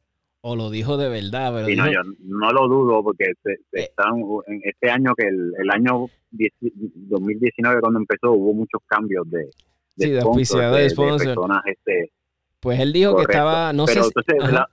o 0.46 0.56
lo 0.56 0.68
dijo 0.68 0.98
de 0.98 1.08
verdad. 1.08 1.54
Pero 1.54 1.82
no, 1.82 1.90
yo 1.90 2.00
no 2.20 2.52
lo 2.52 2.68
dudo 2.68 3.02
porque 3.02 3.32
se, 3.42 3.56
se 3.70 3.80
eh. 3.80 3.84
están, 3.84 4.20
en 4.46 4.60
este 4.62 4.90
año 4.90 5.14
que 5.14 5.26
el, 5.26 5.54
el 5.58 5.70
año 5.70 6.06
2019 6.30 7.80
cuando 7.80 8.00
empezó 8.00 8.32
hubo 8.32 8.52
muchos 8.52 8.82
cambios 8.86 9.28
de, 9.30 9.38
de, 9.38 9.50
sí, 9.96 10.10
de, 10.10 10.16
de, 10.18 10.94
personas. 10.94 11.62
Este, 11.64 12.12
pues 12.60 12.78
él 12.78 12.92
dijo 12.92 13.16
que 13.16 13.22
estaba, 13.22 13.72
no 13.72 13.86
sé. 13.86 14.00
La, 14.38 14.68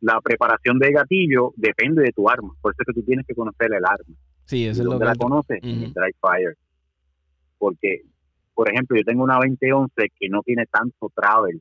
la 0.00 0.20
preparación 0.20 0.78
de 0.78 0.92
gatillo 0.92 1.52
depende 1.56 2.02
de 2.02 2.12
tu 2.12 2.30
arma, 2.30 2.54
por 2.60 2.72
eso 2.72 2.82
es 2.82 2.86
que 2.94 3.00
tú 3.00 3.04
tienes 3.04 3.26
que 3.26 3.34
conocer 3.34 3.74
el 3.74 3.84
arma. 3.84 4.14
Sí, 4.44 4.66
eso 4.66 4.82
es 4.82 4.86
lo 4.86 5.00
que 5.00 5.04
la 5.04 5.16
conoces 5.16 5.58
en 5.62 5.82
el 5.82 5.92
dry 5.92 6.12
fire. 6.20 6.56
Porque, 7.58 8.02
por 8.54 8.70
ejemplo, 8.70 8.96
yo 8.96 9.02
tengo 9.04 9.24
una 9.24 9.34
2011 9.34 9.94
que 10.16 10.28
no 10.28 10.42
tiene 10.42 10.66
tanto 10.66 11.10
travel 11.12 11.60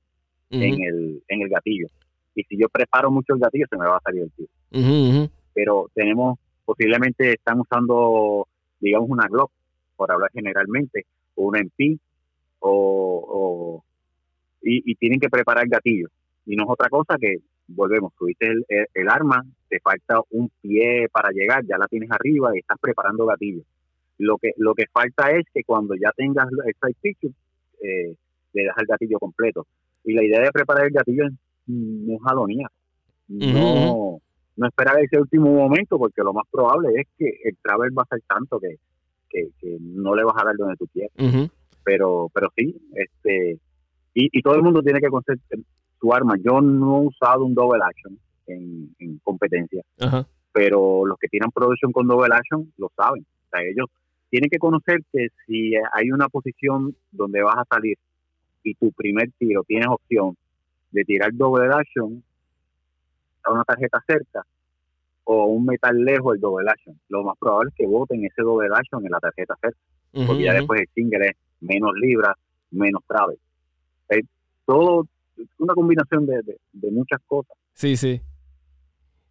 en, 0.52 0.84
el, 0.84 1.24
en 1.28 1.42
el 1.42 1.50
gatillo 1.50 1.88
y 2.36 2.44
si 2.44 2.58
yo 2.58 2.70
preparo 2.70 3.12
mucho 3.12 3.34
el 3.34 3.40
gatillo 3.40 3.66
se 3.70 3.78
me 3.78 3.86
va 3.86 3.98
a 3.98 4.02
salir 4.02 4.24
el 4.24 4.32
tiro. 4.32 5.30
Pero 5.54 5.90
tenemos, 5.94 6.40
posiblemente 6.66 7.34
están 7.34 7.60
usando, 7.60 8.48
digamos, 8.80 9.10
una 9.10 9.28
Glock, 9.28 9.52
por 9.96 10.12
hablar 10.12 10.32
generalmente, 10.34 11.06
o 11.36 11.44
una 11.44 11.60
MP, 11.60 11.98
o, 12.60 13.84
y, 14.62 14.96
tienen 14.96 15.20
que 15.20 15.30
preparar 15.30 15.66
el 15.66 15.70
gatillo. 15.70 16.08
Y 16.46 16.56
no 16.56 16.64
es 16.64 16.70
otra 16.70 16.90
cosa 16.90 17.18
que, 17.20 17.38
volvemos, 17.68 18.14
tuviste 18.18 18.48
el, 18.48 18.66
el, 18.94 19.10
arma, 19.10 19.46
te 19.70 19.80
falta 19.80 20.22
un 20.32 20.50
pie 20.62 21.08
para 21.12 21.32
llegar, 21.32 21.64
ya 21.66 21.78
la 21.78 21.88
tienes 21.88 22.10
arriba 22.12 22.52
y 22.56 22.60
estás 22.60 22.78
preparando 22.80 23.26
gatillo. 23.26 23.64
Lo 24.18 24.38
que, 24.38 24.52
lo 24.58 24.74
que 24.76 24.86
falta 24.92 25.32
es 25.32 25.46
que 25.54 25.64
cuando 25.64 25.96
ya 25.96 26.12
tengas 26.16 26.48
el 26.52 26.76
side 26.80 26.98
picture, 27.02 27.34
eh, 27.82 28.16
le 28.54 28.66
das 28.66 28.76
el 28.78 28.86
gatillo 28.86 29.20
completo. 29.20 29.66
Y 30.04 30.14
la 30.14 30.24
idea 30.24 30.42
de 30.42 30.52
preparar 30.52 30.86
el 30.86 30.94
gatillo 30.94 31.26
es 31.26 31.34
no 31.68 32.18
jalonía. 32.20 32.68
No, 33.28 34.20
no 34.58 34.68
esperar 34.68 35.00
ese 35.00 35.20
último 35.20 35.54
momento, 35.54 35.98
porque 35.98 36.22
lo 36.22 36.34
más 36.34 36.44
probable 36.52 36.90
es 37.00 37.08
que 37.18 37.30
el 37.46 37.58
travel 37.62 37.98
va 37.98 38.04
a 38.04 38.16
ser 38.16 38.22
tanto 38.28 38.60
que, 38.60 38.78
no 39.80 40.14
le 40.14 40.26
vas 40.26 40.36
a 40.38 40.46
dar 40.46 40.56
donde 40.58 40.76
tú 40.76 40.88
quieres. 40.88 41.12
Pero, 41.84 42.30
pero 42.34 42.50
sí, 42.56 42.76
este, 42.94 43.58
y, 44.14 44.42
todo 44.42 44.56
el 44.56 44.64
mundo 44.64 44.82
tiene 44.82 45.00
que 45.00 45.10
conocer 45.10 45.38
su 46.00 46.14
arma. 46.14 46.36
Yo 46.44 46.62
no 46.62 46.98
he 46.98 47.08
usado 47.08 47.46
un 47.46 47.54
double 47.54 47.82
action 47.84 48.18
en, 48.48 49.20
competencia, 49.24 49.84
pero 50.52 51.06
los 51.06 51.18
que 51.18 51.28
tienen 51.30 51.50
producción 51.52 51.92
con 51.92 52.08
double 52.08 52.36
action 52.36 52.72
lo 52.78 52.92
saben. 52.96 53.24
O 53.24 53.50
sea, 53.50 53.62
ellos 53.64 53.88
tienen 54.30 54.50
que 54.50 54.60
conocer 54.60 55.00
que 55.12 55.28
si 55.46 55.74
hay 55.94 56.12
una 56.12 56.28
posición 56.28 56.96
donde 57.12 57.42
vas 57.42 57.58
a 57.58 57.66
salir 57.70 57.98
y 58.64 58.74
tu 58.76 58.92
primer 58.92 59.30
tiro 59.38 59.64
tienes 59.64 59.88
opción 59.88 60.38
de 60.92 61.04
tirar 61.04 61.32
double 61.34 61.70
action 61.74 62.24
a 63.44 63.52
una 63.52 63.64
tarjeta 63.64 64.04
cerca 64.06 64.46
o 65.24 65.46
un 65.46 65.66
metal 65.66 66.04
lejos 66.04 66.36
el 66.36 66.42
double 66.42 66.70
action. 66.70 67.00
Lo 67.10 67.24
más 67.24 67.38
probable 67.40 67.70
es 67.70 67.76
que 67.76 67.86
voten 67.86 68.26
ese 68.26 68.42
double 68.42 68.70
action 68.74 69.06
en 69.06 69.12
la 69.12 69.20
tarjeta 69.20 69.56
cerca, 69.62 69.80
porque 70.12 70.44
ya 70.44 70.54
después 70.54 70.82
el 70.82 70.88
single 70.94 71.28
es 71.28 71.38
menos 71.62 71.92
libras, 71.96 72.36
menos 72.72 73.02
travel. 73.08 73.38
Es 74.10 74.26
todo 74.66 75.08
una 75.60 75.74
combinación 75.74 76.26
de, 76.26 76.92
muchas 76.92 77.20
cosas. 77.26 77.56
Sí, 77.74 77.96
sí. 77.96 78.22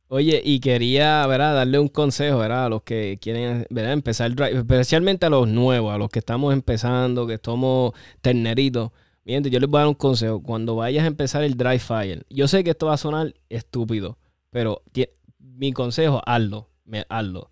Oye, 0.08 0.42
y 0.44 0.58
quería, 0.58 1.24
¿verdad? 1.26 1.54
Darle 1.54 1.78
un 1.78 1.88
consejo, 1.88 2.38
¿verdad? 2.38 2.64
A 2.64 2.68
los 2.68 2.82
que 2.82 3.18
quieren, 3.20 3.66
¿verdad? 3.70 3.92
Empezar 3.92 4.34
drive, 4.34 4.58
especialmente 4.58 5.26
a 5.26 5.30
los 5.30 5.46
nuevos, 5.46 5.94
a 5.94 5.98
los 5.98 6.08
que 6.08 6.18
estamos 6.18 6.52
empezando, 6.52 7.28
que 7.28 7.38
somos 7.40 7.92
terneritos 8.20 8.90
yo 9.24 9.60
les 9.60 9.68
voy 9.68 9.78
a 9.78 9.82
dar 9.82 9.88
un 9.88 9.94
consejo. 9.94 10.42
Cuando 10.42 10.76
vayas 10.76 11.04
a 11.04 11.06
empezar 11.06 11.44
el 11.44 11.56
dry 11.56 11.78
fire, 11.78 12.24
yo 12.28 12.48
sé 12.48 12.64
que 12.64 12.70
esto 12.70 12.86
va 12.86 12.94
a 12.94 12.98
sonar 12.98 13.34
estúpido, 13.48 14.18
pero 14.50 14.82
mi 15.38 15.72
consejo, 15.72 16.22
hazlo, 16.26 16.68
hazlo. 17.08 17.50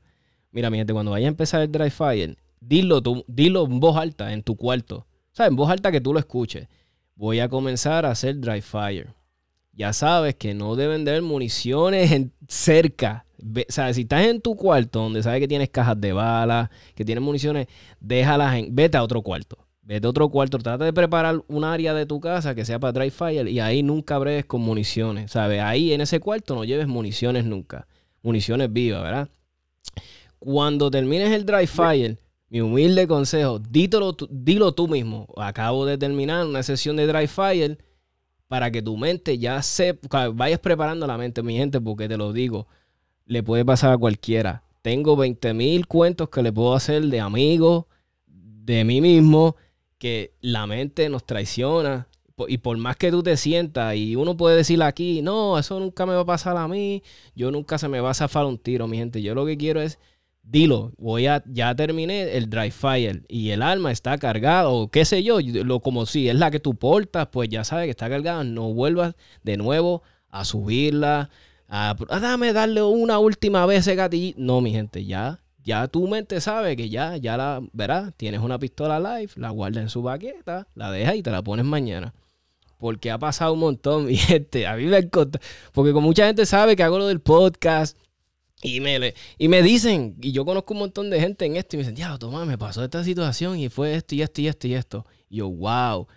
Mira, 0.51 0.71
mi 0.71 0.79
gente, 0.79 0.93
cuando 0.93 1.13
vayas 1.13 1.27
a 1.27 1.29
empezar 1.29 1.63
el 1.63 1.71
dry 1.71 1.91
fire, 1.91 2.37
dilo, 2.61 3.03
tú, 3.03 3.25
dilo 3.29 3.67
en 3.67 3.81
voz 3.81 3.97
alta 3.97 4.33
en 4.33 4.43
tu 4.43 4.57
cuarto. 4.57 5.07
O 5.33 5.37
sea, 5.39 5.47
en 5.47 5.57
voz 5.57 5.71
alta 5.71 5.93
que 5.93 6.01
tú 6.01 6.13
lo 6.13 6.19
escuches. 6.19 6.69
Voy 7.15 7.41
a 7.41 7.49
comenzar 7.49 8.07
a 8.07 8.11
hacer 8.11 8.41
dry 8.41 8.61
fire. 8.61 9.15
Ya 9.73 9.93
sabes 9.93 10.35
que 10.35 10.55
no 10.55 10.75
deben 10.75 11.05
de 11.05 11.13
haber 11.13 11.23
municiones 11.23 12.29
cerca. 12.49 13.25
O 13.41 13.73
sea, 13.73 13.93
si 13.95 14.01
estás 14.01 14.27
en 14.27 14.41
tu 14.41 14.57
cuarto 14.57 15.01
donde 15.01 15.23
sabes 15.23 15.41
que 15.41 15.47
tienes 15.47 15.69
cajas 15.69 16.01
de 16.01 16.13
balas, 16.13 16.71
que 16.97 17.05
tienes 17.05 17.23
municiones, 17.23 17.69
déjalas 18.01 18.57
en. 18.57 18.75
Vete 18.75 18.97
a 18.97 19.03
otro 19.05 19.23
cuarto. 19.23 19.68
Vete 19.89 20.07
a 20.07 20.11
otro 20.11 20.29
cuarto, 20.29 20.59
trata 20.59 20.85
de 20.85 20.93
preparar 20.93 21.43
un 21.49 21.65
área 21.65 21.95
de 21.95 22.05
tu 22.05 22.21
casa 22.21 22.55
que 22.55 22.67
sea 22.67 22.79
para 22.79 22.93
dry 22.93 23.09
fire 23.09 23.49
y 23.49 23.59
ahí 23.59 23.83
nunca 23.83 24.19
breves 24.19 24.45
con 24.45 24.61
municiones, 24.61 25.31
¿sabes? 25.31 25.63
Ahí 25.63 25.95
en 25.95 26.03
ese 26.03 26.21
cuarto 26.21 26.55
no 26.55 26.63
lleves 26.65 26.87
municiones 26.87 27.47
nunca. 27.47 27.89
Municiones 28.23 28.71
vivas, 28.71 29.03
¿verdad? 29.03 29.31
Cuando 30.39 30.91
termines 30.91 31.33
el 31.33 31.47
dry 31.47 31.67
fire, 31.67 32.19
mi 32.51 32.61
humilde 32.61 33.07
consejo, 33.09 33.61
dítelo, 33.61 34.15
dilo 34.29 34.73
tú 34.73 34.89
mismo. 34.89 35.27
Acabo 35.39 35.87
de 35.87 35.97
terminar 35.97 36.45
una 36.45 36.63
sesión 36.63 36.97
de 36.97 37.07
dry 37.07 37.27
fire 37.27 37.79
para 38.47 38.71
que 38.71 38.83
tu 38.83 38.99
mente 38.99 39.39
ya 39.39 39.63
se 39.63 39.99
vayas 40.35 40.61
preparando 40.61 41.07
la 41.07 41.17
mente, 41.17 41.43
mi 41.43 41.57
gente, 41.57 41.81
porque 41.81 42.09
te 42.09 42.19
lo 42.19 42.35
digo, 42.35 42.67
le 43.25 43.43
puede 43.43 43.65
pasar 43.65 43.95
a 43.95 43.97
cualquiera. 43.97 44.65
Tengo 44.83 45.17
20 45.17 45.55
mil 45.55 45.87
cuentos 45.87 46.29
que 46.29 46.43
le 46.43 46.53
puedo 46.53 46.75
hacer 46.75 47.05
de 47.05 47.21
amigos, 47.21 47.87
de 48.27 48.85
mí 48.85 49.01
mismo 49.01 49.57
que 49.99 50.33
la 50.41 50.67
mente 50.67 51.09
nos 51.09 51.25
traiciona. 51.25 52.09
Y 52.47 52.59
por 52.59 52.77
más 52.79 52.97
que 52.97 53.11
tú 53.11 53.23
te 53.23 53.37
sientas, 53.37 53.97
y 53.97 54.15
uno 54.15 54.37
puede 54.37 54.57
decir 54.57 54.81
aquí, 54.83 55.23
no, 55.23 55.59
eso 55.59 55.81
nunca 55.81 56.07
me 56.07 56.15
va 56.15 56.21
a 56.21 56.25
pasar 56.25 56.57
a 56.57 56.69
mí, 56.69 57.03
yo 57.35 57.51
nunca 57.51 57.79
se 57.79 57.89
me 57.89 58.01
va 58.01 58.11
a 58.11 58.15
zafar 58.15 58.47
un 58.47 58.59
tiro, 58.59 58.87
mi 58.87 58.97
gente. 58.97 59.21
Yo 59.23 59.35
lo 59.35 59.45
que 59.45 59.57
quiero 59.57 59.81
es, 59.83 59.99
dilo, 60.45 60.93
voy 60.99 61.27
a, 61.27 61.43
ya 61.47 61.75
terminé 61.75 62.37
el 62.37 62.49
dry 62.49 62.71
fire 62.71 63.25
y 63.29 63.51
el 63.51 63.61
arma 63.61 63.91
está 63.91 64.19
cargada, 64.19 64.69
o 64.69 64.89
qué 64.89 65.05
sé 65.05 65.25
yo, 65.25 65.41
lo, 65.41 65.81
como 65.81 66.07
si 66.07 66.29
es 66.29 66.37
la 66.37 66.53
que 66.53 66.61
tú 66.61 66.77
portas, 66.77 67.27
pues 67.33 67.49
ya 67.49 67.65
sabes 67.65 67.87
que 67.87 67.91
está 67.91 68.09
cargada, 68.09 68.45
no 68.45 68.73
vuelvas 68.73 69.15
de 69.43 69.57
nuevo 69.57 70.03
a 70.31 70.45
subirla, 70.45 71.31
a, 71.67 71.97
a 72.09 72.21
dame 72.21 72.53
darle 72.53 72.83
una 72.83 73.19
última 73.19 73.67
vez 73.67 73.81
ese 73.81 73.97
gatillito. 73.97 74.41
No, 74.41 74.61
mi 74.61 74.71
gente, 74.71 75.05
ya 75.05 75.41
ya 75.65 75.89
tu 75.89 76.07
mente 76.09 76.41
sabe 76.41 76.77
que 76.77 76.89
ya, 76.89 77.17
ya 77.17 77.37
la, 77.37 77.63
verás, 77.73 78.13
tienes 78.17 78.41
una 78.41 78.59
pistola 78.59 78.99
live, 78.99 79.33
la 79.37 79.51
guardas 79.51 79.83
en 79.83 79.89
su 79.91 80.03
baqueta, 80.03 80.67
la 80.75 80.91
dejas 80.91 81.17
y 81.17 81.23
te 81.23 81.31
la 81.31 81.43
pones 81.43 81.67
mañana. 81.67 82.15
Porque 82.79 83.11
ha 83.11 83.19
pasado 83.19 83.53
un 83.53 83.61
montón, 83.61 84.07
mi 84.07 84.17
gente. 84.17 84.67
A 84.67 84.77
mí 84.77 84.85
me 84.85 84.99
encanta. 84.99 85.41
Porque 85.73 85.93
con 85.93 86.03
mucha 86.03 86.27
gente 86.27 86.47
sabe 86.47 86.77
que 86.77 86.83
hago 86.83 86.99
lo 86.99 87.07
del 87.09 87.21
podcast. 87.21 87.99
Y 88.63 88.81
me, 88.81 89.15
y 89.37 89.49
me 89.49 89.63
dicen, 89.63 90.17
y 90.21 90.33
yo 90.33 90.45
conozco 90.45 90.75
un 90.75 90.81
montón 90.81 91.11
de 91.11 91.21
gente 91.21 91.45
en 91.45 91.57
esto, 91.57 91.77
y 91.77 91.79
me 91.79 91.83
dicen, 91.85 91.97
ya, 91.97 92.19
toma, 92.19 92.45
me 92.45 92.59
pasó 92.59 92.83
esta 92.83 93.05
situación 93.05 93.57
y 93.57 93.69
fue 93.69 93.95
esto 93.95 94.17
y 94.17 94.23
esto 94.23 94.41
y 94.41 94.49
esto 94.49 94.67
y 94.67 94.75
esto. 94.75 95.07
Y 95.29 95.37
yo, 95.37 95.49
wow. 95.49 96.09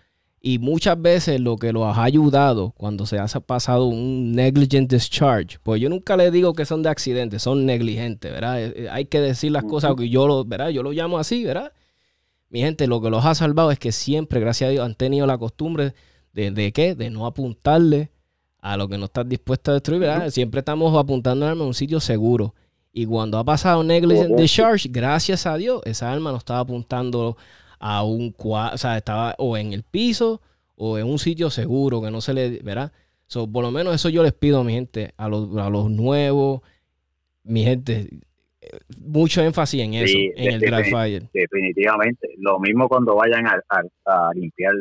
Y 0.44 0.58
muchas 0.58 1.00
veces 1.00 1.40
lo 1.40 1.56
que 1.56 1.72
los 1.72 1.84
ha 1.84 2.02
ayudado 2.02 2.72
cuando 2.76 3.06
se 3.06 3.16
ha 3.20 3.26
pasado 3.26 3.86
un 3.86 4.32
negligent 4.32 4.90
discharge, 4.90 5.60
pues 5.62 5.80
yo 5.80 5.88
nunca 5.88 6.16
le 6.16 6.32
digo 6.32 6.52
que 6.52 6.64
son 6.64 6.82
de 6.82 6.88
accidente, 6.88 7.38
son 7.38 7.64
negligentes, 7.64 8.32
¿verdad? 8.32 8.60
Eh, 8.60 8.74
eh, 8.76 8.88
hay 8.90 9.04
que 9.04 9.20
decir 9.20 9.52
las 9.52 9.62
cosas 9.62 9.94
que 9.94 10.08
yo 10.08 10.26
lo, 10.26 10.44
¿verdad? 10.44 10.70
Yo 10.70 10.82
lo 10.82 10.90
llamo 10.90 11.18
así, 11.18 11.44
¿verdad? 11.44 11.72
Mi 12.48 12.58
gente, 12.58 12.88
lo 12.88 13.00
que 13.00 13.08
los 13.08 13.24
ha 13.24 13.36
salvado 13.36 13.70
es 13.70 13.78
que 13.78 13.92
siempre, 13.92 14.40
gracias 14.40 14.66
a 14.66 14.70
Dios, 14.72 14.84
han 14.84 14.96
tenido 14.96 15.28
la 15.28 15.38
costumbre 15.38 15.94
de, 16.32 16.50
de 16.50 16.72
qué? 16.72 16.96
De 16.96 17.08
no 17.08 17.26
apuntarle 17.26 18.10
a 18.58 18.76
lo 18.76 18.88
que 18.88 18.98
no 18.98 19.04
estás 19.04 19.28
dispuesto 19.28 19.70
a 19.70 19.74
destruir, 19.74 20.00
¿verdad? 20.00 20.28
Siempre 20.30 20.58
estamos 20.58 20.98
apuntando 20.98 21.46
a 21.46 21.52
un 21.52 21.72
sitio 21.72 22.00
seguro. 22.00 22.52
Y 22.92 23.06
cuando 23.06 23.38
ha 23.38 23.44
pasado 23.44 23.84
negligent 23.84 24.36
discharge, 24.36 24.88
gracias 24.90 25.46
a 25.46 25.56
Dios, 25.56 25.82
esa 25.84 26.10
arma 26.10 26.32
no 26.32 26.38
estaba 26.38 26.58
apuntando 26.58 27.36
a 27.84 28.04
un 28.04 28.30
cuadro, 28.30 28.76
o 28.76 28.78
sea, 28.78 28.96
estaba 28.96 29.34
o 29.38 29.56
en 29.56 29.72
el 29.72 29.82
piso 29.82 30.40
o 30.76 30.98
en 30.98 31.06
un 31.06 31.18
sitio 31.18 31.50
seguro 31.50 32.00
que 32.00 32.12
no 32.12 32.20
se 32.20 32.32
le, 32.32 32.60
¿verdad? 32.62 32.92
So, 33.26 33.50
por 33.50 33.64
lo 33.64 33.72
menos 33.72 33.92
eso 33.92 34.08
yo 34.08 34.22
les 34.22 34.32
pido 34.32 34.60
a 34.60 34.64
mi 34.64 34.72
gente, 34.72 35.12
a 35.16 35.28
los, 35.28 35.56
a 35.56 35.68
los 35.68 35.90
nuevos, 35.90 36.60
mi 37.42 37.64
gente, 37.64 38.08
mucho 38.98 39.42
énfasis 39.42 39.82
en 39.82 39.94
eso, 39.94 40.16
en 40.16 40.52
el 40.52 40.60
dry 40.60 40.84
fire. 40.90 41.24
Definitivamente. 41.34 42.28
Lo 42.38 42.60
mismo 42.60 42.88
cuando 42.88 43.16
vayan 43.16 43.46
a, 43.48 44.32
limpiar 44.34 44.74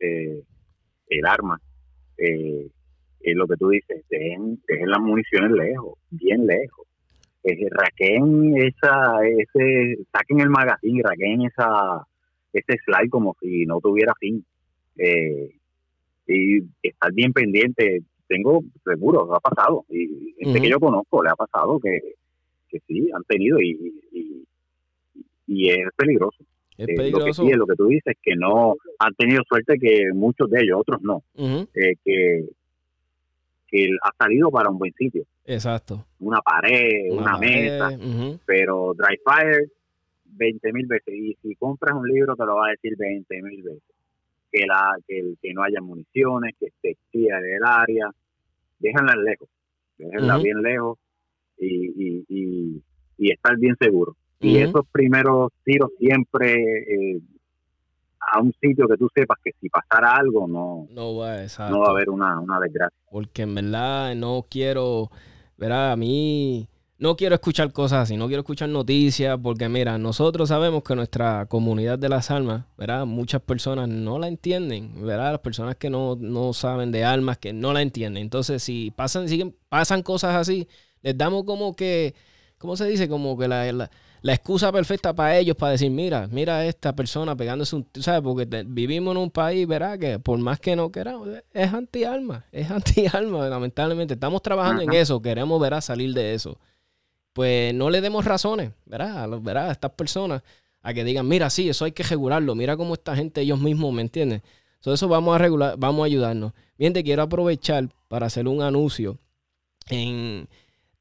eh, 0.00 0.42
el 1.08 1.26
arma. 1.26 1.60
Eh, 2.18 2.68
lo 3.34 3.46
que 3.46 3.56
tú 3.56 3.68
dices, 3.68 4.02
dejen, 4.10 4.60
dejen 4.66 4.90
las 4.90 5.00
municiones 5.00 5.52
lejos, 5.52 5.98
bien 6.10 6.46
lejos. 6.46 6.86
eh, 7.44 7.68
raquen 7.70 8.56
esa, 8.56 9.20
ese, 9.24 9.98
saquen 10.12 10.40
el 10.40 10.50
magazine, 10.50 11.02
raquen 11.04 11.42
esa, 11.42 12.04
ese 12.52 12.78
slide 12.84 13.10
como 13.10 13.36
si 13.40 13.66
no 13.66 13.80
tuviera 13.80 14.14
fin. 14.18 14.44
Eh, 14.96 15.50
y 16.26 16.62
estar 16.82 17.12
bien 17.12 17.32
pendiente, 17.32 18.02
tengo 18.28 18.62
seguro, 18.84 19.34
ha 19.34 19.40
pasado, 19.40 19.84
y 19.88 20.34
gente 20.38 20.60
que 20.60 20.68
yo 20.68 20.78
conozco 20.78 21.22
le 21.22 21.30
ha 21.30 21.34
pasado 21.34 21.80
que, 21.80 21.98
que 22.68 22.78
sí, 22.86 23.10
han 23.12 23.24
tenido 23.24 23.60
y, 23.60 23.92
y, 24.12 24.44
y 25.48 25.70
es 25.70 25.88
peligroso. 25.96 26.44
Es 26.78 26.86
peligroso. 26.86 27.18
Lo 27.18 27.24
que 27.24 27.34
sí 27.34 27.50
es 27.50 27.56
lo 27.56 27.66
que 27.66 27.74
tú 27.74 27.88
dices, 27.88 28.16
que 28.22 28.36
no 28.36 28.76
han 28.98 29.14
tenido 29.14 29.42
suerte 29.48 29.78
que 29.80 30.12
muchos 30.14 30.48
de 30.50 30.60
ellos, 30.62 30.78
otros 30.80 31.02
no, 31.02 31.24
eh, 31.36 31.94
que, 32.04 32.44
que 33.66 33.88
ha 34.02 34.24
salido 34.24 34.50
para 34.50 34.70
un 34.70 34.78
buen 34.78 34.92
sitio. 34.94 35.24
Exacto. 35.44 36.06
Una 36.20 36.40
pared, 36.40 37.10
una, 37.10 37.36
mesa, 37.38 37.90
pero 38.46 38.94
Dry 38.94 39.18
Fire 39.24 39.68
20 40.32 40.72
mil 40.72 40.86
veces. 40.86 41.14
Y 41.14 41.36
si 41.42 41.54
compras 41.56 41.94
un 41.96 42.08
libro 42.08 42.36
te 42.36 42.44
lo 42.44 42.56
va 42.56 42.68
a 42.68 42.70
decir 42.70 42.96
20 42.96 43.42
mil 43.42 43.62
veces. 43.62 43.82
Que, 44.52 44.66
la, 44.66 44.96
que, 45.06 45.34
que 45.40 45.54
no 45.54 45.62
haya 45.62 45.80
municiones, 45.80 46.54
que 46.58 46.66
esté 46.66 46.96
del 47.12 47.64
área. 47.64 48.10
Déjenla 48.78 49.14
lejos. 49.14 49.48
Déjenla 49.96 50.38
bien 50.38 50.62
lejos 50.62 50.98
y, 51.60 52.24
y, 52.28 52.82
y, 53.18 53.30
estar 53.30 53.56
bien 53.58 53.76
seguro. 53.78 54.16
Y 54.40 54.56
esos 54.56 54.86
primeros 54.90 55.52
tiros 55.64 55.90
siempre 55.98 56.54
eh, 56.54 57.20
a 58.32 58.40
un 58.40 58.52
sitio 58.54 58.88
que 58.88 58.96
tú 58.96 59.08
sepas 59.14 59.38
que 59.44 59.52
si 59.60 59.68
pasara 59.68 60.14
algo 60.14 60.48
no, 60.48 60.86
no, 60.90 61.16
va, 61.16 61.36
no 61.68 61.80
va 61.80 61.88
a 61.88 61.90
haber 61.90 62.08
una, 62.08 62.40
una 62.40 62.58
desgracia. 62.58 62.96
Porque 63.10 63.42
en 63.42 63.54
verdad 63.54 64.14
no 64.14 64.46
quiero, 64.48 65.10
verá, 65.58 65.92
a 65.92 65.96
mí 65.96 66.69
no 67.00 67.16
quiero 67.16 67.34
escuchar 67.34 67.72
cosas 67.72 68.02
así, 68.02 68.16
no 68.18 68.26
quiero 68.26 68.40
escuchar 68.40 68.68
noticias, 68.68 69.38
porque 69.42 69.70
mira, 69.70 69.96
nosotros 69.96 70.50
sabemos 70.50 70.82
que 70.82 70.94
nuestra 70.94 71.46
comunidad 71.46 71.98
de 71.98 72.10
las 72.10 72.30
almas, 72.30 72.64
¿verdad? 72.76 73.06
Muchas 73.06 73.40
personas 73.40 73.88
no 73.88 74.18
la 74.18 74.28
entienden, 74.28 74.92
¿verdad? 75.06 75.32
Las 75.32 75.40
personas 75.40 75.76
que 75.76 75.88
no, 75.88 76.52
saben 76.52 76.92
de 76.92 77.04
almas, 77.04 77.38
que 77.38 77.54
no 77.54 77.72
la 77.72 77.80
entienden. 77.80 78.22
Entonces, 78.22 78.62
si 78.62 78.90
pasan, 78.90 79.30
siguen, 79.30 79.56
pasan 79.70 80.02
cosas 80.02 80.36
así, 80.36 80.68
les 81.00 81.16
damos 81.16 81.44
como 81.44 81.74
que, 81.74 82.14
¿cómo 82.58 82.76
se 82.76 82.86
dice? 82.86 83.08
Como 83.08 83.38
que 83.38 83.48
la, 83.48 83.72
la, 83.72 84.32
excusa 84.34 84.70
perfecta 84.70 85.14
para 85.14 85.38
ellos, 85.38 85.56
para 85.56 85.72
decir, 85.72 85.90
mira, 85.90 86.28
mira 86.30 86.58
a 86.58 86.66
esta 86.66 86.94
persona 86.94 87.34
pegándose 87.34 87.76
un, 87.76 87.86
¿sabes? 87.94 88.20
Porque 88.20 88.46
vivimos 88.66 89.12
en 89.12 89.22
un 89.22 89.30
país, 89.30 89.66
¿verdad? 89.66 89.98
Que 89.98 90.18
por 90.18 90.38
más 90.38 90.60
que 90.60 90.76
no 90.76 90.92
queramos, 90.92 91.30
es 91.54 91.72
anti-alma, 91.72 92.44
es 92.52 92.70
anti-alma, 92.70 93.48
lamentablemente. 93.48 94.12
Estamos 94.12 94.42
trabajando 94.42 94.82
en 94.82 94.92
eso, 94.92 95.22
queremos, 95.22 95.58
¿verdad? 95.58 95.80
Salir 95.80 96.12
de 96.12 96.34
eso 96.34 96.58
pues 97.32 97.74
no 97.74 97.90
le 97.90 98.00
demos 98.00 98.24
razones, 98.24 98.72
¿verdad? 98.86 99.32
A, 99.32 99.66
a 99.68 99.72
estas 99.72 99.92
personas 99.92 100.42
a 100.82 100.94
que 100.94 101.04
digan, 101.04 101.28
mira, 101.28 101.50
sí, 101.50 101.68
eso 101.68 101.84
hay 101.84 101.92
que 101.92 102.02
regularlo, 102.02 102.54
mira 102.54 102.76
cómo 102.76 102.94
esta 102.94 103.14
gente 103.14 103.40
ellos 103.42 103.60
mismos, 103.60 103.92
¿me 103.92 104.02
entienden? 104.02 104.42
So, 104.80 104.94
eso 104.94 105.08
vamos 105.08 105.34
a 105.34 105.38
regular, 105.38 105.74
vamos 105.78 106.02
a 106.02 106.06
ayudarnos. 106.06 106.52
Bien, 106.78 106.94
te 106.94 107.04
quiero 107.04 107.22
aprovechar 107.22 107.90
para 108.08 108.26
hacer 108.26 108.48
un 108.48 108.62
anuncio. 108.62 109.18
En, 109.90 110.48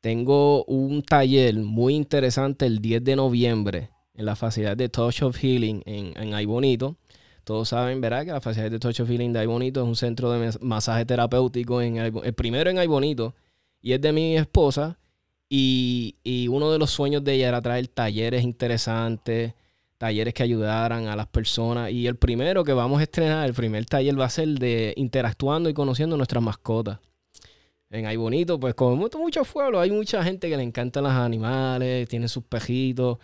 tengo 0.02 0.66
un 0.66 1.02
taller 1.02 1.56
muy 1.56 1.96
interesante 1.96 2.66
el 2.66 2.80
10 2.80 3.04
de 3.06 3.16
noviembre 3.16 3.90
en 4.14 4.26
la 4.26 4.36
facilidad 4.36 4.76
de 4.76 4.90
Touch 4.90 5.22
of 5.22 5.38
Healing 5.38 5.82
en, 5.86 6.14
en 6.18 6.34
Ay 6.34 6.46
Bonito. 6.46 6.98
Todos 7.46 7.70
saben, 7.70 8.02
¿verdad? 8.02 8.26
Que 8.26 8.32
la 8.32 8.42
facilidad 8.42 8.70
de 8.70 8.80
Touch 8.80 9.00
of 9.00 9.10
Healing 9.10 9.32
de 9.32 9.40
Ay 9.40 9.48
Bonito 9.48 9.82
es 9.82 9.88
un 9.88 9.96
centro 9.96 10.32
de 10.32 10.52
masaje 10.60 11.06
terapéutico 11.06 11.82
en 11.82 11.98
el 11.98 12.34
primero 12.34 12.70
en 12.70 12.80
Ay 12.80 12.88
Bonito 12.88 13.34
y 13.82 13.94
es 13.94 14.02
de 14.02 14.12
mi 14.12 14.36
esposa 14.36 14.99
y, 15.50 16.48
uno 16.50 16.72
de 16.72 16.78
los 16.80 16.92
sueños 16.92 17.24
de 17.24 17.34
ella 17.34 17.50
era 17.50 17.62
traer 17.62 17.88
talleres 17.88 18.44
interesantes, 18.44 19.54
talleres 19.98 20.34
que 20.34 20.44
ayudaran 20.44 21.08
a 21.08 21.16
las 21.16 21.28
personas. 21.28 21.92
Y 21.92 22.08
el 22.08 22.16
primero 22.16 22.64
que 22.64 22.74
vamos 22.74 23.00
a 23.00 23.04
estrenar, 23.04 23.48
el 23.48 23.56
primer 23.56 23.86
taller 23.86 24.20
va 24.20 24.26
a 24.26 24.30
ser 24.30 24.48
de 24.50 24.94
interactuando 24.96 25.70
y 25.70 25.74
conociendo 25.74 26.18
nuestras 26.18 26.44
mascotas. 26.44 27.00
En 27.90 28.06
Ay 28.06 28.18
Bonito, 28.18 28.60
pues 28.60 28.76
como 28.76 28.96
muchos 28.96 29.48
pueblos, 29.48 29.82
hay 29.82 29.90
mucha 29.90 30.24
gente 30.24 30.48
que 30.48 30.56
le 30.56 30.62
encantan 30.64 31.04
los 31.04 31.14
animales, 31.14 32.08
tiene 32.08 32.28
sus 32.28 32.44
pejitos. 32.44 33.18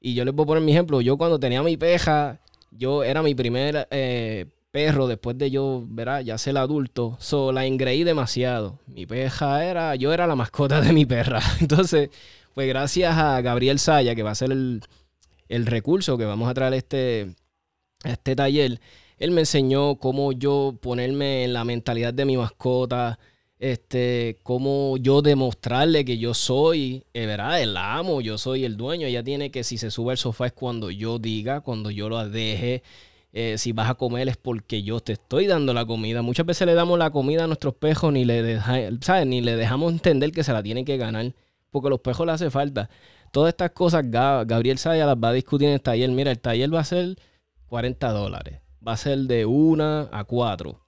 Y 0.00 0.14
yo 0.14 0.24
les 0.26 0.34
puedo 0.34 0.48
poner 0.48 0.62
mi 0.62 0.72
ejemplo. 0.72 1.00
Yo 1.00 1.16
cuando 1.16 1.40
tenía 1.40 1.62
mi 1.62 1.78
peja, 1.78 2.40
yo 2.70 3.02
era 3.02 3.22
mi 3.22 3.34
primer 3.34 3.88
eh, 3.90 4.46
perro 4.74 5.06
después 5.06 5.38
de 5.38 5.52
yo, 5.52 5.84
verá, 5.86 6.20
ya 6.20 6.36
ser 6.36 6.58
adulto, 6.58 7.16
so, 7.20 7.52
la 7.52 7.64
engreí 7.64 8.02
demasiado. 8.02 8.80
Mi 8.88 9.06
peja 9.06 9.64
era, 9.64 9.94
yo 9.94 10.12
era 10.12 10.26
la 10.26 10.34
mascota 10.34 10.80
de 10.80 10.92
mi 10.92 11.06
perra. 11.06 11.40
Entonces, 11.60 12.10
pues 12.54 12.66
gracias 12.66 13.16
a 13.16 13.40
Gabriel 13.40 13.78
Saya, 13.78 14.16
que 14.16 14.24
va 14.24 14.32
a 14.32 14.34
ser 14.34 14.50
el, 14.50 14.82
recurso 15.48 16.18
que 16.18 16.24
vamos 16.24 16.50
a 16.50 16.54
traer 16.54 16.74
este, 16.74 17.36
este 18.02 18.34
taller, 18.34 18.80
él 19.18 19.30
me 19.30 19.42
enseñó 19.42 19.94
cómo 19.94 20.32
yo 20.32 20.76
ponerme 20.82 21.44
en 21.44 21.52
la 21.52 21.62
mentalidad 21.62 22.12
de 22.12 22.24
mi 22.24 22.36
mascota, 22.36 23.20
este, 23.60 24.40
cómo 24.42 24.96
yo 24.96 25.22
demostrarle 25.22 26.04
que 26.04 26.18
yo 26.18 26.34
soy, 26.34 27.04
eh, 27.14 27.26
¿verdad? 27.26 27.62
El 27.62 27.76
amo, 27.76 28.20
yo 28.20 28.38
soy 28.38 28.64
el 28.64 28.76
dueño. 28.76 29.06
Ella 29.06 29.22
tiene 29.22 29.52
que 29.52 29.62
si 29.62 29.78
se 29.78 29.92
sube 29.92 30.10
al 30.10 30.18
sofá 30.18 30.46
es 30.46 30.52
cuando 30.52 30.90
yo 30.90 31.20
diga, 31.20 31.60
cuando 31.60 31.92
yo 31.92 32.08
lo 32.08 32.28
deje. 32.28 32.82
Eh, 33.36 33.58
si 33.58 33.72
vas 33.72 33.90
a 33.90 33.96
comer 33.96 34.28
es 34.28 34.36
porque 34.36 34.84
yo 34.84 35.00
te 35.00 35.14
estoy 35.14 35.48
dando 35.48 35.74
la 35.74 35.84
comida. 35.84 36.22
Muchas 36.22 36.46
veces 36.46 36.68
le 36.68 36.74
damos 36.74 37.00
la 37.00 37.10
comida 37.10 37.42
a 37.42 37.46
nuestros 37.48 37.74
pejos 37.74 38.12
ni 38.12 38.24
le, 38.24 38.60
ni 39.26 39.40
le 39.40 39.56
dejamos 39.56 39.92
entender 39.92 40.30
que 40.30 40.44
se 40.44 40.52
la 40.52 40.62
tienen 40.62 40.84
que 40.84 40.96
ganar, 40.96 41.34
porque 41.72 41.88
a 41.88 41.90
los 41.90 41.98
pejos 41.98 42.24
le 42.26 42.32
hace 42.32 42.48
falta. 42.50 42.88
Todas 43.32 43.48
estas 43.48 43.72
cosas 43.72 44.08
Gabriel 44.08 44.78
Saya 44.78 45.04
las 45.04 45.16
va 45.16 45.30
a 45.30 45.32
discutir 45.32 45.66
en 45.66 45.74
el 45.74 45.80
taller. 45.80 46.08
Mira, 46.10 46.30
el 46.30 46.38
taller 46.38 46.72
va 46.72 46.78
a 46.78 46.84
ser 46.84 47.16
40 47.66 48.08
dólares. 48.12 48.60
Va 48.86 48.92
a 48.92 48.96
ser 48.96 49.18
de 49.18 49.44
1 49.46 50.10
a 50.12 50.24
4. 50.24 50.80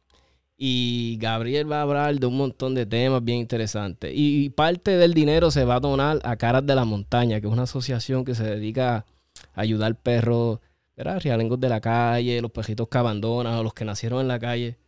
Y 0.57 1.18
Gabriel 1.20 1.70
va 1.70 1.80
a 1.80 1.82
hablar 1.82 2.14
de 2.20 2.26
un 2.26 2.36
montón 2.36 2.76
de 2.76 2.86
temas 2.86 3.24
bien 3.24 3.40
interesantes. 3.40 4.12
Y 4.14 4.51
parte 4.51 4.97
del 4.97 5.14
dinero 5.14 5.51
se 5.51 5.64
va 5.64 5.74
a 5.74 5.80
donar 5.80 6.20
a 6.22 6.36
Caras 6.36 6.64
de 6.64 6.76
la 6.76 6.84
Montaña, 6.84 7.40
que 7.40 7.49
es 7.49 7.53
una 7.53 7.64
asociación 7.64 8.24
que 8.24 8.36
se 8.36 8.44
dedica 8.44 9.05
a 9.53 9.61
ayudar 9.61 9.97
perros 9.97 10.61
¿verdad? 10.97 11.20
Rialengos 11.20 11.61
de 11.61 11.68
la 11.68 11.80
calle, 11.80 12.40
los 12.40 12.51
pejitos 12.51 12.88
que 12.88 12.99
abandonan 12.99 13.55
o 13.55 13.62
los 13.62 13.74
que 13.74 13.84
nacieron 13.84 14.20
en 14.20 14.26
la 14.28 14.38
calle. 14.38 14.78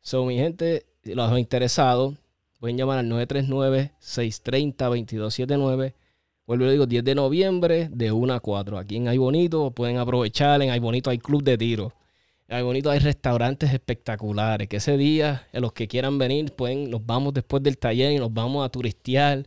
Son 0.00 0.26
mi 0.26 0.36
gente, 0.36 0.86
los 1.04 1.38
interesados, 1.38 2.14
pueden 2.58 2.76
llamar 2.76 2.98
al 2.98 3.08
939-630-2279. 3.08 5.94
Vuelvo 6.44 6.66
y 6.66 6.72
digo, 6.72 6.86
10 6.86 7.04
de 7.04 7.14
noviembre 7.14 7.88
de 7.92 8.10
1 8.10 8.34
a 8.34 8.40
4. 8.40 8.78
Aquí 8.78 8.96
en 8.96 9.06
Hay 9.08 9.16
Bonito 9.16 9.70
pueden 9.70 9.98
aprovechar. 9.98 10.60
En 10.60 10.70
Hay 10.70 10.80
Bonito 10.80 11.10
hay 11.10 11.18
club 11.18 11.44
de 11.44 11.56
tiro. 11.56 11.92
En 12.48 12.56
Hay 12.56 12.64
Bonito 12.64 12.90
hay 12.90 12.98
restaurantes 12.98 13.72
espectaculares. 13.72 14.68
Que 14.68 14.78
ese 14.78 14.96
día, 14.96 15.46
los 15.52 15.72
que 15.72 15.86
quieran 15.86 16.18
venir, 16.18 16.52
pueden, 16.52 16.90
nos 16.90 17.06
vamos 17.06 17.32
después 17.32 17.62
del 17.62 17.78
taller 17.78 18.10
y 18.12 18.18
nos 18.18 18.34
vamos 18.34 18.66
a 18.66 18.68
turistear. 18.68 19.46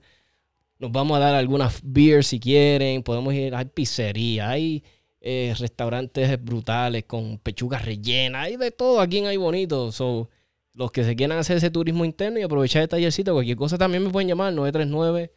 Nos 0.80 0.92
vamos 0.92 1.18
a 1.18 1.20
dar 1.20 1.36
algunas 1.36 1.82
beers 1.84 2.28
si 2.28 2.40
quieren. 2.40 3.04
Podemos 3.04 3.34
ir, 3.34 3.54
hay 3.54 3.66
pizzería, 3.66 4.50
hay 4.50 4.82
eh, 5.28 5.56
restaurantes 5.58 6.40
brutales 6.44 7.06
con 7.06 7.40
pechugas 7.40 7.84
rellenas, 7.84 8.46
hay 8.46 8.58
de 8.58 8.70
todo 8.70 9.02
aquí 9.02 9.18
en 9.18 9.26
Hay 9.26 9.38
Bonito. 9.38 9.92
So, 9.92 10.30
los 10.76 10.92
que 10.92 11.04
se 11.04 11.16
quieran 11.16 11.40
hacer 11.40 11.58
ese 11.58 11.72
turismo 11.72 12.06
interno 12.06 12.38
y 12.38 12.44
aprovechar 12.44 12.84
el 12.84 12.90
tallercito, 12.90 13.34
cualquier 13.34 13.58
cosa 13.58 13.80
también 13.80 14.04
me 14.04 14.12
pueden 14.12 14.28
llamar 14.28 14.54
939 14.54 15.32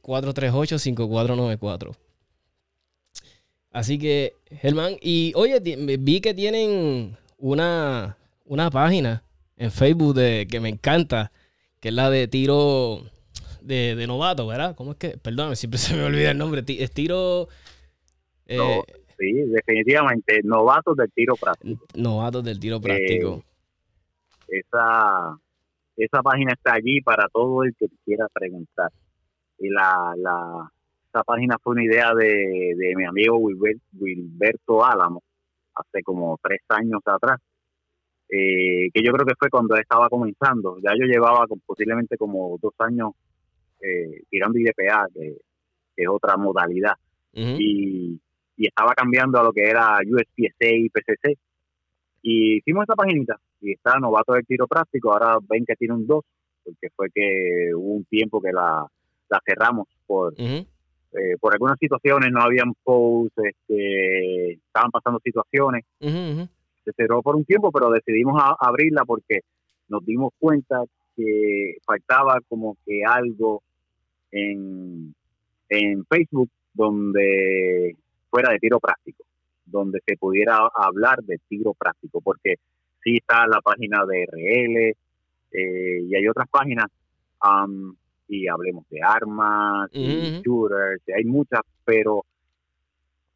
438 0.00 0.78
5494. 0.78 1.94
Así 3.70 3.98
que, 3.98 4.32
Germán, 4.62 4.96
y 4.98 5.32
oye, 5.36 5.60
vi 5.98 6.22
que 6.22 6.32
tienen 6.32 7.18
una, 7.36 8.16
una 8.46 8.70
página 8.70 9.24
en 9.58 9.72
Facebook 9.72 10.14
de, 10.14 10.48
que 10.50 10.60
me 10.60 10.70
encanta, 10.70 11.32
que 11.80 11.88
es 11.88 11.94
la 11.94 12.08
de 12.08 12.28
tiro 12.28 13.04
de, 13.60 13.94
de 13.94 14.06
novato, 14.06 14.46
¿verdad? 14.46 14.74
¿Cómo 14.74 14.92
es 14.92 14.96
que? 14.96 15.18
Perdón, 15.18 15.54
siempre 15.54 15.76
se 15.80 15.94
me 15.94 16.04
olvida 16.04 16.30
el 16.30 16.38
nombre. 16.38 16.64
Es 16.66 16.92
tiro 16.92 17.48
eh, 18.46 18.82
sí, 19.18 19.32
definitivamente, 19.32 20.40
novatos 20.44 20.96
del 20.96 21.10
tiro 21.12 21.34
práctico. 21.36 21.84
Novatos 21.94 22.44
del 22.44 22.60
tiro 22.60 22.80
práctico. 22.80 23.42
Eh, 24.48 24.60
esa, 24.60 25.38
esa 25.96 26.22
página 26.22 26.52
está 26.52 26.74
allí 26.74 27.00
para 27.00 27.28
todo 27.28 27.64
el 27.64 27.74
que 27.76 27.86
quiera 28.04 28.26
preguntar. 28.32 28.90
Y 29.58 29.68
la, 29.70 30.14
la, 30.16 30.70
esa 31.08 31.22
página 31.24 31.56
fue 31.62 31.72
una 31.74 31.84
idea 31.84 32.12
de, 32.14 32.74
de 32.76 32.94
mi 32.96 33.04
amigo 33.04 33.38
Wilberto 33.38 34.84
Álamo, 34.84 35.22
hace 35.74 36.02
como 36.02 36.38
tres 36.42 36.60
años 36.68 37.00
atrás. 37.04 37.40
Eh, 38.28 38.90
que 38.92 39.02
yo 39.02 39.12
creo 39.12 39.26
que 39.26 39.34
fue 39.38 39.48
cuando 39.48 39.76
estaba 39.76 40.08
comenzando. 40.08 40.78
Ya 40.82 40.92
yo 40.98 41.06
llevaba 41.06 41.46
posiblemente 41.64 42.16
como 42.16 42.58
dos 42.60 42.74
años 42.78 43.12
tirando 44.30 44.58
IDPA, 44.58 45.08
que, 45.12 45.36
que, 45.94 46.02
es 46.02 46.08
otra 46.08 46.38
modalidad. 46.38 46.94
Y 47.34 48.18
y 48.56 48.66
estaba 48.66 48.94
cambiando 48.94 49.38
a 49.38 49.42
lo 49.42 49.52
que 49.52 49.62
era 49.62 49.98
USPSA 50.06 50.70
y 50.70 50.88
PCC. 50.88 51.38
Y 52.22 52.58
hicimos 52.58 52.84
esa 52.84 52.94
paginita 52.94 53.38
y 53.60 53.72
está 53.72 53.98
novato 53.98 54.32
del 54.32 54.46
tiro 54.46 54.66
práctico. 54.66 55.12
Ahora 55.12 55.38
ven 55.48 55.64
que 55.66 55.76
tiene 55.76 55.94
un 55.94 56.06
2, 56.06 56.24
porque 56.64 56.88
fue 56.94 57.08
que 57.12 57.70
hubo 57.74 57.94
un 57.94 58.04
tiempo 58.04 58.40
que 58.40 58.52
la, 58.52 58.86
cerramos 59.44 59.88
por, 60.06 60.34
eh, 60.38 60.66
por 61.40 61.52
algunas 61.52 61.78
situaciones, 61.78 62.30
no 62.30 62.40
habían 62.40 62.72
posts, 62.82 63.36
este, 63.36 64.52
estaban 64.52 64.90
pasando 64.90 65.20
situaciones. 65.22 65.84
Se 65.98 66.92
cerró 66.96 67.22
por 67.22 67.36
un 67.36 67.44
tiempo, 67.44 67.72
pero 67.72 67.90
decidimos 67.90 68.40
abrirla 68.58 69.04
porque 69.04 69.40
nos 69.88 70.04
dimos 70.04 70.32
cuenta 70.38 70.82
que 71.16 71.76
faltaba 71.84 72.38
como 72.48 72.76
que 72.84 73.02
algo 73.04 73.62
en, 74.30 75.14
en 75.68 76.04
Facebook 76.06 76.50
donde 76.74 77.96
fuera 78.34 78.50
de 78.50 78.58
tiro 78.58 78.80
práctico, 78.80 79.22
donde 79.64 80.00
se 80.04 80.16
pudiera 80.16 80.58
hablar 80.74 81.22
de 81.22 81.38
tiro 81.48 81.72
práctico, 81.72 82.20
porque 82.20 82.56
sí 83.00 83.18
está 83.18 83.46
la 83.46 83.60
página 83.60 84.04
de 84.04 84.26
RL 84.26 84.96
eh, 85.52 86.02
y 86.02 86.16
hay 86.16 86.26
otras 86.26 86.48
páginas 86.48 86.86
y 88.26 88.48
hablemos 88.48 88.88
de 88.88 89.00
armas, 89.02 89.88
y 89.92 90.42
shooters, 90.42 91.00
hay 91.16 91.24
muchas, 91.24 91.60
pero 91.84 92.24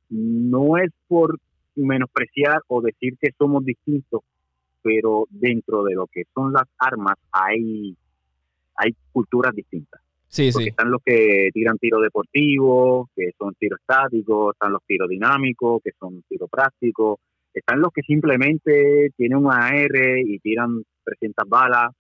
no 0.08 0.78
es 0.78 0.90
por 1.06 1.38
menospreciar 1.76 2.62
o 2.66 2.80
decir 2.80 3.16
que 3.20 3.30
somos 3.38 3.64
distintos, 3.64 4.22
pero 4.82 5.26
dentro 5.30 5.84
de 5.84 5.94
lo 5.94 6.08
que 6.08 6.24
son 6.34 6.52
las 6.52 6.66
armas 6.76 7.14
hay, 7.30 7.96
hay 8.74 8.96
culturas 9.12 9.54
distintas. 9.54 10.00
Sí, 10.28 10.52
sí. 10.52 10.68
Están 10.68 10.90
los 10.90 11.00
que 11.04 11.50
tiran 11.52 11.78
tiro 11.78 12.00
deportivo, 12.00 13.08
que 13.16 13.30
son 13.38 13.54
tiro 13.54 13.76
estático, 13.76 14.52
están 14.52 14.72
los 14.72 14.82
tiros 14.86 15.08
dinámicos, 15.08 15.80
que 15.82 15.92
son 15.98 16.22
tiro 16.28 16.46
práctico, 16.48 17.18
están 17.52 17.80
los 17.80 17.90
que 17.92 18.02
simplemente 18.02 19.10
tienen 19.16 19.38
un 19.38 19.50
AR 19.50 20.18
y 20.24 20.38
tiran 20.40 20.82
300 21.04 21.48
balas, 21.48 21.92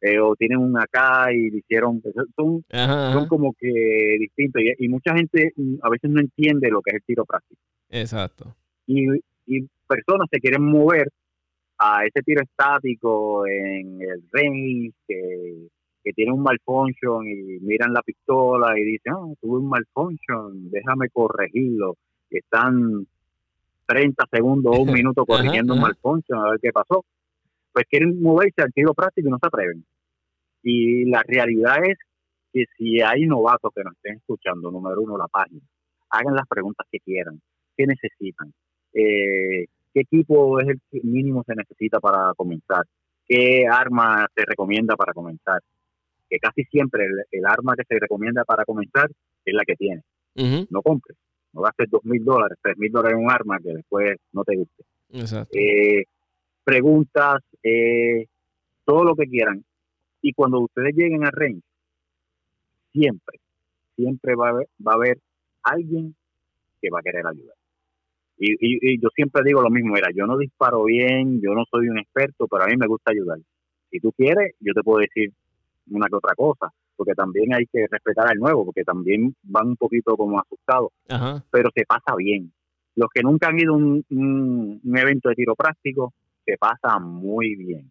eh, 0.00 0.18
o 0.18 0.36
tienen 0.36 0.58
un 0.58 0.76
AK 0.76 1.32
y 1.32 1.56
hicieron, 1.56 2.02
son, 2.36 2.64
son 2.70 3.28
como 3.28 3.54
que 3.58 4.16
distintos 4.18 4.62
y, 4.78 4.88
mucha 4.88 5.14
gente 5.14 5.52
mm, 5.56 5.76
a 5.82 5.88
veces 5.88 6.10
no 6.10 6.20
entiende 6.20 6.70
lo 6.70 6.82
que 6.82 6.90
es 6.90 6.96
el 6.96 7.02
tiro 7.02 7.24
práctico. 7.24 7.60
Exacto. 7.88 8.54
Y, 8.86 9.06
y 9.46 9.66
personas 9.88 10.28
se 10.30 10.38
quieren 10.38 10.62
mover 10.64 11.08
a 11.78 12.04
ese 12.04 12.22
tiro 12.22 12.42
estático 12.42 13.46
en 13.46 14.00
el 14.02 14.22
range 14.32 14.92
que, 15.08 15.68
que 16.06 16.12
tiene 16.12 16.30
un 16.30 16.44
malfunction 16.44 17.26
y 17.26 17.58
miran 17.62 17.92
la 17.92 18.00
pistola 18.00 18.78
y 18.78 18.84
dicen, 18.84 19.12
ah, 19.12 19.26
tuve 19.40 19.58
un 19.58 19.68
malfunction, 19.68 20.70
déjame 20.70 21.08
corregirlo. 21.08 21.96
Y 22.30 22.38
están 22.38 23.04
30 23.86 24.24
segundos 24.30 24.72
o 24.78 24.82
un 24.82 24.92
minuto 24.92 25.26
corrigiendo 25.26 25.74
un 25.74 25.80
malfunction 25.80 26.38
a 26.38 26.50
ver 26.50 26.60
qué 26.62 26.70
pasó. 26.70 27.04
Pues 27.72 27.86
quieren 27.90 28.22
moverse 28.22 28.62
al 28.62 28.72
tiro 28.72 28.94
práctico 28.94 29.26
y 29.26 29.30
no 29.32 29.38
se 29.40 29.48
atreven. 29.48 29.84
Y 30.62 31.06
la 31.06 31.24
realidad 31.26 31.78
es 31.84 31.98
que 32.52 32.66
si 32.78 33.00
hay 33.00 33.26
novatos 33.26 33.72
que 33.74 33.82
nos 33.82 33.94
estén 33.94 34.18
escuchando, 34.18 34.70
número 34.70 35.00
uno, 35.00 35.18
la 35.18 35.26
página, 35.26 35.62
hagan 36.10 36.36
las 36.36 36.46
preguntas 36.46 36.86
que 36.88 37.00
quieran, 37.00 37.40
qué 37.76 37.84
necesitan, 37.84 38.52
eh, 38.92 39.66
qué 39.92 40.00
equipo 40.02 40.60
es 40.60 40.68
el 40.68 40.80
mínimo 41.02 41.42
se 41.44 41.56
necesita 41.56 41.98
para 41.98 42.32
comenzar, 42.36 42.84
qué 43.26 43.66
arma 43.66 44.28
se 44.36 44.44
recomienda 44.44 44.94
para 44.94 45.12
comenzar, 45.12 45.60
que 46.28 46.38
casi 46.38 46.64
siempre 46.64 47.06
el, 47.30 47.46
arma 47.46 47.74
que 47.76 47.84
se 47.88 47.98
recomienda 47.98 48.44
para 48.44 48.64
comenzar 48.64 49.10
es 49.44 49.54
la 49.54 49.64
que 49.64 49.76
tiene. 49.76 50.02
No 50.70 50.82
compres, 50.82 51.16
no 51.52 51.62
gastes 51.62 51.88
dos 51.90 52.04
mil 52.04 52.24
dólares, 52.24 52.58
tres 52.62 52.76
mil 52.76 52.92
dólares 52.92 53.18
en 53.18 53.24
un 53.24 53.30
arma 53.30 53.58
que 53.58 53.72
después 53.72 54.16
no 54.32 54.44
te 54.44 54.56
guste. 54.56 54.84
Exacto. 55.10 55.56
Eh, 55.58 56.04
preguntas, 56.62 57.42
eh, 57.62 58.26
todo 58.84 59.04
lo 59.04 59.14
que 59.14 59.26
quieran. 59.26 59.64
Y 60.20 60.32
cuando 60.32 60.60
ustedes 60.60 60.94
lleguen 60.94 61.24
a 61.24 61.30
range, 61.30 61.62
siempre, 62.92 63.38
siempre 63.94 64.34
va 64.34 64.48
a 64.48 64.50
haber, 64.50 64.68
va 64.86 64.92
a 64.92 64.96
haber 64.96 65.18
alguien 65.62 66.14
que 66.80 66.90
va 66.90 67.00
a 67.00 67.02
querer 67.02 67.26
ayudar. 67.26 67.56
Y, 68.38 69.00
yo 69.00 69.08
siempre 69.14 69.42
digo 69.44 69.62
lo 69.62 69.70
mismo, 69.70 69.96
era, 69.96 70.10
yo 70.14 70.26
no 70.26 70.36
disparo 70.36 70.84
bien, 70.84 71.40
yo 71.40 71.54
no 71.54 71.64
soy 71.70 71.88
un 71.88 71.98
experto, 71.98 72.46
pero 72.46 72.64
a 72.64 72.66
mí 72.66 72.76
me 72.76 72.86
gusta 72.86 73.10
ayudar. 73.10 73.38
Si 73.90 73.98
tú 73.98 74.12
quieres, 74.12 74.54
yo 74.60 74.74
te 74.74 74.82
puedo 74.82 75.00
decir 75.00 75.32
una 75.90 76.08
que 76.08 76.16
otra 76.16 76.34
cosa, 76.34 76.70
porque 76.96 77.14
también 77.14 77.54
hay 77.54 77.66
que 77.66 77.86
respetar 77.90 78.28
al 78.28 78.38
nuevo, 78.38 78.64
porque 78.64 78.84
también 78.84 79.34
van 79.42 79.68
un 79.68 79.76
poquito 79.76 80.16
como 80.16 80.40
asustados, 80.40 80.90
pero 81.50 81.70
se 81.74 81.84
pasa 81.84 82.14
bien. 82.16 82.52
Los 82.94 83.08
que 83.12 83.22
nunca 83.22 83.48
han 83.48 83.58
ido 83.58 83.74
a 83.74 83.76
un, 83.76 84.04
un 84.10 84.98
evento 84.98 85.28
de 85.28 85.34
tiro 85.34 85.54
práctico, 85.54 86.14
se 86.44 86.56
pasa 86.56 86.98
muy 86.98 87.54
bien. 87.56 87.90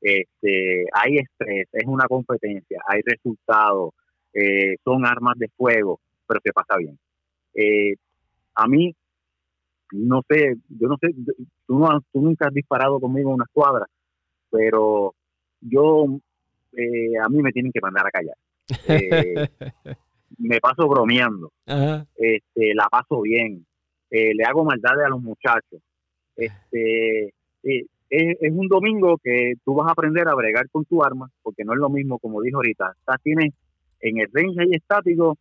Este, 0.00 0.86
hay 0.92 1.18
estrés, 1.18 1.68
es 1.72 1.84
una 1.86 2.06
competencia, 2.06 2.80
hay 2.86 3.00
resultados, 3.04 3.92
eh, 4.32 4.76
son 4.84 5.04
armas 5.04 5.34
de 5.36 5.48
fuego, 5.56 6.00
pero 6.26 6.40
se 6.42 6.52
pasa 6.52 6.76
bien. 6.78 6.98
Eh, 7.54 7.94
a 8.54 8.68
mí, 8.68 8.94
no 9.92 10.22
sé, 10.28 10.54
yo 10.68 10.88
no 10.88 10.96
sé, 11.00 11.08
tú, 11.66 11.84
nunca 12.14 12.46
has 12.46 12.54
disparado 12.54 13.00
conmigo 13.00 13.30
en 13.30 13.36
una 13.36 13.44
escuadra, 13.44 13.86
pero 14.50 15.14
yo, 15.60 16.06
eh, 16.72 17.18
a 17.22 17.28
mí 17.28 17.42
me 17.42 17.52
tienen 17.52 17.72
que 17.72 17.80
mandar 17.80 18.06
a 18.06 18.10
callar. 18.10 18.36
me 20.38 20.60
paso 20.60 20.86
bromeando, 20.88 21.50
este, 22.16 22.74
la 22.74 22.86
paso 22.88 23.22
bien, 23.22 23.64
le 24.10 24.44
hago 24.44 24.64
maldades 24.64 25.06
a 25.06 25.08
los 25.08 25.22
muchachos, 25.22 25.80
este, 26.36 27.32
es, 28.10 28.52
un 28.52 28.68
domingo 28.68 29.18
que 29.22 29.54
tú 29.64 29.74
vas 29.74 29.88
a 29.88 29.92
aprender 29.92 30.28
a 30.28 30.34
bregar 30.34 30.68
con 30.70 30.84
tu 30.84 31.02
arma, 31.02 31.30
porque 31.42 31.64
no 31.64 31.72
es 31.72 31.78
lo 31.78 31.90
mismo, 31.90 32.18
como 32.18 32.40
dijo 32.40 32.58
ahorita, 32.58 32.92
estás, 32.98 33.20
tienes 33.22 33.52
en 34.00 34.18
el 34.18 34.28
range 34.32 34.62
ahí 34.62 34.70
estático, 34.72 35.36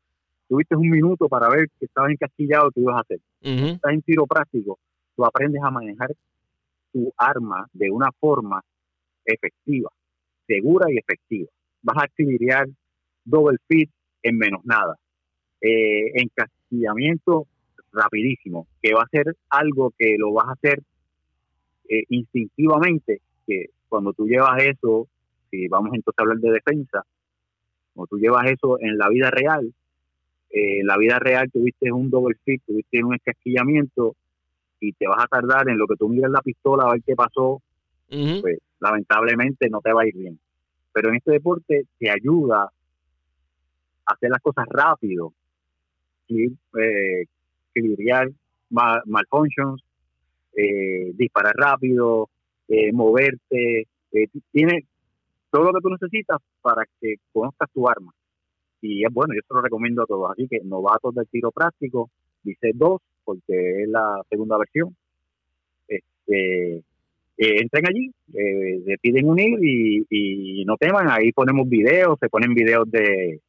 tuviste 0.48 0.76
un 0.76 0.90
minuto 0.90 1.28
para 1.28 1.50
ver 1.50 1.68
que 1.80 1.86
estabas 1.86 2.12
encasquillado, 2.12 2.72
que 2.72 2.82
ibas 2.82 2.98
a 2.98 3.02
hacer. 3.02 3.20
Estás 3.42 3.94
en 3.94 4.02
tiro 4.02 4.26
práctico, 4.26 4.80
tú 5.16 5.26
aprendes 5.26 5.62
a 5.64 5.72
manejar 5.72 6.12
tu 6.92 7.14
arma 7.18 7.68
de 7.74 7.92
una 7.92 8.12
forma 8.20 8.62
efectiva, 9.26 9.90
segura 10.48 10.92
y 10.92 10.98
efectiva. 10.98 11.50
Vas 11.84 11.98
a 11.98 12.06
activar 12.06 12.68
double 13.26 13.58
fit 13.68 13.90
en 14.24 14.38
menos 14.38 14.62
nada. 14.66 14.96
Eh, 15.62 16.22
encasquillamiento 16.22 17.48
rapidísimo, 17.92 18.68
que 18.82 18.94
va 18.94 19.04
a 19.04 19.10
ser 19.10 19.36
algo 19.50 19.94
que 19.98 20.16
lo 20.18 20.34
vas 20.34 20.48
a 20.48 20.52
hacer 20.54 20.82
eh, 21.90 22.04
instintivamente 22.10 23.22
que 23.46 23.68
cuando 23.88 24.14
tú 24.14 24.28
llevas 24.28 24.62
eso, 24.62 25.08
si 25.50 25.68
vamos 25.68 25.94
entonces 25.94 26.20
a 26.20 26.22
hablar 26.24 26.38
de 26.38 26.52
defensa, 26.52 27.04
cuando 27.94 28.08
tú 28.08 28.18
llevas 28.18 28.46
eso 28.52 28.80
en 28.80 28.98
la 28.98 29.10
vida 29.10 29.32
real, 29.32 29.74
eh, 30.50 30.80
en 30.82 30.88
la 30.88 30.98
vida 30.98 31.18
real 31.20 31.50
tuviste 31.52 31.92
un 31.92 32.10
double 32.10 32.36
fit, 32.44 32.62
tuviste 32.66 33.04
un 33.04 33.16
escasquillamiento 33.16 34.16
y 34.80 34.94
te 34.94 35.08
vas 35.08 35.24
a 35.24 35.28
tardar 35.28 35.70
en 35.70 35.78
lo 35.78 35.88
que 35.88 35.96
tú 35.96 36.10
miras 36.10 36.30
la 36.30 36.42
pistola 36.42 36.84
a 36.84 36.92
ver 36.92 37.02
qué 37.04 37.16
pasó, 37.16 37.62
pues 38.10 38.60
lamentablemente 38.80 39.70
no 39.70 39.82
te 39.82 39.94
va 39.94 40.04
a 40.04 40.08
ir 40.08 40.16
bien. 40.16 40.40
Pero 40.94 41.10
en 41.10 41.16
este 41.16 41.32
deporte 41.32 41.86
te 42.00 42.10
ayuda 42.10 42.64
a 42.64 44.14
hacer 44.14 44.30
las 44.30 44.42
cosas 44.42 44.66
rápido, 44.70 45.34
y, 46.28 46.46
eh, 46.80 47.26
malfunctions, 48.70 49.82
eh, 50.56 51.12
disparar 51.14 51.54
rápido, 51.56 52.30
eh, 52.68 52.92
moverte, 52.92 53.88
eh, 54.12 54.28
tiene 54.52 54.86
todo 55.52 55.66
lo 55.66 55.74
que 55.74 55.82
tú 55.82 55.90
necesitas 55.90 56.40
para 56.62 56.84
que 57.00 57.16
conozcas 57.32 57.70
tu 57.74 57.88
arma. 57.88 58.14
Y 58.82 59.06
es 59.06 59.14
bueno, 59.14 59.34
yo 59.34 59.42
se 59.48 59.54
lo 59.54 59.62
recomiendo 59.62 60.04
a 60.04 60.06
todos. 60.06 60.32
Así 60.32 60.48
que 60.48 60.60
novatos 60.64 61.16
del 61.16 61.28
tiro 61.28 61.52
práctico, 61.52 62.10
dice 62.44 62.72
2, 62.74 63.02
porque 63.24 63.84
es 63.84 63.90
la 63.90 64.22
segunda 64.30 64.58
versión. 64.58 64.96
Este, 65.88 66.84
entren 67.38 67.88
allí, 67.88 68.12
se 68.32 68.98
piden 69.00 69.30
unir 69.30 69.60
y, 69.62 70.06
y, 70.10 70.66
no 70.66 70.76
teman, 70.78 71.08
ahí 71.10 71.32
ponemos 71.32 71.70
videos, 71.70 72.18
se 72.20 72.30
ponen 72.30 72.54
videos 72.54 72.90
de 72.90 73.40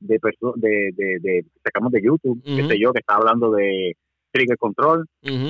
de, 0.00 0.18
de, 0.56 0.90
de, 0.94 1.18
de 1.20 1.44
sacamos 1.62 1.92
de 1.92 2.02
YouTube, 2.02 2.42
que 2.42 2.66
sé 2.66 2.78
yo, 2.78 2.92
que 2.92 3.00
está 3.00 3.16
hablando 3.16 3.50
de 3.50 3.96
trigger 4.30 4.58
control, 4.58 5.06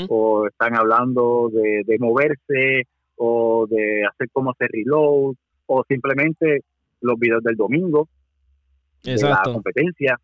o 0.08 0.46
están 0.46 0.76
hablando 0.76 1.50
de, 1.52 1.96
moverse, 1.98 2.86
o 3.16 3.66
de 3.68 4.04
hacer 4.06 4.28
como 4.32 4.52
hacer 4.52 4.70
reload, 4.72 5.34
o 5.66 5.84
simplemente 5.88 6.60
los 7.00 7.18
videos 7.18 7.42
del 7.42 7.56
domingo 7.56 8.08
de 9.02 9.16
la 9.16 9.42
competencia. 9.44 10.18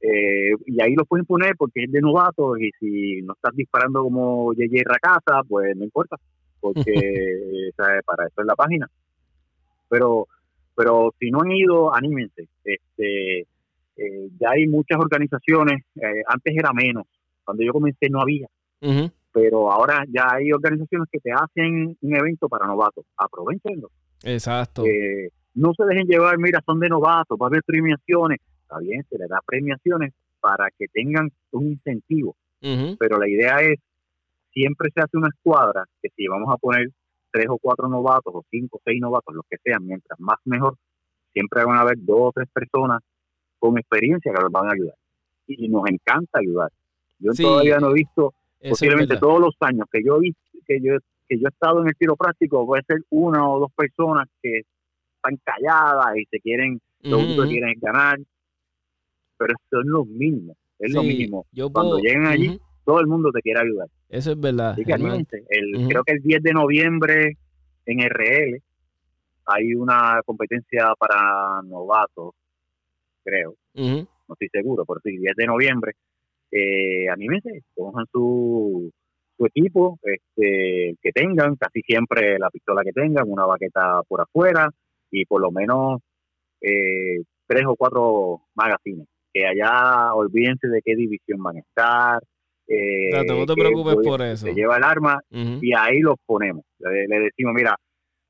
Eh, 0.00 0.50
y 0.66 0.82
ahí 0.82 0.94
lo 0.96 1.04
pueden 1.04 1.24
poner 1.24 1.54
porque 1.56 1.84
es 1.84 1.92
de 1.92 2.00
novato 2.00 2.58
y 2.58 2.72
si 2.80 3.22
no 3.22 3.34
estás 3.34 3.54
disparando 3.54 4.02
como 4.02 4.52
JJ 4.52 4.82
Racasa, 4.84 5.42
pues 5.48 5.76
no 5.76 5.84
importa, 5.84 6.16
porque 6.62 7.70
para 8.06 8.26
eso 8.26 8.40
es 8.40 8.46
la 8.46 8.56
página. 8.56 8.88
Pero 9.90 10.26
pero 10.74 11.14
si 11.18 11.30
no 11.30 11.40
han 11.42 11.52
ido, 11.52 11.94
anímense. 11.94 12.48
Este, 12.64 13.40
eh, 13.96 14.28
ya 14.40 14.50
hay 14.50 14.66
muchas 14.66 14.98
organizaciones, 14.98 15.84
eh, 15.96 16.22
antes 16.26 16.54
era 16.56 16.72
menos, 16.72 17.04
cuando 17.44 17.62
yo 17.62 17.72
comencé 17.72 18.08
no 18.08 18.20
había. 18.20 18.46
Pero 19.32 19.70
ahora 19.70 20.04
ya 20.08 20.26
hay 20.32 20.52
organizaciones 20.52 21.08
que 21.10 21.20
te 21.20 21.30
hacen 21.32 21.96
un 22.00 22.16
evento 22.16 22.48
para 22.48 22.66
novatos. 22.66 23.04
Aprovechenlo. 23.16 23.90
Exacto. 24.24 24.84
Eh, 24.84 25.30
no 25.54 25.72
se 25.74 25.84
dejen 25.84 26.06
llevar, 26.06 26.36
mira, 26.38 26.60
son 26.66 26.80
de 26.80 26.88
novatos, 26.88 27.38
va 27.40 27.46
a 27.46 27.48
haber 27.48 27.62
premiaciones. 27.64 28.40
está 28.62 28.78
bien, 28.78 29.04
se 29.08 29.18
le 29.18 29.26
da 29.28 29.40
premiaciones 29.46 30.12
para 30.40 30.68
que 30.76 30.86
tengan 30.88 31.30
un 31.52 31.68
incentivo. 31.68 32.36
Pero 32.60 33.18
la 33.18 33.28
idea 33.28 33.60
es, 33.60 33.80
siempre 34.52 34.90
se 34.94 35.00
hace 35.00 35.16
una 35.16 35.28
escuadra, 35.28 35.84
que 36.00 36.08
si 36.16 36.26
vamos 36.26 36.48
a 36.52 36.56
poner 36.56 36.90
tres 37.30 37.46
o 37.48 37.58
cuatro 37.58 37.88
novatos, 37.88 38.32
o 38.34 38.44
cinco 38.50 38.78
o 38.78 38.80
seis 38.84 39.00
novatos, 39.00 39.34
los 39.34 39.44
que 39.48 39.56
sean, 39.64 39.86
mientras 39.86 40.18
más 40.20 40.38
mejor, 40.44 40.76
siempre 41.32 41.64
van 41.64 41.78
a 41.78 41.80
haber 41.80 41.96
dos 41.98 42.20
o 42.20 42.32
tres 42.34 42.48
personas 42.52 43.00
con 43.58 43.78
experiencia 43.78 44.32
que 44.32 44.42
nos 44.42 44.52
van 44.52 44.68
a 44.68 44.72
ayudar. 44.72 44.96
Y 45.46 45.68
nos 45.68 45.88
encanta 45.88 46.38
ayudar. 46.38 46.70
Yo 47.18 47.32
todavía 47.32 47.78
no 47.78 47.90
he 47.90 47.94
visto, 47.94 48.34
posiblemente 48.68 49.16
todos 49.16 49.40
los 49.40 49.54
años 49.60 49.86
que 49.90 50.02
yo, 50.04 50.18
que 50.66 50.80
yo 50.80 50.98
que 51.28 51.38
yo 51.38 51.46
he 51.46 51.48
estado 51.48 51.80
en 51.82 51.88
el 51.88 51.96
tiro 51.96 52.16
práctico, 52.16 52.66
puede 52.66 52.82
ser 52.84 52.98
una 53.10 53.48
o 53.48 53.60
dos 53.60 53.72
personas 53.72 54.28
que 54.42 54.62
están 55.16 55.38
calladas 55.44 56.16
y 56.16 56.24
se 56.26 56.40
quieren, 56.40 56.80
lo 57.00 57.18
único 57.18 57.42
que 57.44 57.48
quieren 57.48 57.70
es 57.70 57.80
ganar, 57.80 58.18
pero 59.38 59.54
eso 59.54 59.80
es 59.80 59.86
lo 59.86 60.04
mínimo, 60.04 60.56
es 60.78 60.92
lo 60.92 61.02
mínimo. 61.02 61.46
Cuando 61.72 61.98
lleguen 61.98 62.26
allí, 62.26 62.60
todo 62.84 63.00
el 63.00 63.06
mundo 63.06 63.30
te 63.30 63.40
quiere 63.40 63.60
ayudar. 63.60 63.88
Eso 64.08 64.32
es 64.32 64.40
verdad. 64.40 64.72
Así 64.72 64.84
que 64.84 64.92
el, 64.92 65.88
creo 65.88 66.02
que 66.04 66.12
el 66.12 66.22
10 66.22 66.42
de 66.42 66.52
noviembre 66.52 67.36
en 67.86 68.00
RL 68.00 68.62
hay 69.46 69.74
una 69.74 70.20
competencia 70.24 70.92
para 70.98 71.60
novatos, 71.64 72.34
creo. 73.24 73.54
No 73.74 74.34
estoy 74.34 74.48
seguro, 74.48 74.84
pero 74.86 75.00
sí, 75.02 75.16
10 75.16 75.34
de 75.36 75.46
noviembre. 75.46 75.92
Eh, 76.50 77.08
anímense, 77.08 77.62
cojan 77.74 78.04
su, 78.12 78.92
su 79.36 79.46
equipo, 79.46 79.98
este, 80.02 80.96
que 81.00 81.12
tengan, 81.12 81.56
casi 81.56 81.80
siempre 81.82 82.38
la 82.38 82.50
pistola 82.50 82.82
que 82.84 82.92
tengan, 82.92 83.24
una 83.26 83.46
baqueta 83.46 84.02
por 84.06 84.20
afuera 84.20 84.70
y 85.10 85.24
por 85.24 85.40
lo 85.40 85.50
menos 85.50 86.00
eh, 86.60 87.22
tres 87.46 87.64
o 87.66 87.76
cuatro 87.76 88.42
magazines. 88.54 89.08
Que 89.32 89.46
allá 89.46 90.14
olvídense 90.14 90.68
de 90.68 90.82
qué 90.82 90.94
división 90.94 91.42
van 91.42 91.56
a 91.56 91.60
estar. 91.60 92.22
Eh, 92.66 93.10
no 93.26 93.46
te 93.46 93.54
preocupes 93.54 93.96
por 94.02 94.22
eso. 94.22 94.46
Se 94.46 94.54
lleva 94.54 94.76
el 94.76 94.84
arma 94.84 95.20
y 95.30 95.72
ahí 95.74 96.00
los 96.00 96.16
ponemos. 96.24 96.64
Le, 96.78 97.20
decimos, 97.20 97.54
mira, 97.54 97.76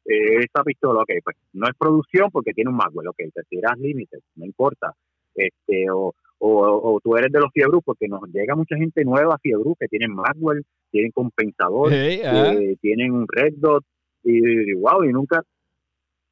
eh, 0.04 0.38
esta 0.40 0.62
pistola, 0.64 1.02
ok, 1.02 1.10
pues 1.22 1.36
no 1.52 1.66
es 1.66 1.74
producción 1.78 2.30
porque 2.30 2.52
tiene 2.52 2.70
un 2.70 2.76
Magwell, 2.76 3.08
ok, 3.08 3.18
te 3.32 3.42
tiras 3.48 3.78
límites, 3.78 4.20
no 4.34 4.44
importa. 4.44 4.92
Este, 5.34 5.90
o, 5.90 6.12
o, 6.38 7.00
tú 7.02 7.16
eres 7.16 7.30
de 7.30 7.40
los 7.40 7.52
Fiebru, 7.52 7.80
porque 7.82 8.08
nos 8.08 8.22
llega 8.32 8.56
mucha 8.56 8.76
gente 8.76 9.04
nueva 9.04 9.36
a 9.36 9.38
Fiebru 9.38 9.76
que 9.78 9.86
tienen 9.88 10.12
Magwell, 10.12 10.64
tienen 10.90 11.12
compensador, 11.12 11.92
ah. 11.92 12.52
eh, 12.54 12.76
tienen 12.80 13.12
un 13.12 13.26
Red 13.28 13.54
Dot, 13.56 13.84
y, 14.24 14.72
wow, 14.74 15.04
y 15.04 15.12
nunca 15.12 15.42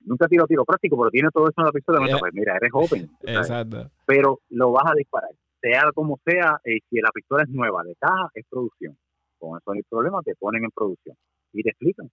nunca 0.05 0.26
tiro 0.28 0.46
tiro 0.46 0.64
práctico, 0.64 0.96
pero 0.98 1.11
tiene 1.11 1.28
todo 1.32 1.44
eso 1.44 1.55
en 1.59 1.64
la 1.64 1.72
pistola. 1.72 2.18
Pues 2.18 2.32
mira, 2.34 2.57
eres 2.57 2.72
joven. 2.72 3.11
Exacto. 3.22 3.90
Pero 4.07 4.40
lo 4.51 4.72
vas 4.72 4.90
a 4.90 4.94
disparar. 4.94 5.30
Sea 5.61 5.90
como 5.94 6.18
sea, 6.24 6.61
eh, 6.64 6.78
si 6.88 7.00
la 7.00 7.11
pistola 7.12 7.42
es 7.42 7.50
nueva 7.50 7.82
de 7.84 7.94
caja, 7.96 8.30
es 8.34 8.44
producción. 8.48 8.96
Con 9.38 9.56
eso 9.56 9.64
no 9.66 9.72
hay 9.74 9.82
problema, 9.82 10.22
te 10.22 10.34
ponen 10.34 10.64
en 10.64 10.70
producción 10.70 11.16
y 11.52 11.62
te 11.62 11.70
explican. 11.70 12.11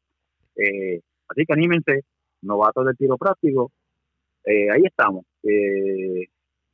Eh, 0.56 1.02
así 1.28 1.45
que 1.45 1.54
anímense, 1.54 2.04
novatos 2.41 2.86
del 2.86 2.98
tiro 2.98 3.18
práctico. 3.18 3.72
ahí 4.45 4.84
estamos. 4.86 5.26
Eh, 5.43 6.28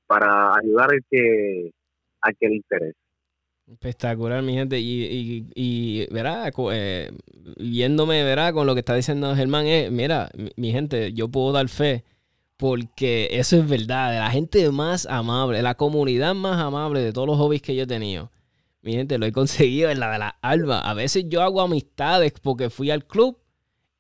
para 0.08 0.56
ayudar 0.56 0.90
al 0.92 1.04
que, 1.10 1.72
al 2.22 2.36
que 2.38 2.48
le 2.48 2.56
interese. 2.56 2.98
Espectacular, 3.72 4.44
mi 4.44 4.54
gente. 4.54 4.80
Y, 4.80 5.06
y, 5.06 5.48
y 5.56 6.14
verá, 6.14 6.52
eh, 6.72 7.12
viéndome, 7.58 8.24
verá, 8.24 8.52
con 8.52 8.68
lo 8.68 8.74
que 8.74 8.80
está 8.80 8.96
diciendo 8.96 9.36
Germán, 9.36 9.66
es, 9.68 9.92
mira, 9.92 10.30
mi, 10.58 10.72
gente, 10.72 11.14
yo 11.14 11.30
puedo 11.30 11.54
dar 11.54 11.70
fe 11.70 12.04
porque 12.58 13.30
eso 13.32 13.58
es 13.58 13.68
verdad. 13.68 14.18
La 14.18 14.32
gente 14.32 14.70
más 14.72 15.06
amable, 15.06 15.62
la 15.62 15.76
comunidad 15.76 16.36
más 16.36 16.60
amable 16.60 17.02
de 17.02 17.14
todos 17.14 17.28
los 17.28 17.38
hobbies 17.38 17.62
que 17.62 17.76
yo 17.76 17.84
he 17.84 17.88
tenido. 17.88 18.32
Mi 18.82 18.94
gente, 18.94 19.18
lo 19.18 19.26
he 19.26 19.32
conseguido 19.32 19.90
en 19.90 20.00
la 20.00 20.12
de 20.12 20.20
la 20.20 20.38
alma. 20.42 20.82
A 20.82 20.94
veces 20.94 21.26
yo 21.28 21.42
hago 21.42 21.62
amistades 21.62 22.34
porque 22.42 22.70
fui 22.70 22.92
al 22.92 23.06
club 23.06 23.38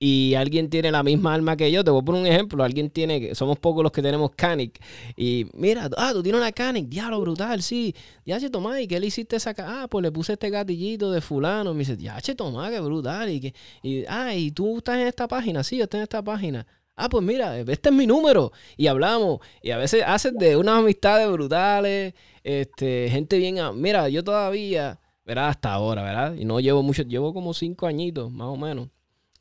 y 0.06 0.36
alguien 0.36 0.70
tiene 0.70 0.92
la 0.92 1.02
misma 1.02 1.34
alma 1.34 1.56
que 1.56 1.72
yo, 1.72 1.82
te 1.82 1.90
voy 1.90 2.02
a 2.02 2.04
poner 2.04 2.22
un 2.24 2.28
ejemplo, 2.28 2.62
alguien 2.62 2.90
tiene, 2.90 3.34
somos 3.36 3.58
pocos 3.58 3.84
los 3.84 3.92
que 3.94 4.02
tenemos 4.02 4.32
Canic, 4.36 4.82
y 5.16 5.46
mira, 5.54 5.90
ah, 5.96 6.12
tú 6.12 6.22
tienes 6.22 6.42
una 6.42 6.52
Canic, 6.52 6.90
diablo, 6.90 7.22
brutal, 7.22 7.62
sí, 7.62 7.96
ya 8.26 8.38
che, 8.38 8.50
Tomás, 8.50 8.82
¿y 8.82 8.88
qué 8.88 9.00
le 9.00 9.08
hiciste 9.08 9.38
esa 9.38 9.54
Ah, 9.60 9.88
pues 9.90 10.04
le 10.04 10.12
puse 10.12 10.34
este 10.34 10.50
gatillito 10.50 11.10
de 11.10 11.22
fulano, 11.22 11.74
me 11.74 11.80
dice, 11.80 11.96
ya 11.96 12.20
che, 12.20 12.36
Tomás, 12.36 12.70
qué 12.70 12.82
brutal, 12.82 13.30
y 13.30 13.40
que, 13.40 13.54
y, 13.82 14.04
ah, 14.10 14.36
y 14.36 14.52
tú 14.52 14.80
estás 14.80 14.98
en 14.98 15.08
esta 15.08 15.26
página, 15.26 15.64
sí, 15.64 15.78
yo 15.78 15.86
estoy 15.86 16.00
en 16.00 16.04
esta 16.04 16.22
página. 16.22 16.68
Ah, 16.96 17.10
pues 17.10 17.24
mira, 17.24 17.60
este 17.60 17.90
es 17.90 17.96
mi 17.96 18.06
número. 18.08 18.52
Y 18.78 18.88
hablamos. 18.88 19.40
Y 19.62 19.72
a 19.72 19.78
veces 19.78 20.04
haces 20.06 20.34
de 20.38 20.58
unas 20.58 20.80
amistades 20.80 21.30
brutales. 21.32 22.14
Este, 22.44 23.10
gente 23.10 23.38
bien. 23.38 23.58
Mira, 23.76 24.10
yo 24.10 24.24
todavía, 24.24 25.00
¿verdad? 25.26 25.50
Hasta 25.50 25.74
ahora, 25.74 26.04
¿verdad? 26.04 26.36
Y 26.36 26.46
no 26.46 26.60
llevo 26.60 26.84
mucho, 26.84 27.04
llevo 27.04 27.34
como 27.34 27.54
cinco 27.54 27.88
añitos, 27.88 28.32
más 28.32 28.48
o 28.48 28.58
menos 28.58 28.90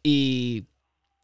y 0.02 0.66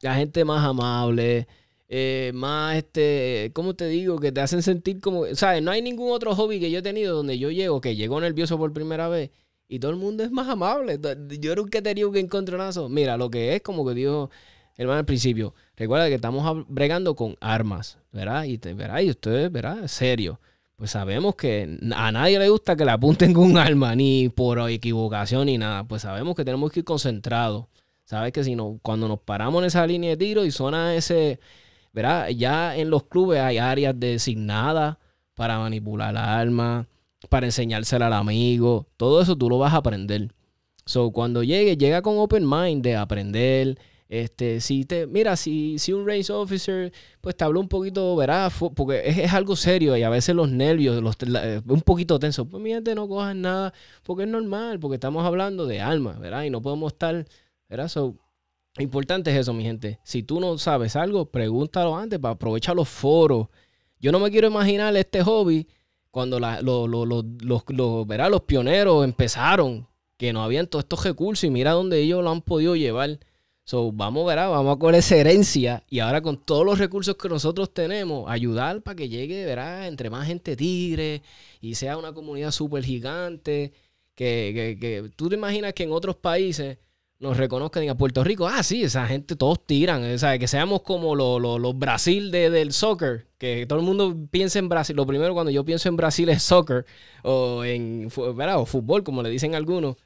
la 0.00 0.14
gente 0.14 0.44
más 0.44 0.64
amable, 0.64 1.48
eh, 1.88 2.32
más, 2.34 2.76
este, 2.76 3.50
¿cómo 3.54 3.74
te 3.74 3.86
digo? 3.88 4.18
Que 4.18 4.32
te 4.32 4.40
hacen 4.40 4.62
sentir 4.62 5.00
como, 5.00 5.26
¿sabes? 5.34 5.62
No 5.62 5.70
hay 5.70 5.82
ningún 5.82 6.12
otro 6.12 6.34
hobby 6.34 6.60
que 6.60 6.70
yo 6.70 6.80
he 6.80 6.82
tenido 6.82 7.16
donde 7.16 7.38
yo 7.38 7.50
llego, 7.50 7.80
que 7.80 7.96
llego 7.96 8.20
nervioso 8.20 8.58
por 8.58 8.72
primera 8.72 9.08
vez 9.08 9.30
y 9.68 9.80
todo 9.80 9.90
el 9.90 9.96
mundo 9.98 10.24
es 10.24 10.30
más 10.30 10.48
amable. 10.48 10.98
Yo 11.40 11.54
nunca 11.56 11.78
he 11.78 11.82
tenido 11.82 12.10
que 12.12 12.20
encontronazo. 12.20 12.88
Mira, 12.88 13.16
lo 13.16 13.30
que 13.30 13.56
es 13.56 13.62
como 13.62 13.86
que 13.86 13.94
dijo 13.94 14.30
hermano 14.78 15.00
al 15.00 15.04
principio, 15.04 15.54
recuerda 15.76 16.08
que 16.08 16.14
estamos 16.14 16.64
bregando 16.68 17.14
con 17.14 17.36
armas, 17.40 17.98
¿verdad? 18.12 18.44
Y, 18.44 18.56
te, 18.56 18.72
¿verdad? 18.72 19.00
y 19.00 19.10
ustedes. 19.10 19.50
Serio. 19.90 20.40
Pues 20.76 20.92
sabemos 20.92 21.34
que 21.34 21.76
a 21.94 22.12
nadie 22.12 22.38
le 22.38 22.48
gusta 22.48 22.76
que 22.76 22.84
le 22.84 22.92
apunten 22.92 23.34
con 23.34 23.50
un 23.50 23.58
arma, 23.58 23.96
ni 23.96 24.28
por 24.28 24.60
equivocación, 24.70 25.46
ni 25.46 25.58
nada. 25.58 25.82
Pues 25.82 26.02
sabemos 26.02 26.36
que 26.36 26.44
tenemos 26.44 26.70
que 26.70 26.80
ir 26.80 26.84
concentrados. 26.84 27.66
Sabes 28.04 28.32
que 28.32 28.44
si 28.44 28.54
no, 28.54 28.78
cuando 28.80 29.08
nos 29.08 29.18
paramos 29.18 29.60
en 29.60 29.66
esa 29.66 29.84
línea 29.86 30.10
de 30.10 30.16
tiro 30.16 30.44
y 30.44 30.52
suena 30.52 30.94
ese, 30.94 31.40
¿verdad? 31.92 32.28
Ya 32.28 32.76
en 32.76 32.90
los 32.90 33.02
clubes 33.04 33.40
hay 33.40 33.58
áreas 33.58 33.98
designadas 33.98 34.98
para 35.34 35.58
manipular 35.58 36.14
la 36.14 36.38
arma, 36.38 36.86
para 37.28 37.46
enseñársela 37.46 38.06
al 38.06 38.12
amigo. 38.12 38.86
Todo 38.96 39.20
eso 39.20 39.36
tú 39.36 39.50
lo 39.50 39.58
vas 39.58 39.74
a 39.74 39.78
aprender. 39.78 40.32
So, 40.86 41.10
cuando 41.10 41.42
llegue, 41.42 41.76
llega 41.76 42.02
con 42.02 42.18
open 42.18 42.48
mind 42.48 42.82
de 42.82 42.96
aprender. 42.96 43.78
Este, 44.08 44.60
si 44.60 44.84
te, 44.84 45.06
mira, 45.06 45.36
si, 45.36 45.78
si 45.78 45.92
un 45.92 46.06
race 46.06 46.32
officer, 46.32 46.92
pues 47.20 47.36
te 47.36 47.44
habló 47.44 47.60
un 47.60 47.68
poquito, 47.68 48.16
¿verdad? 48.16 48.50
porque 48.74 49.02
es, 49.06 49.32
algo 49.34 49.54
serio 49.54 49.96
y 49.96 50.02
a 50.02 50.08
veces 50.08 50.34
los 50.34 50.50
nervios, 50.50 51.02
los, 51.02 51.16
un 51.66 51.82
poquito 51.82 52.18
tenso. 52.18 52.46
Pues 52.46 52.62
mi 52.62 52.70
gente 52.70 52.94
no 52.94 53.06
cojan 53.08 53.42
nada, 53.42 53.74
porque 54.02 54.22
es 54.24 54.28
normal, 54.28 54.80
porque 54.80 54.94
estamos 54.94 55.24
hablando 55.24 55.66
de 55.66 55.80
alma, 55.80 56.18
¿verdad? 56.18 56.44
Y 56.44 56.50
no 56.50 56.62
podemos 56.62 56.92
estar 56.92 57.26
¿Verdad? 57.68 57.88
So, 57.88 58.16
importante 58.78 59.30
es 59.30 59.36
eso, 59.36 59.52
mi 59.52 59.62
gente. 59.62 59.98
Si 60.02 60.22
tú 60.22 60.40
no 60.40 60.56
sabes 60.58 60.96
algo, 60.96 61.26
pregúntalo 61.26 61.96
antes 61.96 62.18
para 62.18 62.34
aprovechar 62.34 62.74
los 62.74 62.88
foros. 62.88 63.48
Yo 64.00 64.10
no 64.12 64.20
me 64.20 64.30
quiero 64.30 64.48
imaginar 64.48 64.96
este 64.96 65.22
hobby 65.22 65.68
cuando 66.10 66.40
la, 66.40 66.62
los, 66.62 66.88
los 66.88 68.40
pioneros 68.46 69.04
empezaron, 69.04 69.86
que 70.16 70.32
no 70.32 70.42
habían 70.42 70.66
todos 70.66 70.84
estos 70.84 71.04
recursos 71.04 71.44
y 71.44 71.50
mira 71.50 71.72
dónde 71.72 72.00
ellos 72.00 72.24
lo 72.24 72.30
han 72.30 72.42
podido 72.42 72.74
llevar. 72.74 73.18
So, 73.68 73.92
vamos, 73.92 74.26
verá, 74.26 74.48
vamos 74.48 74.76
a 74.76 74.78
con 74.78 74.94
esa 74.94 75.14
herencia 75.16 75.84
y 75.90 75.98
ahora 75.98 76.22
con 76.22 76.38
todos 76.38 76.64
los 76.64 76.78
recursos 76.78 77.16
que 77.16 77.28
nosotros 77.28 77.74
tenemos, 77.74 78.24
ayudar 78.30 78.80
para 78.80 78.96
que 78.96 79.10
llegue, 79.10 79.44
verá, 79.44 79.86
entre 79.86 80.08
más 80.08 80.26
gente 80.26 80.56
tigre 80.56 81.20
y 81.60 81.74
sea 81.74 81.98
una 81.98 82.14
comunidad 82.14 82.50
súper 82.50 82.82
gigante. 82.82 83.74
Que, 84.14 84.52
que, 84.54 84.78
que, 84.80 85.10
tú 85.14 85.28
te 85.28 85.34
imaginas 85.34 85.74
que 85.74 85.82
en 85.82 85.92
otros 85.92 86.16
países 86.16 86.78
nos 87.18 87.36
reconozcan 87.36 87.82
en 87.82 87.94
Puerto 87.98 88.24
Rico, 88.24 88.48
ah, 88.48 88.62
sí, 88.62 88.84
esa 88.84 89.06
gente 89.06 89.36
todos 89.36 89.66
tiran, 89.66 90.02
o 90.02 90.38
que 90.38 90.48
seamos 90.48 90.80
como 90.80 91.14
los 91.14 91.78
Brasil 91.78 92.30
del 92.30 92.72
soccer, 92.72 93.26
que 93.36 93.66
todo 93.66 93.80
el 93.80 93.84
mundo 93.84 94.16
piensa 94.30 94.58
en 94.60 94.70
Brasil, 94.70 94.96
lo 94.96 95.06
primero 95.06 95.34
cuando 95.34 95.50
yo 95.50 95.62
pienso 95.66 95.90
en 95.90 95.96
Brasil 95.96 96.30
es 96.30 96.42
soccer, 96.42 96.86
o 97.22 97.64
en 97.64 98.08
o 98.16 98.66
fútbol, 98.66 99.04
como 99.04 99.22
le 99.22 99.28
dicen 99.28 99.54
algunos, 99.54 99.96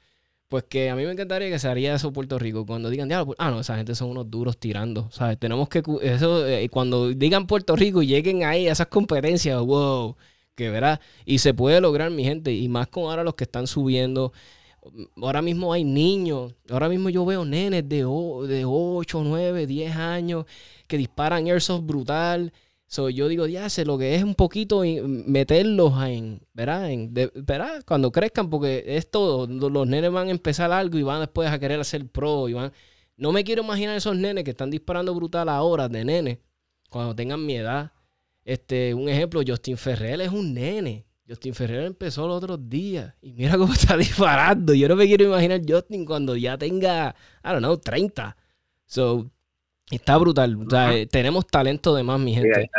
pues 0.52 0.64
que 0.64 0.90
a 0.90 0.94
mí 0.94 1.02
me 1.06 1.12
encantaría 1.12 1.48
que 1.48 1.58
se 1.58 1.66
haría 1.66 1.94
eso 1.94 2.12
Puerto 2.12 2.38
Rico, 2.38 2.66
cuando 2.66 2.90
digan, 2.90 3.08
pues, 3.24 3.36
ah, 3.38 3.50
no, 3.50 3.60
esa 3.60 3.74
gente 3.74 3.94
son 3.94 4.10
unos 4.10 4.30
duros 4.30 4.58
tirando, 4.58 5.10
¿sabes? 5.10 5.38
Tenemos 5.38 5.66
que, 5.70 5.82
eso, 6.02 6.46
eh, 6.46 6.68
cuando 6.68 7.08
digan 7.08 7.46
Puerto 7.46 7.74
Rico 7.74 8.02
y 8.02 8.06
lleguen 8.08 8.44
ahí 8.44 8.68
a 8.68 8.72
esas 8.72 8.88
competencias, 8.88 9.58
wow, 9.62 10.14
que 10.54 10.68
verá, 10.68 11.00
y 11.24 11.38
se 11.38 11.54
puede 11.54 11.80
lograr, 11.80 12.10
mi 12.10 12.22
gente, 12.22 12.52
y 12.52 12.68
más 12.68 12.88
con 12.88 13.04
ahora 13.04 13.24
los 13.24 13.34
que 13.34 13.44
están 13.44 13.66
subiendo 13.66 14.34
ahora 15.22 15.40
mismo 15.40 15.72
hay 15.72 15.84
niños, 15.84 16.54
ahora 16.68 16.90
mismo 16.90 17.08
yo 17.08 17.24
veo 17.24 17.46
nenes 17.46 17.88
de, 17.88 18.04
de 18.48 18.64
8, 18.66 19.22
9, 19.24 19.66
10 19.66 19.96
años 19.96 20.44
que 20.86 20.98
disparan 20.98 21.46
airsoft 21.46 21.86
brutal. 21.86 22.52
So, 22.92 23.08
yo 23.08 23.26
digo, 23.28 23.46
ya 23.46 23.70
sé 23.70 23.86
lo 23.86 23.96
que 23.96 24.14
es 24.16 24.22
un 24.22 24.34
poquito 24.34 24.82
meterlos 24.82 25.94
en, 26.04 26.42
¿verdad? 26.52 26.90
En, 26.90 27.14
¿verdad? 27.14 27.82
Cuando 27.86 28.12
crezcan, 28.12 28.50
porque 28.50 28.84
esto, 28.86 29.46
los 29.46 29.86
nenes 29.86 30.12
van 30.12 30.28
a 30.28 30.30
empezar 30.30 30.70
algo 30.72 30.98
y 30.98 31.02
van 31.02 31.20
después 31.20 31.48
a 31.50 31.58
querer 31.58 31.80
hacer 31.80 32.06
pro. 32.06 32.50
Y 32.50 32.52
van... 32.52 32.70
No 33.16 33.32
me 33.32 33.44
quiero 33.44 33.62
imaginar 33.62 33.96
esos 33.96 34.14
nenes 34.14 34.44
que 34.44 34.50
están 34.50 34.70
disparando 34.70 35.14
brutal 35.14 35.48
ahora 35.48 35.88
de 35.88 36.04
nenes, 36.04 36.38
cuando 36.90 37.16
tengan 37.16 37.46
mi 37.46 37.56
edad. 37.56 37.92
Este, 38.44 38.92
un 38.92 39.08
ejemplo, 39.08 39.40
Justin 39.46 39.78
Ferrer 39.78 40.20
es 40.20 40.30
un 40.30 40.52
nene. 40.52 41.06
Justin 41.26 41.54
Ferrer 41.54 41.84
empezó 41.84 42.28
los 42.28 42.36
otros 42.36 42.68
días 42.68 43.14
y 43.22 43.32
mira 43.32 43.56
cómo 43.56 43.72
está 43.72 43.96
disparando. 43.96 44.74
Yo 44.74 44.86
no 44.86 44.96
me 44.96 45.06
quiero 45.06 45.24
imaginar 45.24 45.62
Justin 45.66 46.04
cuando 46.04 46.36
ya 46.36 46.58
tenga, 46.58 47.16
I 47.42 47.48
don't 47.48 47.60
know, 47.60 47.78
30. 47.78 48.36
So, 48.84 49.30
está 49.90 50.18
brutal. 50.18 50.56
O 50.66 50.70
sea, 50.70 50.90
tenemos 51.06 51.46
talento 51.46 51.94
de 51.94 52.02
más, 52.02 52.20
mi 52.20 52.34
gente. 52.34 52.70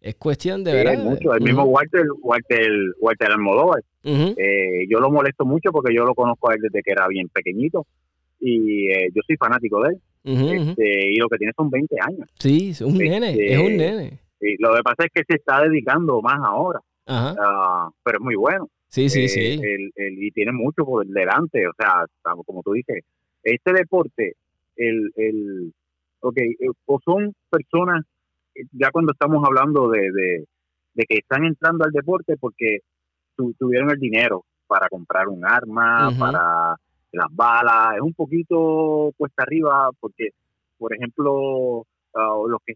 es 0.00 0.14
cuestión 0.16 0.64
de 0.64 0.72
verdad. 0.72 1.02
mucho. 1.02 1.34
El 1.34 1.42
mismo 1.42 1.64
Walter, 1.64 2.06
Walter, 2.20 2.70
Walter 3.00 3.30
Almodóvar. 3.30 3.82
Eh, 4.04 4.86
yo 4.88 5.00
lo 5.00 5.10
molesto 5.10 5.44
mucho 5.44 5.70
porque 5.70 5.94
yo 5.94 6.04
lo 6.04 6.14
conozco 6.14 6.50
a 6.50 6.54
él 6.54 6.60
desde 6.62 6.82
que 6.82 6.92
era 6.92 7.06
bien 7.08 7.28
pequeñito 7.28 7.86
y 8.40 8.90
eh, 8.90 9.08
yo 9.14 9.20
soy 9.26 9.36
fanático 9.36 9.82
de 9.82 9.90
él. 9.90 10.00
Este, 10.24 11.12
y 11.12 11.16
lo 11.16 11.28
que 11.28 11.38
tiene 11.38 11.52
son 11.56 11.70
20 11.70 11.96
años. 12.00 12.28
Sí, 12.38 12.70
es 12.70 12.80
un 12.80 12.98
nene, 12.98 13.30
este, 13.30 13.54
es 13.54 13.58
un 13.58 13.76
nene. 13.76 14.18
Y 14.40 14.56
lo 14.62 14.74
que 14.74 14.82
pasa 14.82 15.04
es 15.04 15.10
que 15.12 15.22
se 15.26 15.36
está 15.36 15.62
dedicando 15.62 16.20
más 16.20 16.38
ahora. 16.44 16.80
Ah, 17.06 17.88
pero 18.04 18.18
es 18.18 18.24
muy 18.24 18.34
bueno. 18.34 18.68
Sí, 18.88 19.08
sí, 19.08 19.28
sí. 19.28 19.60
Eh, 19.62 19.90
y 19.96 20.30
tiene 20.32 20.52
mucho 20.52 20.84
por 20.84 21.06
delante. 21.06 21.66
O 21.66 21.72
sea, 21.78 22.04
como 22.44 22.62
tú 22.62 22.72
dices, 22.72 23.04
este 23.42 23.72
deporte, 23.72 24.34
el, 24.76 25.12
el, 25.16 25.72
ok, 26.20 26.36
o 26.86 27.00
son 27.04 27.32
personas, 27.50 28.04
ya 28.72 28.90
cuando 28.90 29.12
estamos 29.12 29.42
hablando 29.44 29.88
de, 29.88 30.10
de, 30.94 31.04
que 31.08 31.18
están 31.18 31.44
entrando 31.44 31.84
al 31.84 31.92
deporte 31.92 32.36
porque 32.38 32.78
tuvieron 33.58 33.90
el 33.90 33.98
dinero 33.98 34.44
para 34.66 34.88
comprar 34.88 35.28
un 35.28 35.44
arma, 35.44 36.10
para 36.18 36.76
las 37.12 37.28
balas, 37.30 37.96
es 37.96 38.02
un 38.02 38.14
poquito 38.14 39.12
cuesta 39.16 39.44
arriba 39.44 39.90
porque, 39.98 40.30
por 40.76 40.94
ejemplo, 40.94 41.86
ah, 42.14 42.36
los 42.46 42.60
que 42.66 42.74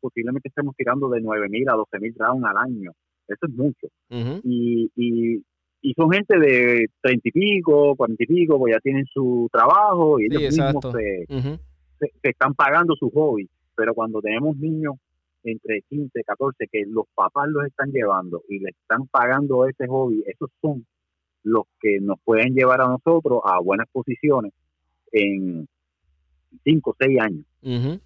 posiblemente 0.00 0.48
estemos 0.48 0.74
tirando 0.76 1.08
de 1.08 1.20
9.000 1.20 1.70
a 1.70 1.76
12.000 1.76 2.14
rounds 2.16 2.44
al 2.44 2.56
año, 2.56 2.92
eso 3.26 3.46
es 3.46 3.54
mucho. 3.54 3.88
y, 4.08 4.90
y, 4.96 5.42
y, 5.82 5.94
son 5.94 6.10
gente 6.10 6.38
de 6.38 6.86
30 7.02 7.28
y 7.28 7.32
pico, 7.32 7.94
40 7.96 8.22
y 8.22 8.26
pico, 8.26 8.58
pues 8.58 8.74
ya 8.74 8.80
tienen 8.80 9.04
su 9.12 9.48
trabajo 9.52 10.18
y 10.18 10.26
ellos 10.26 10.56
mismos 10.56 10.84
se, 10.92 11.26
se, 11.98 12.12
están 12.22 12.54
pagando 12.54 12.94
su 12.96 13.10
hobby. 13.10 13.48
Pero 13.74 13.94
cuando 13.94 14.20
tenemos 14.20 14.56
niños 14.56 14.96
entre 15.44 15.82
15, 15.82 16.24
14 16.24 16.66
que 16.70 16.84
los 16.86 17.06
papás 17.14 17.48
los 17.48 17.64
están 17.64 17.90
llevando 17.90 18.42
y 18.48 18.58
le 18.58 18.70
están 18.70 19.06
pagando 19.06 19.66
ese 19.66 19.86
hobby, 19.86 20.24
esos 20.26 20.50
son 20.60 20.84
los 21.44 21.64
que 21.80 22.00
nos 22.00 22.18
pueden 22.24 22.54
llevar 22.54 22.80
a 22.80 22.88
nosotros 22.88 23.40
a 23.44 23.60
buenas 23.60 23.86
posiciones 23.92 24.52
en 25.12 25.68
5 26.64 26.90
o 26.90 26.96
6 26.98 27.20
años. 27.20 27.44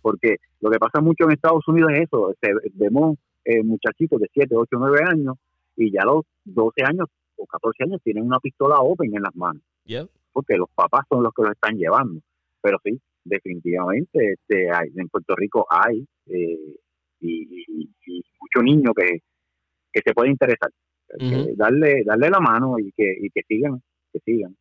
Porque 0.02 0.36
lo 0.60 0.70
que 0.70 0.78
pasa 0.78 1.00
mucho 1.00 1.24
en 1.24 1.32
Estados 1.32 1.66
Unidos 1.68 1.92
es 1.92 2.02
eso, 2.02 2.34
vemos 2.74 3.16
eh, 3.44 3.62
muchachitos 3.62 4.20
de 4.20 4.28
7, 4.32 4.54
8, 4.54 4.68
9 4.78 4.98
años 5.10 5.36
y 5.76 5.90
ya 5.90 6.04
los 6.04 6.24
12 6.44 6.82
años 6.84 7.08
o 7.36 7.46
14 7.46 7.84
años 7.84 8.00
tienen 8.02 8.24
una 8.24 8.38
pistola 8.38 8.76
open 8.80 9.14
en 9.14 9.22
las 9.22 9.34
manos. 9.34 9.62
Porque 10.32 10.56
los 10.56 10.68
papás 10.74 11.06
son 11.08 11.22
los 11.22 11.32
que 11.34 11.42
los 11.42 11.52
están 11.52 11.76
llevando. 11.76 12.20
Pero 12.60 12.78
sí, 12.84 13.00
definitivamente 13.24 14.32
este, 14.32 14.70
hay, 14.70 14.88
en 14.96 15.08
Puerto 15.08 15.34
Rico 15.36 15.66
hay 15.70 16.06
eh, 16.26 16.76
y, 17.20 17.88
muchos 18.40 18.64
niños 18.64 18.92
que, 18.96 19.20
que 19.92 20.00
se 20.04 20.12
pueden 20.12 20.32
interesar 20.32 20.70
darle, 21.56 22.02
darle 22.04 22.30
la 22.30 22.40
mano 22.40 22.78
y 22.78 22.92
que, 22.92 23.14
y 23.20 23.30
que 23.30 23.42
sigan, 23.46 23.82
que 24.12 24.20
sigan. 24.24 24.56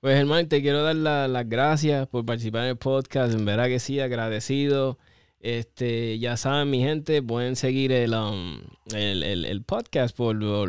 Pues 0.00 0.18
hermano, 0.18 0.48
te 0.48 0.62
quiero 0.62 0.82
dar 0.82 0.96
las 0.96 1.48
gracias 1.48 2.08
por 2.08 2.24
participar 2.24 2.62
en 2.62 2.70
el 2.70 2.78
podcast. 2.78 3.34
En 3.34 3.44
verdad 3.44 3.66
que 3.66 3.78
sí, 3.78 4.00
agradecido. 4.00 4.98
Este, 5.40 6.18
ya 6.18 6.36
saben, 6.36 6.70
mi 6.70 6.80
gente, 6.80 7.22
pueden 7.22 7.56
seguir 7.56 7.92
el, 7.92 8.14
um, 8.14 8.60
el, 8.94 9.62
podcast 9.64 10.16
por, 10.16 10.38
por, 10.38 10.68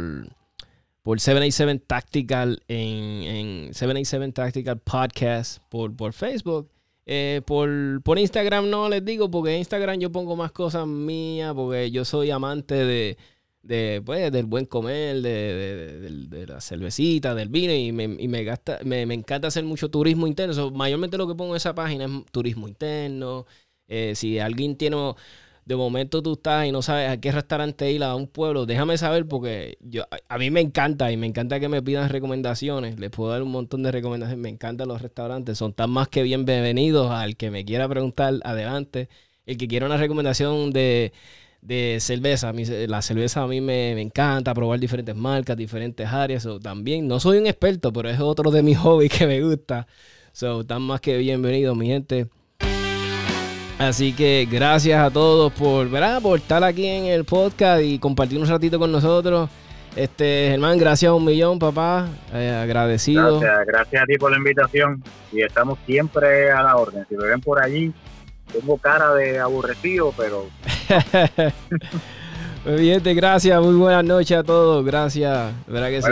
787 1.03 1.85
Tactical 1.87 2.61
en, 2.67 3.23
en 3.23 3.73
787 3.73 4.31
Tactical 4.33 4.79
Podcast 4.79 5.61
por, 5.69 5.95
por 5.95 6.13
Facebook. 6.13 6.69
Eh, 7.05 7.41
por, 7.45 7.69
por 8.03 8.19
Instagram 8.19 8.69
no 8.69 8.87
les 8.87 9.03
digo, 9.03 9.29
porque 9.29 9.53
en 9.53 9.59
Instagram 9.59 9.99
yo 9.99 10.11
pongo 10.11 10.35
más 10.35 10.51
cosas 10.51 10.87
mías, 10.87 11.53
porque 11.53 11.89
yo 11.91 12.05
soy 12.05 12.29
amante 12.29 12.75
de, 12.75 13.17
de, 13.63 14.01
pues, 14.05 14.31
del 14.31 14.45
buen 14.45 14.65
comer, 14.65 15.21
de, 15.21 16.45
la 16.47 16.61
cervecita, 16.61 17.35
del 17.35 17.49
vino, 17.49 17.73
y 17.73 17.91
me, 17.91 18.03
y 18.03 18.27
me, 18.27 18.43
gasta, 18.43 18.79
me, 18.83 19.01
encanta 19.01 19.47
hacer 19.47 19.63
mucho 19.63 19.89
turismo 19.89 20.27
interno. 20.27 20.71
mayormente 20.71 21.17
lo 21.17 21.27
que 21.27 21.35
pongo 21.35 21.53
en 21.53 21.57
esa 21.57 21.75
página 21.75 22.05
es 22.05 22.11
turismo 22.31 22.67
interno. 22.67 23.45
Eh, 23.87 24.13
si 24.15 24.39
alguien 24.39 24.77
tiene, 24.77 25.15
de 25.65 25.75
momento 25.75 26.21
tú 26.21 26.33
estás 26.33 26.67
y 26.67 26.71
no 26.71 26.81
sabes 26.81 27.09
a 27.09 27.17
qué 27.17 27.31
restaurante 27.31 27.91
ir 27.91 28.03
a 28.03 28.15
un 28.15 28.27
pueblo, 28.27 28.65
déjame 28.65 28.97
saber 28.97 29.27
porque 29.27 29.77
yo, 29.81 30.05
a, 30.27 30.37
mí 30.37 30.49
me 30.51 30.61
encanta 30.61 31.11
y 31.11 31.17
me 31.17 31.27
encanta 31.27 31.59
que 31.59 31.69
me 31.69 31.81
pidan 31.81 32.09
recomendaciones. 32.09 32.99
Les 32.99 33.09
puedo 33.09 33.31
dar 33.31 33.43
un 33.43 33.51
montón 33.51 33.83
de 33.83 33.91
recomendaciones. 33.91 34.41
Me 34.41 34.49
encantan 34.49 34.87
los 34.87 35.01
restaurantes, 35.01 35.57
son 35.57 35.73
tan 35.73 35.89
más 35.91 36.07
que 36.07 36.23
bienvenidos 36.23 37.11
al 37.11 37.37
que 37.37 37.51
me 37.51 37.65
quiera 37.65 37.87
preguntar, 37.87 38.35
adelante. 38.43 39.09
El 39.45 39.57
que 39.57 39.67
quiera 39.67 39.85
una 39.85 39.97
recomendación 39.97 40.71
de 40.71 41.13
de 41.61 41.97
cerveza. 41.99 42.51
la 42.53 43.01
cerveza 43.01 43.43
a 43.43 43.47
mí 43.47 43.61
me, 43.61 43.99
encanta 44.01 44.53
probar 44.53 44.79
diferentes 44.79 45.15
marcas, 45.15 45.55
diferentes 45.57 46.07
áreas. 46.07 46.47
también 46.61 47.07
no 47.07 47.19
soy 47.19 47.37
un 47.37 47.47
experto, 47.47 47.93
pero 47.93 48.09
es 48.09 48.19
otro 48.19 48.51
de 48.51 48.63
mis 48.63 48.77
hobbies 48.79 49.11
que 49.11 49.27
me 49.27 49.41
gusta. 49.41 49.87
So, 50.33 50.65
tan 50.65 50.81
más 50.83 51.01
que 51.01 51.17
bienvenido, 51.17 51.75
mi 51.75 51.87
gente. 51.87 52.27
Así 53.81 54.13
que 54.13 54.47
gracias 54.49 55.03
a 55.03 55.09
todos 55.09 55.51
por, 55.53 55.89
¿verdad? 55.89 56.21
por 56.21 56.37
estar 56.37 56.63
aquí 56.63 56.85
en 56.85 57.05
el 57.05 57.25
podcast 57.25 57.81
y 57.81 57.97
compartir 57.97 58.37
un 58.37 58.47
ratito 58.47 58.77
con 58.77 58.91
nosotros. 58.91 59.49
Este, 59.95 60.49
Germán, 60.51 60.77
gracias 60.77 61.09
a 61.09 61.15
un 61.15 61.25
millón, 61.25 61.57
papá. 61.57 62.07
Eh, 62.31 62.51
agradecido. 62.61 63.39
Gracias, 63.39 63.65
gracias 63.65 64.03
a 64.03 64.05
ti 64.05 64.17
por 64.19 64.29
la 64.29 64.37
invitación. 64.37 65.03
Y 65.31 65.41
estamos 65.41 65.79
siempre 65.87 66.51
a 66.51 66.61
la 66.61 66.75
orden. 66.75 67.07
Si 67.09 67.15
me 67.15 67.25
ven 67.25 67.41
por 67.41 67.59
allí, 67.59 67.91
tengo 68.53 68.77
cara 68.77 69.15
de 69.15 69.39
aburrecido, 69.39 70.13
pero... 70.15 70.45
Muy 72.63 72.75
bien, 72.75 73.01
gracias, 73.03 73.59
muy 73.59 73.73
buenas 73.73 74.03
noches 74.03 74.37
a 74.37 74.43
todos, 74.43 74.85
gracias, 74.85 75.51
¿verdad 75.65 75.89
que 75.89 76.01
sí? 76.03 76.11